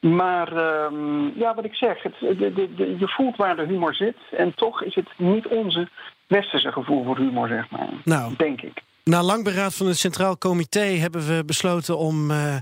Maar 0.00 0.52
uh, 0.52 1.36
ja, 1.36 1.54
wat 1.54 1.64
ik 1.64 1.74
zeg, 1.74 2.02
het, 2.02 2.14
de, 2.20 2.52
de, 2.76 2.96
je 2.98 3.08
voelt 3.08 3.36
waar 3.36 3.56
de 3.56 3.66
humor 3.66 3.94
zit. 3.94 4.16
En 4.30 4.54
toch 4.54 4.82
is 4.82 4.94
het 4.94 5.08
niet 5.16 5.46
onze 5.46 5.88
westerse 6.26 6.72
gevoel 6.72 7.04
voor 7.04 7.18
humor, 7.18 7.48
zeg 7.48 7.70
maar. 7.70 7.88
Nou, 8.04 8.34
denk 8.36 8.60
ik. 8.60 8.82
Na 9.04 9.22
lang 9.22 9.44
beraad 9.44 9.74
van 9.74 9.86
het 9.86 9.98
Centraal 9.98 10.38
Comité 10.38 10.80
hebben 10.80 11.26
we 11.26 11.42
besloten 11.44 11.98
om 11.98 12.30
uh, 12.30 12.56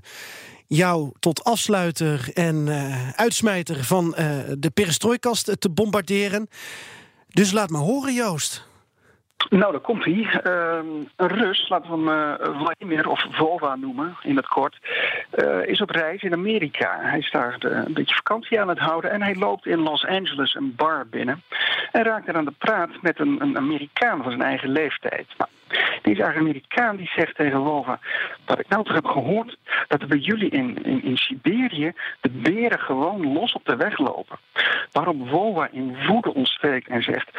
jou 0.66 1.10
tot 1.20 1.44
afsluiter 1.44 2.30
en 2.34 2.66
uh, 2.66 3.10
uitsmijter 3.10 3.84
van 3.84 4.04
uh, 4.18 4.38
de 4.58 4.70
perestrooikast 4.70 5.60
te 5.60 5.70
bombarderen. 5.70 6.48
Dus 7.28 7.52
laat 7.52 7.70
maar 7.70 7.80
horen, 7.80 8.14
Joost. 8.14 8.72
Nou, 9.50 9.72
daar 9.72 9.80
komt 9.80 10.04
hij. 10.04 10.40
Uh, 10.46 10.78
een 11.16 11.28
Rus, 11.28 11.68
laten 11.68 12.04
we 12.04 12.10
hem 12.78 12.90
uh, 12.90 13.08
of 13.08 13.26
Volva 13.30 13.76
noemen 13.76 14.16
in 14.22 14.36
het 14.36 14.48
kort, 14.48 14.78
uh, 15.34 15.66
is 15.66 15.80
op 15.80 15.90
reis 15.90 16.22
in 16.22 16.32
Amerika. 16.32 16.98
Hij 17.00 17.18
is 17.18 17.30
daar 17.30 17.56
een 17.58 17.92
beetje 17.92 18.14
vakantie 18.14 18.60
aan 18.60 18.68
het 18.68 18.78
houden 18.78 19.10
en 19.10 19.22
hij 19.22 19.36
loopt 19.36 19.66
in 19.66 19.78
Los 19.78 20.06
Angeles 20.06 20.54
een 20.54 20.74
bar 20.76 21.06
binnen. 21.06 21.42
En 21.92 22.02
raakt 22.02 22.28
er 22.28 22.36
aan 22.36 22.44
de 22.44 22.54
praat 22.58 22.90
met 23.02 23.20
een, 23.20 23.40
een 23.40 23.56
Amerikaan 23.56 24.22
van 24.22 24.30
zijn 24.30 24.42
eigen 24.42 24.68
leeftijd. 24.68 25.26
Nou, 25.36 25.50
deze 26.02 26.24
Amerikaan 26.24 26.96
die 26.96 27.10
zegt 27.14 27.36
tegen 27.36 27.62
Volva 27.62 27.98
dat 28.44 28.58
ik 28.58 28.68
nou 28.68 28.84
toch 28.84 28.94
heb 28.94 29.06
gehoord 29.06 29.56
dat 29.88 30.00
er 30.00 30.08
bij 30.08 30.18
jullie 30.18 30.50
in, 30.50 31.02
in, 31.02 31.16
Siberië 31.16 31.92
de 32.20 32.30
beren 32.30 32.80
gewoon 32.80 33.32
los 33.32 33.52
op 33.52 33.64
de 33.64 33.76
weg 33.76 33.98
lopen. 33.98 34.38
Waarop 34.92 35.28
Volva 35.28 35.68
in 35.72 35.96
woede 36.06 36.34
ontsteekt 36.34 36.88
en 36.88 37.02
zegt 37.02 37.30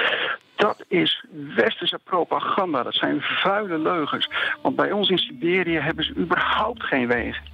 dat 0.56 0.84
is 0.88 1.26
westerse 1.56 2.00
propaganda. 2.04 2.84
Dat 2.84 2.94
zijn 2.94 3.22
vuile 3.22 3.78
leugens. 3.78 4.30
Want 4.62 4.76
bij 4.76 4.92
ons 4.92 5.10
in 5.10 5.18
Siberië 5.18 5.80
hebben 5.80 6.06
ze 6.06 6.16
überhaupt 6.16 6.84
geen 6.84 7.08
wegen. 7.08 7.54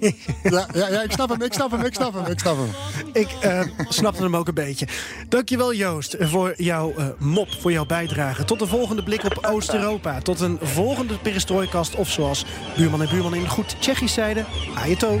Ja, 0.42 0.66
ja, 0.72 0.88
ja, 0.88 1.02
ik 1.02 1.12
snap 1.12 1.28
hem, 1.28 1.42
ik 1.42 1.52
snap 1.52 1.70
hem, 1.70 1.84
ik 1.84 1.94
snap 1.94 2.14
hem, 2.14 2.26
ik 2.26 2.38
snap 2.38 2.56
hem. 2.56 2.68
Ik 3.12 3.28
uh, 3.44 3.60
snapte 3.88 4.22
hem 4.22 4.36
ook 4.36 4.48
een 4.48 4.54
beetje. 4.54 4.86
Dankjewel 5.28 5.74
Joost 5.74 6.16
voor 6.18 6.54
jouw 6.56 6.94
uh, 6.98 7.06
mop, 7.18 7.48
voor 7.60 7.72
jouw 7.72 7.86
bijdrage. 7.86 8.44
Tot 8.44 8.58
de 8.58 8.66
volgende 8.66 9.02
blik 9.02 9.24
op 9.24 9.38
Oost-Europa. 9.50 10.20
Tot 10.20 10.40
een 10.40 10.58
volgende 10.62 11.18
perestrooikast 11.18 11.94
of 11.94 12.10
zoals 12.10 12.44
buurman 12.76 13.02
en 13.02 13.08
buurman 13.08 13.34
in 13.34 13.48
goed 13.48 13.76
Tsjechisch 13.80 14.14
zeiden, 14.14 14.46
ajeto. 14.74 15.20